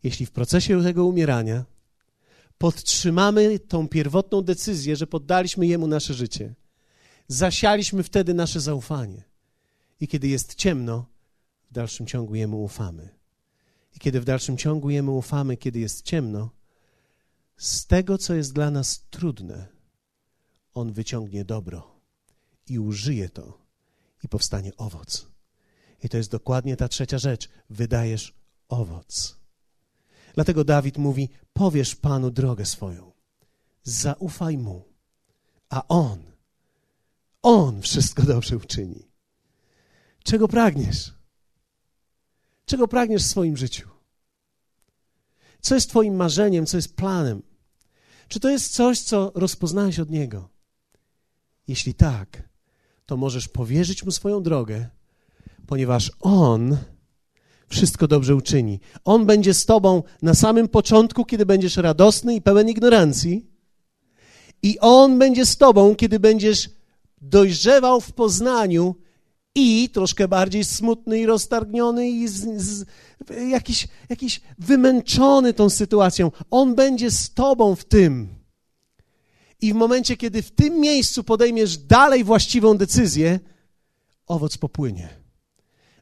Jeśli 0.02 0.26
w 0.26 0.30
procesie 0.30 0.82
tego 0.82 1.06
umierania 1.06 1.64
podtrzymamy 2.58 3.58
tą 3.58 3.88
pierwotną 3.88 4.42
decyzję, 4.42 4.96
że 4.96 5.06
poddaliśmy 5.06 5.66
Jemu 5.66 5.86
nasze 5.86 6.14
życie, 6.14 6.54
zasialiśmy 7.28 8.02
wtedy 8.02 8.34
nasze 8.34 8.60
zaufanie. 8.60 9.24
I 10.00 10.08
kiedy 10.08 10.28
jest 10.28 10.54
ciemno, 10.54 11.06
w 11.70 11.74
dalszym 11.74 12.06
ciągu 12.06 12.34
Jemu 12.34 12.64
ufamy. 12.64 13.08
I 13.96 13.98
kiedy 13.98 14.20
w 14.20 14.24
dalszym 14.24 14.56
ciągu 14.56 14.90
Jemu 14.90 15.18
ufamy, 15.18 15.56
kiedy 15.56 15.78
jest 15.78 16.02
ciemno, 16.02 16.50
z 17.56 17.86
tego, 17.86 18.18
co 18.18 18.34
jest 18.34 18.52
dla 18.52 18.70
nas 18.70 19.06
trudne, 19.10 19.68
On 20.74 20.92
wyciągnie 20.92 21.44
dobro 21.44 21.99
i 22.70 22.78
użyje 22.78 23.28
to 23.28 23.58
i 24.24 24.28
powstanie 24.28 24.76
owoc. 24.76 25.26
I 26.02 26.08
to 26.08 26.16
jest 26.16 26.30
dokładnie 26.30 26.76
ta 26.76 26.88
trzecia 26.88 27.18
rzecz. 27.18 27.48
Wydajesz 27.70 28.34
owoc. 28.68 29.36
Dlatego 30.34 30.64
Dawid 30.64 30.98
mówi: 30.98 31.28
Powiesz 31.52 31.94
Panu 31.96 32.30
drogę 32.30 32.66
swoją, 32.66 33.12
zaufaj 33.82 34.58
mu, 34.58 34.84
a 35.68 35.88
on, 35.88 36.22
on 37.42 37.82
wszystko 37.82 38.22
dobrze 38.22 38.56
uczyni. 38.56 39.10
Czego 40.22 40.48
pragniesz? 40.48 41.14
Czego 42.66 42.88
pragniesz 42.88 43.22
w 43.22 43.30
swoim 43.30 43.56
życiu? 43.56 43.88
Co 45.60 45.74
jest 45.74 45.90
Twoim 45.90 46.16
marzeniem, 46.16 46.66
co 46.66 46.76
jest 46.76 46.96
planem? 46.96 47.42
Czy 48.28 48.40
to 48.40 48.50
jest 48.50 48.72
coś, 48.72 49.00
co 49.00 49.32
rozpoznałeś 49.34 49.98
od 49.98 50.10
Niego? 50.10 50.48
Jeśli 51.68 51.94
tak, 51.94 52.49
to 53.10 53.16
możesz 53.16 53.48
powierzyć 53.48 54.04
Mu 54.04 54.10
swoją 54.10 54.42
drogę, 54.42 54.88
ponieważ 55.66 56.12
On 56.20 56.76
wszystko 57.68 58.08
dobrze 58.08 58.36
uczyni. 58.36 58.80
On 59.04 59.26
będzie 59.26 59.54
z 59.54 59.66
Tobą 59.66 60.02
na 60.22 60.34
samym 60.34 60.68
początku, 60.68 61.24
kiedy 61.24 61.46
będziesz 61.46 61.76
radosny 61.76 62.34
i 62.34 62.42
pełen 62.42 62.68
ignorancji, 62.68 63.46
i 64.62 64.78
On 64.78 65.18
będzie 65.18 65.46
z 65.46 65.56
Tobą, 65.56 65.96
kiedy 65.96 66.20
będziesz 66.20 66.70
dojrzewał 67.20 68.00
w 68.00 68.12
poznaniu 68.12 68.94
i 69.54 69.90
troszkę 69.92 70.28
bardziej 70.28 70.64
smutny 70.64 71.18
i 71.18 71.26
roztargniony 71.26 72.08
i 72.08 72.28
z, 72.28 72.62
z, 72.62 72.86
jakiś, 73.50 73.88
jakiś 74.08 74.40
wymęczony 74.58 75.52
tą 75.52 75.70
sytuacją. 75.70 76.30
On 76.50 76.74
będzie 76.74 77.10
z 77.10 77.34
tobą 77.34 77.74
w 77.74 77.84
tym. 77.84 78.39
I 79.60 79.72
w 79.72 79.76
momencie, 79.76 80.16
kiedy 80.16 80.42
w 80.42 80.50
tym 80.50 80.80
miejscu 80.80 81.24
podejmiesz 81.24 81.78
dalej 81.78 82.24
właściwą 82.24 82.78
decyzję, 82.78 83.40
owoc 84.26 84.58
popłynie. 84.58 85.08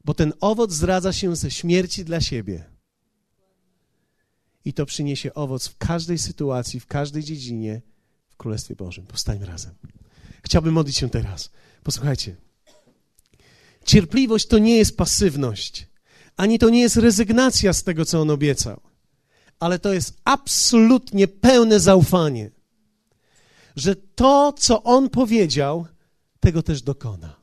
Bo 0.05 0.15
ten 0.15 0.33
owoc 0.41 0.73
zdradza 0.73 1.13
się 1.13 1.37
ze 1.37 1.51
śmierci 1.51 2.05
dla 2.05 2.21
siebie. 2.21 2.65
I 4.65 4.73
to 4.73 4.87
przyniesie 4.87 5.35
owoc 5.35 5.69
w 5.69 5.77
każdej 5.77 6.19
sytuacji, 6.19 6.81
w 6.81 6.87
każdej 6.87 7.25
dziedzinie 7.25 7.83
w 8.29 8.37
Królestwie 8.37 8.77
Bożym. 8.77 9.07
Powstańmy 9.07 9.47
razem. 9.47 9.75
Chciałbym 10.43 10.75
modlić 10.75 10.97
się 10.97 11.11
teraz. 11.11 11.51
Posłuchajcie. 11.83 12.37
Cierpliwość 13.85 14.47
to 14.47 14.59
nie 14.59 14.77
jest 14.77 14.97
pasywność, 14.97 15.87
ani 16.37 16.59
to 16.59 16.71
nie 16.71 16.81
jest 16.81 16.97
rezygnacja 16.97 17.73
z 17.73 17.83
tego, 17.83 18.05
co 18.05 18.21
on 18.21 18.31
obiecał, 18.31 18.81
ale 19.61 19.79
to 19.79 19.93
jest 19.93 20.21
absolutnie 20.25 21.29
pełne 21.29 21.81
zaufanie, 21.81 22.51
że 23.79 23.97
to, 23.97 24.53
co 24.53 24.83
on 24.83 25.11
powiedział, 25.11 25.87
tego 26.41 26.63
też 26.63 26.83
dokona. 26.83 27.37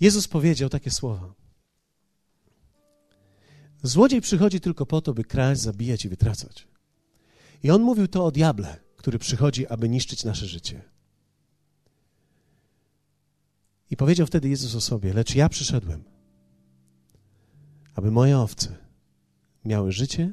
Jezus 0.00 0.28
powiedział 0.28 0.68
takie 0.68 0.90
słowa. 0.90 1.34
Złodziej 3.82 4.20
przychodzi 4.20 4.60
tylko 4.60 4.86
po 4.86 5.00
to, 5.00 5.14
by 5.14 5.24
kraść, 5.24 5.60
zabijać 5.60 6.04
i 6.04 6.08
wytracać. 6.08 6.68
I 7.62 7.70
on 7.70 7.82
mówił 7.82 8.08
to 8.08 8.24
o 8.24 8.30
diable, 8.30 8.76
który 8.96 9.18
przychodzi, 9.18 9.66
aby 9.66 9.88
niszczyć 9.88 10.24
nasze 10.24 10.46
życie. 10.46 10.82
I 13.90 13.96
powiedział 13.96 14.26
wtedy 14.26 14.48
Jezus 14.48 14.74
o 14.74 14.80
sobie: 14.80 15.12
Lecz 15.12 15.34
ja 15.34 15.48
przyszedłem, 15.48 16.04
aby 17.94 18.10
moje 18.10 18.38
owce 18.38 18.76
miały 19.64 19.92
życie 19.92 20.32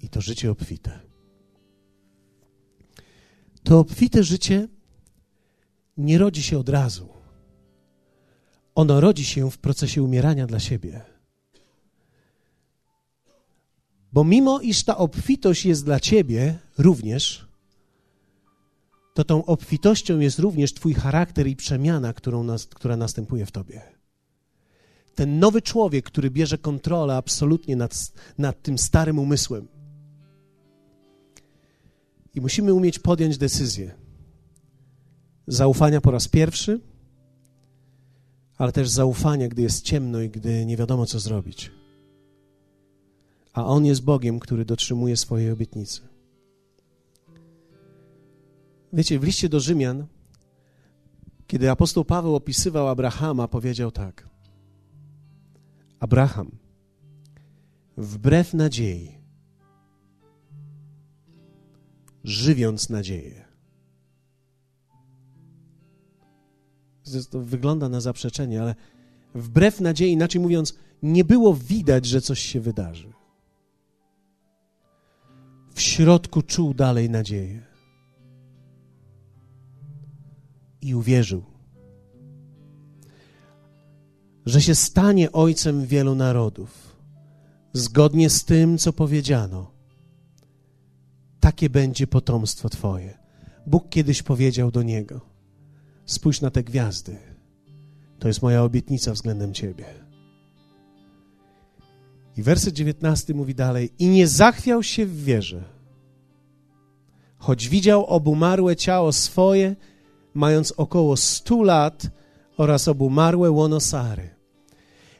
i 0.00 0.08
to 0.08 0.20
życie 0.20 0.50
obfite. 0.50 1.11
To 3.64 3.78
obfite 3.78 4.24
życie 4.24 4.68
nie 5.96 6.18
rodzi 6.18 6.42
się 6.42 6.58
od 6.58 6.68
razu. 6.68 7.08
Ono 8.74 9.00
rodzi 9.00 9.24
się 9.24 9.50
w 9.50 9.58
procesie 9.58 10.02
umierania 10.02 10.46
dla 10.46 10.60
siebie. 10.60 11.00
Bo 14.12 14.24
mimo 14.24 14.60
iż 14.60 14.84
ta 14.84 14.96
obfitość 14.96 15.66
jest 15.66 15.84
dla 15.84 16.00
ciebie 16.00 16.58
również, 16.78 17.46
to 19.14 19.24
tą 19.24 19.44
obfitością 19.44 20.18
jest 20.18 20.38
również 20.38 20.74
Twój 20.74 20.94
charakter 20.94 21.46
i 21.46 21.56
przemiana, 21.56 22.14
nas, 22.44 22.66
która 22.66 22.96
następuje 22.96 23.46
w 23.46 23.52
Tobie. 23.52 23.82
Ten 25.14 25.38
nowy 25.38 25.62
człowiek, 25.62 26.04
który 26.04 26.30
bierze 26.30 26.58
kontrolę 26.58 27.16
absolutnie 27.16 27.76
nad, 27.76 28.12
nad 28.38 28.62
tym 28.62 28.78
starym 28.78 29.18
umysłem. 29.18 29.68
I 32.34 32.40
musimy 32.40 32.74
umieć 32.74 32.98
podjąć 32.98 33.38
decyzję 33.38 33.94
zaufania 35.46 36.00
po 36.00 36.10
raz 36.10 36.28
pierwszy, 36.28 36.80
ale 38.58 38.72
też 38.72 38.88
zaufania, 38.88 39.48
gdy 39.48 39.62
jest 39.62 39.84
ciemno 39.84 40.20
i 40.20 40.30
gdy 40.30 40.66
nie 40.66 40.76
wiadomo, 40.76 41.06
co 41.06 41.20
zrobić. 41.20 41.70
A 43.52 43.66
On 43.66 43.84
jest 43.84 44.02
Bogiem, 44.02 44.38
który 44.38 44.64
dotrzymuje 44.64 45.16
swojej 45.16 45.50
obietnicy. 45.50 46.00
Wiecie, 48.92 49.18
w 49.18 49.24
liście 49.24 49.48
do 49.48 49.60
Rzymian, 49.60 50.06
kiedy 51.46 51.70
apostoł 51.70 52.04
Paweł 52.04 52.34
opisywał 52.34 52.88
Abrahama, 52.88 53.48
powiedział 53.48 53.90
tak: 53.90 54.28
Abraham, 56.00 56.50
wbrew 57.96 58.54
nadziei, 58.54 59.21
żywiąc 62.24 62.90
nadzieję, 62.90 63.44
to 67.30 67.40
wygląda 67.40 67.88
na 67.88 68.00
zaprzeczenie, 68.00 68.62
ale 68.62 68.74
wbrew 69.34 69.80
nadziei, 69.80 70.12
inaczej 70.12 70.40
mówiąc, 70.40 70.74
nie 71.02 71.24
było 71.24 71.54
widać, 71.54 72.06
że 72.06 72.20
coś 72.20 72.40
się 72.40 72.60
wydarzy. 72.60 73.12
w 75.74 75.80
środku 75.80 76.42
czuł 76.42 76.74
dalej 76.74 77.10
nadzieję. 77.10 77.62
I 80.80 80.94
uwierzył, 80.94 81.42
że 84.46 84.60
się 84.60 84.74
stanie 84.74 85.32
ojcem 85.32 85.86
wielu 85.86 86.14
narodów, 86.14 86.96
zgodnie 87.72 88.30
z 88.30 88.44
tym, 88.44 88.78
co 88.78 88.92
powiedziano. 88.92 89.71
Takie 91.42 91.70
będzie 91.70 92.06
potomstwo 92.06 92.68
Twoje. 92.68 93.18
Bóg 93.66 93.88
kiedyś 93.88 94.22
powiedział 94.22 94.70
do 94.70 94.82
niego: 94.82 95.20
Spójrz 96.06 96.40
na 96.40 96.50
te 96.50 96.62
gwiazdy. 96.62 97.16
To 98.18 98.28
jest 98.28 98.42
moja 98.42 98.62
obietnica 98.62 99.12
względem 99.12 99.54
Ciebie. 99.54 99.84
I 102.36 102.42
werset 102.42 102.74
19 102.74 103.34
mówi 103.34 103.54
dalej: 103.54 103.90
I 103.98 104.08
nie 104.08 104.28
zachwiał 104.28 104.82
się 104.82 105.06
w 105.06 105.24
wierze, 105.24 105.64
choć 107.38 107.68
widział 107.68 108.06
obumarłe 108.06 108.76
ciało 108.76 109.12
swoje, 109.12 109.76
mając 110.34 110.72
około 110.72 111.16
stu 111.16 111.62
lat, 111.62 112.06
oraz 112.56 112.88
obumarłe 112.88 113.50
łono 113.50 113.80
Sary. 113.80 114.30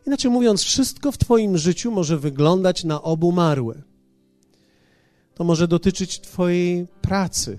Inaczej 0.07 0.31
mówiąc, 0.31 0.63
wszystko 0.63 1.13
w 1.13 1.19
Twoim 1.19 1.59
życiu 1.59 1.91
może 1.91 2.19
wyglądać 2.19 2.85
na 2.85 3.03
obumarłe. 3.03 3.92
To 5.35 5.45
może 5.45 5.69
dotyczyć 5.69 6.21
Twojej 6.21 6.87
pracy, 6.87 7.59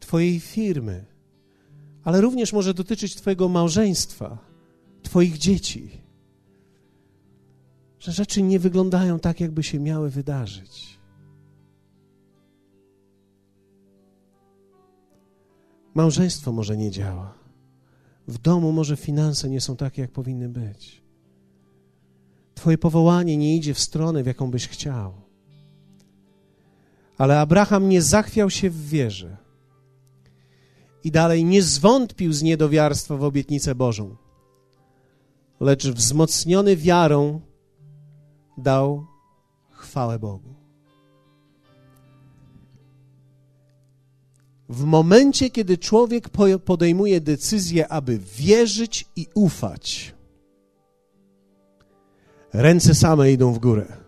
Twojej 0.00 0.40
firmy, 0.40 1.04
ale 2.04 2.20
również 2.20 2.52
może 2.52 2.74
dotyczyć 2.74 3.14
Twojego 3.16 3.48
małżeństwa, 3.48 4.38
Twoich 5.02 5.38
dzieci 5.38 6.02
że 8.02 8.12
rzeczy 8.12 8.42
nie 8.42 8.58
wyglądają 8.58 9.18
tak, 9.18 9.40
jakby 9.40 9.62
się 9.62 9.80
miały 9.80 10.10
wydarzyć. 10.10 10.98
Małżeństwo 15.94 16.52
może 16.52 16.76
nie 16.76 16.90
działa. 16.90 17.34
W 18.28 18.38
domu 18.38 18.72
może 18.72 18.96
finanse 18.96 19.48
nie 19.48 19.60
są 19.60 19.76
takie, 19.76 20.02
jak 20.02 20.10
powinny 20.10 20.48
być. 20.48 21.02
Twoje 22.54 22.78
powołanie 22.78 23.36
nie 23.36 23.56
idzie 23.56 23.74
w 23.74 23.78
stronę, 23.78 24.22
w 24.22 24.26
jaką 24.26 24.50
byś 24.50 24.68
chciał. 24.68 25.21
Ale 27.18 27.40
Abraham 27.40 27.88
nie 27.88 28.02
zachwiał 28.02 28.50
się 28.50 28.70
w 28.70 28.88
wierze 28.88 29.36
i 31.04 31.10
dalej 31.10 31.44
nie 31.44 31.62
zwątpił 31.62 32.32
z 32.32 32.42
niedowiarstwa 32.42 33.16
w 33.16 33.24
obietnicę 33.24 33.74
Bożą, 33.74 34.16
lecz 35.60 35.88
wzmocniony 35.88 36.76
wiarą 36.76 37.40
dał 38.58 39.06
chwałę 39.70 40.18
Bogu. 40.18 40.54
W 44.68 44.84
momencie, 44.84 45.50
kiedy 45.50 45.78
człowiek 45.78 46.28
podejmuje 46.64 47.20
decyzję, 47.20 47.88
aby 47.88 48.18
wierzyć 48.18 49.04
i 49.16 49.26
ufać, 49.34 50.14
ręce 52.52 52.94
same 52.94 53.32
idą 53.32 53.52
w 53.52 53.58
górę. 53.58 54.01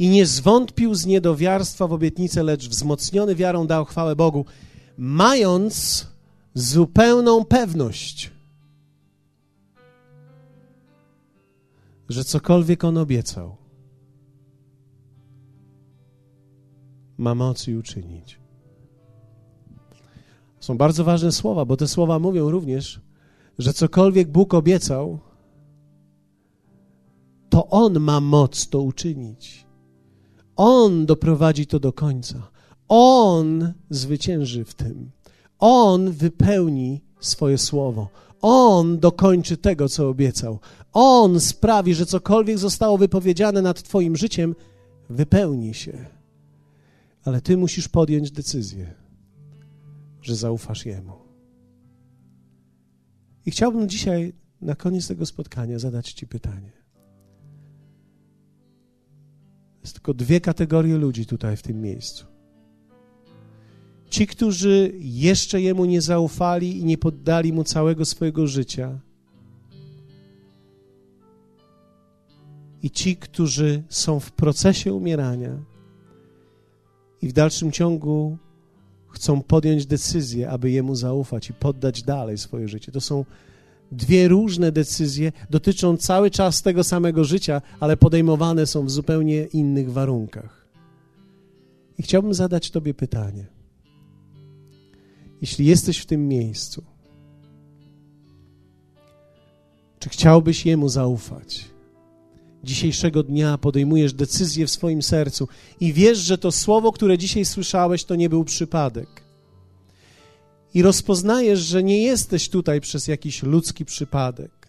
I 0.00 0.08
nie 0.08 0.26
zwątpił 0.26 0.94
z 0.94 1.06
niedowiarstwa 1.06 1.86
w 1.86 1.92
obietnicę, 1.92 2.42
lecz 2.42 2.68
wzmocniony 2.68 3.34
wiarą 3.34 3.66
dał 3.66 3.84
chwałę 3.84 4.16
Bogu, 4.16 4.44
mając 4.98 6.06
zupełną 6.54 7.44
pewność, 7.44 8.30
że 12.08 12.24
cokolwiek 12.24 12.84
on 12.84 12.98
obiecał, 12.98 13.56
ma 17.18 17.34
moc 17.34 17.68
i 17.68 17.76
uczynić. 17.76 18.40
Są 20.60 20.76
bardzo 20.78 21.04
ważne 21.04 21.32
słowa, 21.32 21.64
bo 21.64 21.76
te 21.76 21.88
słowa 21.88 22.18
mówią 22.18 22.50
również, 22.50 23.00
że 23.58 23.72
cokolwiek 23.72 24.28
Bóg 24.28 24.54
obiecał, 24.54 25.18
to 27.50 27.68
On 27.68 28.00
ma 28.00 28.20
moc 28.20 28.68
to 28.68 28.80
uczynić. 28.80 29.69
On 30.62 31.06
doprowadzi 31.06 31.66
to 31.66 31.80
do 31.80 31.92
końca. 31.92 32.50
On 32.88 33.72
zwycięży 33.90 34.64
w 34.64 34.74
tym. 34.74 35.10
On 35.58 36.10
wypełni 36.12 37.00
swoje 37.20 37.58
słowo. 37.58 38.08
On 38.40 38.98
dokończy 38.98 39.56
tego, 39.56 39.88
co 39.88 40.08
obiecał. 40.08 40.58
On 40.92 41.40
sprawi, 41.40 41.94
że 41.94 42.06
cokolwiek 42.06 42.58
zostało 42.58 42.98
wypowiedziane 42.98 43.62
nad 43.62 43.82
Twoim 43.82 44.16
życiem, 44.16 44.54
wypełni 45.10 45.74
się. 45.74 46.06
Ale 47.24 47.40
Ty 47.40 47.56
musisz 47.56 47.88
podjąć 47.88 48.30
decyzję, 48.30 48.94
że 50.22 50.36
zaufasz 50.36 50.86
Jemu. 50.86 51.12
I 53.46 53.50
chciałbym 53.50 53.88
dzisiaj, 53.88 54.32
na 54.60 54.74
koniec 54.74 55.08
tego 55.08 55.26
spotkania, 55.26 55.78
zadać 55.78 56.12
Ci 56.12 56.26
pytanie. 56.26 56.79
Jest 59.82 59.94
tylko 59.94 60.14
dwie 60.14 60.40
kategorie 60.40 60.96
ludzi 60.96 61.26
tutaj 61.26 61.56
w 61.56 61.62
tym 61.62 61.80
miejscu. 61.80 62.26
Ci, 64.10 64.26
którzy 64.26 64.92
jeszcze 64.98 65.60
Jemu 65.60 65.84
nie 65.84 66.00
zaufali 66.00 66.78
i 66.78 66.84
nie 66.84 66.98
poddali 66.98 67.52
Mu 67.52 67.64
całego 67.64 68.04
swojego 68.04 68.46
życia. 68.46 68.98
I 72.82 72.90
ci, 72.90 73.16
którzy 73.16 73.82
są 73.88 74.20
w 74.20 74.32
procesie 74.32 74.94
umierania 74.94 75.58
i 77.22 77.28
w 77.28 77.32
dalszym 77.32 77.72
ciągu 77.72 78.38
chcą 79.08 79.42
podjąć 79.42 79.86
decyzję, 79.86 80.50
aby 80.50 80.70
Jemu 80.70 80.94
zaufać 80.94 81.50
i 81.50 81.54
poddać 81.54 82.02
dalej 82.02 82.38
swoje 82.38 82.68
życie. 82.68 82.92
To 82.92 83.00
są 83.00 83.24
dwie 83.92 84.28
różne 84.28 84.72
decyzje, 84.72 85.32
dotyczą 85.50 85.96
cały 85.96 86.30
czas 86.30 86.62
tego 86.62 86.84
samego 86.84 87.24
życia, 87.24 87.62
ale 87.80 87.96
podejmowane 87.96 88.66
są 88.66 88.84
w 88.84 88.90
zupełnie 88.90 89.44
innych 89.44 89.92
warunkach. 89.92 90.66
I 91.98 92.02
chciałbym 92.02 92.34
zadać 92.34 92.70
Tobie 92.70 92.94
pytanie. 92.94 93.46
Jeśli 95.40 95.66
jesteś 95.66 95.98
w 95.98 96.06
tym 96.06 96.28
miejscu, 96.28 96.84
czy 99.98 100.08
chciałbyś 100.08 100.66
Jemu 100.66 100.88
zaufać? 100.88 101.64
Dzisiejszego 102.64 103.22
dnia 103.22 103.58
podejmujesz 103.58 104.12
decyzję 104.12 104.66
w 104.66 104.70
swoim 104.70 105.02
sercu 105.02 105.48
i 105.80 105.92
wiesz, 105.92 106.18
że 106.18 106.38
to 106.38 106.52
słowo, 106.52 106.92
które 106.92 107.18
dzisiaj 107.18 107.44
słyszałeś, 107.44 108.04
to 108.04 108.14
nie 108.14 108.28
był 108.28 108.44
przypadek 108.44 109.19
i 110.74 110.82
rozpoznajesz, 110.82 111.60
że 111.60 111.82
nie 111.82 112.02
jesteś 112.02 112.48
tutaj 112.48 112.80
przez 112.80 113.08
jakiś 113.08 113.42
ludzki 113.42 113.84
przypadek, 113.84 114.68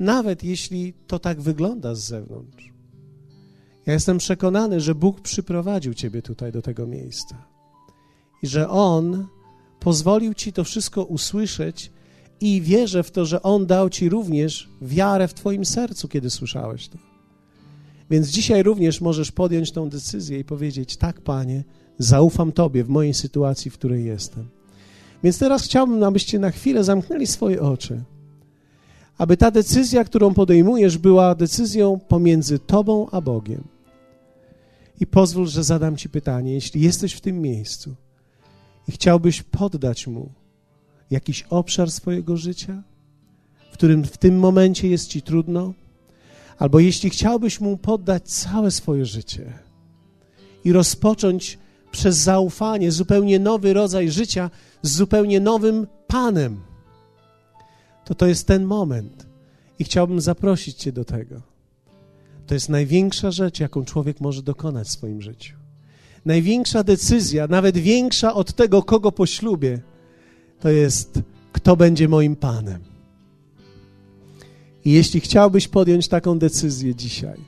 nawet 0.00 0.44
jeśli 0.44 0.94
to 1.06 1.18
tak 1.18 1.40
wygląda 1.40 1.94
z 1.94 2.04
zewnątrz. 2.04 2.72
Ja 3.86 3.92
jestem 3.92 4.18
przekonany, 4.18 4.80
że 4.80 4.94
Bóg 4.94 5.20
przyprowadził 5.20 5.94
Ciebie 5.94 6.22
tutaj 6.22 6.52
do 6.52 6.62
tego 6.62 6.86
miejsca 6.86 7.46
i 8.42 8.46
że 8.46 8.68
On 8.68 9.26
pozwolił 9.80 10.34
Ci 10.34 10.52
to 10.52 10.64
wszystko 10.64 11.04
usłyszeć 11.04 11.92
i 12.40 12.62
wierzę 12.62 13.02
w 13.02 13.10
to, 13.10 13.24
że 13.24 13.42
On 13.42 13.66
dał 13.66 13.90
Ci 13.90 14.08
również 14.08 14.68
wiarę 14.82 15.28
w 15.28 15.34
Twoim 15.34 15.64
sercu, 15.64 16.08
kiedy 16.08 16.30
słyszałeś 16.30 16.88
to. 16.88 16.98
Więc 18.10 18.28
dzisiaj 18.28 18.62
również 18.62 19.00
możesz 19.00 19.32
podjąć 19.32 19.72
tą 19.72 19.88
decyzję 19.88 20.38
i 20.38 20.44
powiedzieć: 20.44 20.96
Tak, 20.96 21.20
Panie, 21.20 21.64
zaufam 21.98 22.52
Tobie 22.52 22.84
w 22.84 22.88
mojej 22.88 23.14
sytuacji, 23.14 23.70
w 23.70 23.74
której 23.74 24.04
jestem. 24.04 24.57
Więc 25.22 25.38
teraz 25.38 25.64
chciałbym, 25.64 26.02
abyście 26.02 26.38
na 26.38 26.50
chwilę 26.50 26.84
zamknęli 26.84 27.26
swoje 27.26 27.62
oczy, 27.62 28.02
aby 29.18 29.36
ta 29.36 29.50
decyzja, 29.50 30.04
którą 30.04 30.34
podejmujesz, 30.34 30.98
była 30.98 31.34
decyzją 31.34 32.00
pomiędzy 32.08 32.58
Tobą 32.58 33.10
a 33.10 33.20
Bogiem. 33.20 33.64
I 35.00 35.06
pozwól, 35.06 35.46
że 35.46 35.64
zadam 35.64 35.96
Ci 35.96 36.08
pytanie, 36.08 36.52
jeśli 36.54 36.80
jesteś 36.80 37.12
w 37.12 37.20
tym 37.20 37.40
miejscu 37.40 37.94
i 38.88 38.92
chciałbyś 38.92 39.42
poddać 39.42 40.06
Mu 40.06 40.28
jakiś 41.10 41.42
obszar 41.42 41.90
swojego 41.90 42.36
życia, 42.36 42.82
w 43.70 43.72
którym 43.72 44.04
w 44.04 44.18
tym 44.18 44.38
momencie 44.38 44.88
jest 44.88 45.08
Ci 45.08 45.22
trudno, 45.22 45.74
albo 46.58 46.80
jeśli 46.80 47.10
chciałbyś 47.10 47.60
Mu 47.60 47.76
poddać 47.76 48.22
całe 48.28 48.70
swoje 48.70 49.06
życie 49.06 49.52
i 50.64 50.72
rozpocząć 50.72 51.58
przez 51.90 52.16
zaufanie 52.16 52.92
zupełnie 52.92 53.38
nowy 53.38 53.72
rodzaj 53.72 54.10
życia 54.10 54.50
z 54.82 54.96
zupełnie 54.96 55.40
nowym 55.40 55.86
Panem, 56.06 56.60
to 58.04 58.14
to 58.14 58.26
jest 58.26 58.46
ten 58.46 58.64
moment. 58.64 59.26
I 59.78 59.84
chciałbym 59.84 60.20
zaprosić 60.20 60.76
Cię 60.76 60.92
do 60.92 61.04
tego. 61.04 61.42
To 62.46 62.54
jest 62.54 62.68
największa 62.68 63.30
rzecz, 63.30 63.60
jaką 63.60 63.84
człowiek 63.84 64.20
może 64.20 64.42
dokonać 64.42 64.88
w 64.88 64.90
swoim 64.90 65.22
życiu. 65.22 65.56
Największa 66.24 66.84
decyzja, 66.84 67.46
nawet 67.46 67.78
większa 67.78 68.34
od 68.34 68.52
tego, 68.52 68.82
kogo 68.82 69.12
poślubię, 69.12 69.80
to 70.60 70.68
jest, 70.68 71.20
kto 71.52 71.76
będzie 71.76 72.08
moim 72.08 72.36
Panem. 72.36 72.80
I 74.84 74.92
jeśli 74.92 75.20
chciałbyś 75.20 75.68
podjąć 75.68 76.08
taką 76.08 76.38
decyzję 76.38 76.94
dzisiaj, 76.94 77.40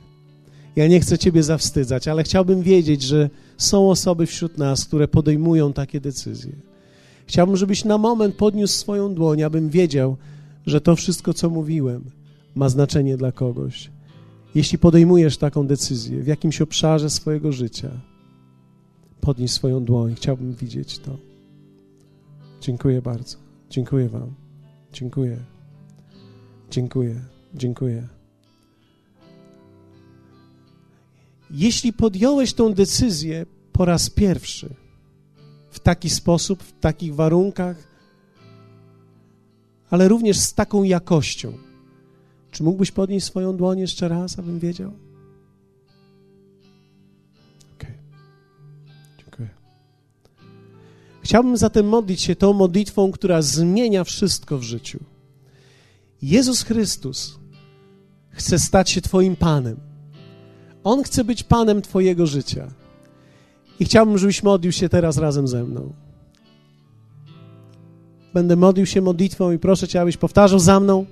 ja 0.75 0.87
nie 0.87 0.99
chcę 0.99 1.17
Ciebie 1.17 1.43
zawstydzać, 1.43 2.07
ale 2.07 2.23
chciałbym 2.23 2.61
wiedzieć, 2.61 3.01
że 3.01 3.29
są 3.57 3.89
osoby 3.89 4.25
wśród 4.25 4.57
nas, 4.57 4.85
które 4.85 5.07
podejmują 5.07 5.73
takie 5.73 6.01
decyzje. 6.01 6.70
Chciałbym, 7.31 7.57
żebyś 7.57 7.85
na 7.85 7.97
moment 7.97 8.35
podniósł 8.35 8.73
swoją 8.73 9.13
dłoń, 9.13 9.43
abym 9.43 9.69
wiedział, 9.69 10.17
że 10.65 10.81
to 10.81 10.95
wszystko, 10.95 11.33
co 11.33 11.49
mówiłem, 11.49 12.03
ma 12.55 12.69
znaczenie 12.69 13.17
dla 13.17 13.31
kogoś. 13.31 13.91
Jeśli 14.55 14.77
podejmujesz 14.77 15.37
taką 15.37 15.67
decyzję 15.67 16.23
w 16.23 16.27
jakimś 16.27 16.61
obszarze 16.61 17.09
swojego 17.09 17.51
życia, 17.51 17.91
podnieś 19.21 19.51
swoją 19.51 19.83
dłoń. 19.83 20.15
Chciałbym 20.15 20.53
widzieć 20.53 20.99
to. 20.99 21.17
Dziękuję 22.61 23.01
bardzo. 23.01 23.37
Dziękuję 23.69 24.09
Wam. 24.09 24.33
Dziękuję. 24.93 25.37
Dziękuję. 26.71 27.15
Dziękuję. 27.55 28.07
Jeśli 31.51 31.93
podjąłeś 31.93 32.53
tą 32.53 32.73
decyzję 32.73 33.45
po 33.71 33.85
raz 33.85 34.09
pierwszy, 34.09 34.80
taki 35.81 36.09
sposób, 36.09 36.63
w 36.63 36.79
takich 36.79 37.15
warunkach, 37.15 37.91
ale 39.89 40.07
również 40.07 40.37
z 40.37 40.53
taką 40.53 40.83
jakością, 40.83 41.53
czy 42.51 42.63
mógłbyś 42.63 42.91
podnieść 42.91 43.25
swoją 43.25 43.57
dłoń 43.57 43.79
jeszcze 43.79 44.07
raz, 44.07 44.39
abym 44.39 44.59
wiedział? 44.59 44.91
Okej. 47.75 47.89
Okay. 47.89 47.97
Dziękuję. 49.17 49.49
Chciałbym 51.21 51.57
zatem 51.57 51.87
modlić 51.87 52.21
się 52.21 52.35
tą 52.35 52.53
modlitwą, 52.53 53.11
która 53.11 53.41
zmienia 53.41 54.03
wszystko 54.03 54.57
w 54.57 54.63
życiu. 54.63 54.99
Jezus 56.21 56.63
Chrystus 56.63 57.39
chce 58.29 58.59
stać 58.59 58.89
się 58.89 59.01
Twoim 59.01 59.35
Panem. 59.35 59.79
On 60.83 61.03
chce 61.03 61.23
być 61.23 61.43
Panem 61.43 61.81
Twojego 61.81 62.27
życia. 62.27 62.80
I 63.81 63.85
chciałbym, 63.85 64.17
żebyś 64.17 64.43
modlił 64.43 64.71
się 64.71 64.89
teraz 64.89 65.17
razem 65.17 65.47
ze 65.47 65.63
mną. 65.63 65.93
Będę 68.33 68.55
modlił 68.55 68.85
się 68.85 69.01
modlitwą 69.01 69.51
i 69.51 69.59
proszę 69.59 69.87
Cię, 69.87 70.01
abyś 70.01 70.17
powtarzał 70.17 70.59
za 70.59 70.79
mną. 70.79 71.05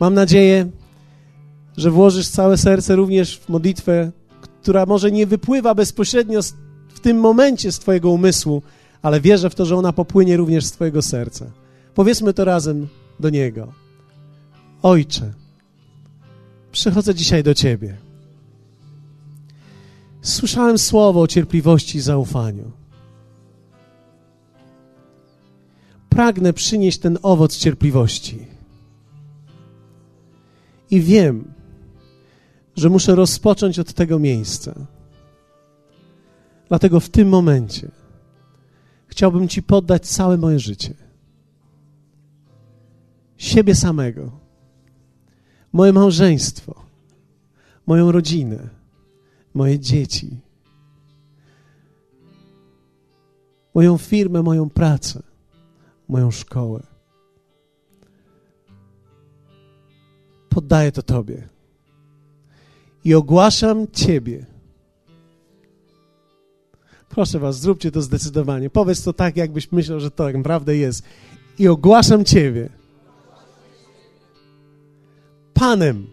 Mam 0.00 0.14
nadzieję, 0.14 0.70
że 1.76 1.90
włożysz 1.90 2.28
całe 2.28 2.56
serce 2.56 2.96
również 2.96 3.38
w 3.38 3.48
modlitwę, 3.48 4.10
która 4.62 4.86
może 4.86 5.10
nie 5.10 5.26
wypływa 5.26 5.74
bezpośrednio 5.74 6.40
w 6.88 7.00
tym 7.00 7.16
momencie 7.20 7.72
z 7.72 7.78
Twojego 7.78 8.10
umysłu, 8.10 8.62
ale 9.02 9.20
wierzę 9.20 9.50
w 9.50 9.54
to, 9.54 9.64
że 9.64 9.76
ona 9.76 9.92
popłynie 9.92 10.36
również 10.36 10.64
z 10.64 10.72
Twojego 10.72 11.02
serca. 11.02 11.46
Powiedzmy 11.94 12.34
to 12.34 12.44
razem 12.44 12.88
do 13.20 13.30
Niego. 13.30 13.72
Ojcze, 14.82 15.32
przychodzę 16.72 17.14
dzisiaj 17.14 17.42
do 17.42 17.54
Ciebie. 17.54 18.07
Słyszałem 20.22 20.78
słowo 20.78 21.20
o 21.20 21.26
cierpliwości 21.26 21.98
i 21.98 22.00
zaufaniu. 22.00 22.72
Pragnę 26.08 26.52
przynieść 26.52 26.98
ten 26.98 27.18
owoc 27.22 27.56
cierpliwości. 27.56 28.46
I 30.90 31.00
wiem, 31.00 31.52
że 32.76 32.88
muszę 32.88 33.14
rozpocząć 33.14 33.78
od 33.78 33.92
tego 33.92 34.18
miejsca. 34.18 34.74
Dlatego 36.68 37.00
w 37.00 37.08
tym 37.08 37.28
momencie 37.28 37.90
chciałbym 39.06 39.48
Ci 39.48 39.62
poddać 39.62 40.06
całe 40.06 40.36
moje 40.36 40.58
życie. 40.58 40.94
Siebie 43.36 43.74
samego, 43.74 44.30
moje 45.72 45.92
małżeństwo, 45.92 46.74
moją 47.86 48.12
rodzinę, 48.12 48.77
moje 49.58 49.78
dzieci, 49.78 50.40
moją 53.74 53.98
firmę, 53.98 54.42
moją 54.42 54.70
pracę, 54.70 55.22
moją 56.08 56.30
szkołę. 56.30 56.82
Poddaję 60.48 60.92
to 60.92 61.02
Tobie 61.02 61.48
i 63.04 63.14
ogłaszam 63.14 63.86
Ciebie. 63.92 64.46
Proszę 67.08 67.38
Was, 67.38 67.60
zróbcie 67.60 67.90
to 67.90 68.02
zdecydowanie. 68.02 68.70
Powiedz 68.70 69.02
to 69.02 69.12
tak, 69.12 69.36
jakbyś 69.36 69.72
myślał, 69.72 70.00
że 70.00 70.10
to 70.10 70.24
tak 70.24 70.36
naprawdę 70.36 70.76
jest. 70.76 71.02
I 71.58 71.68
ogłaszam 71.68 72.24
Ciebie 72.24 72.68
Panem 75.54 76.06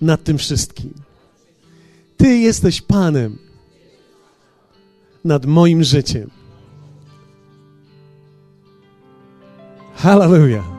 nad 0.00 0.24
tym 0.24 0.38
wszystkim. 0.38 1.13
Ty 2.16 2.38
jesteś 2.38 2.80
Panem 2.80 3.38
nad 5.24 5.46
moim 5.46 5.84
życiem. 5.84 6.30
Hallelujah. 9.96 10.73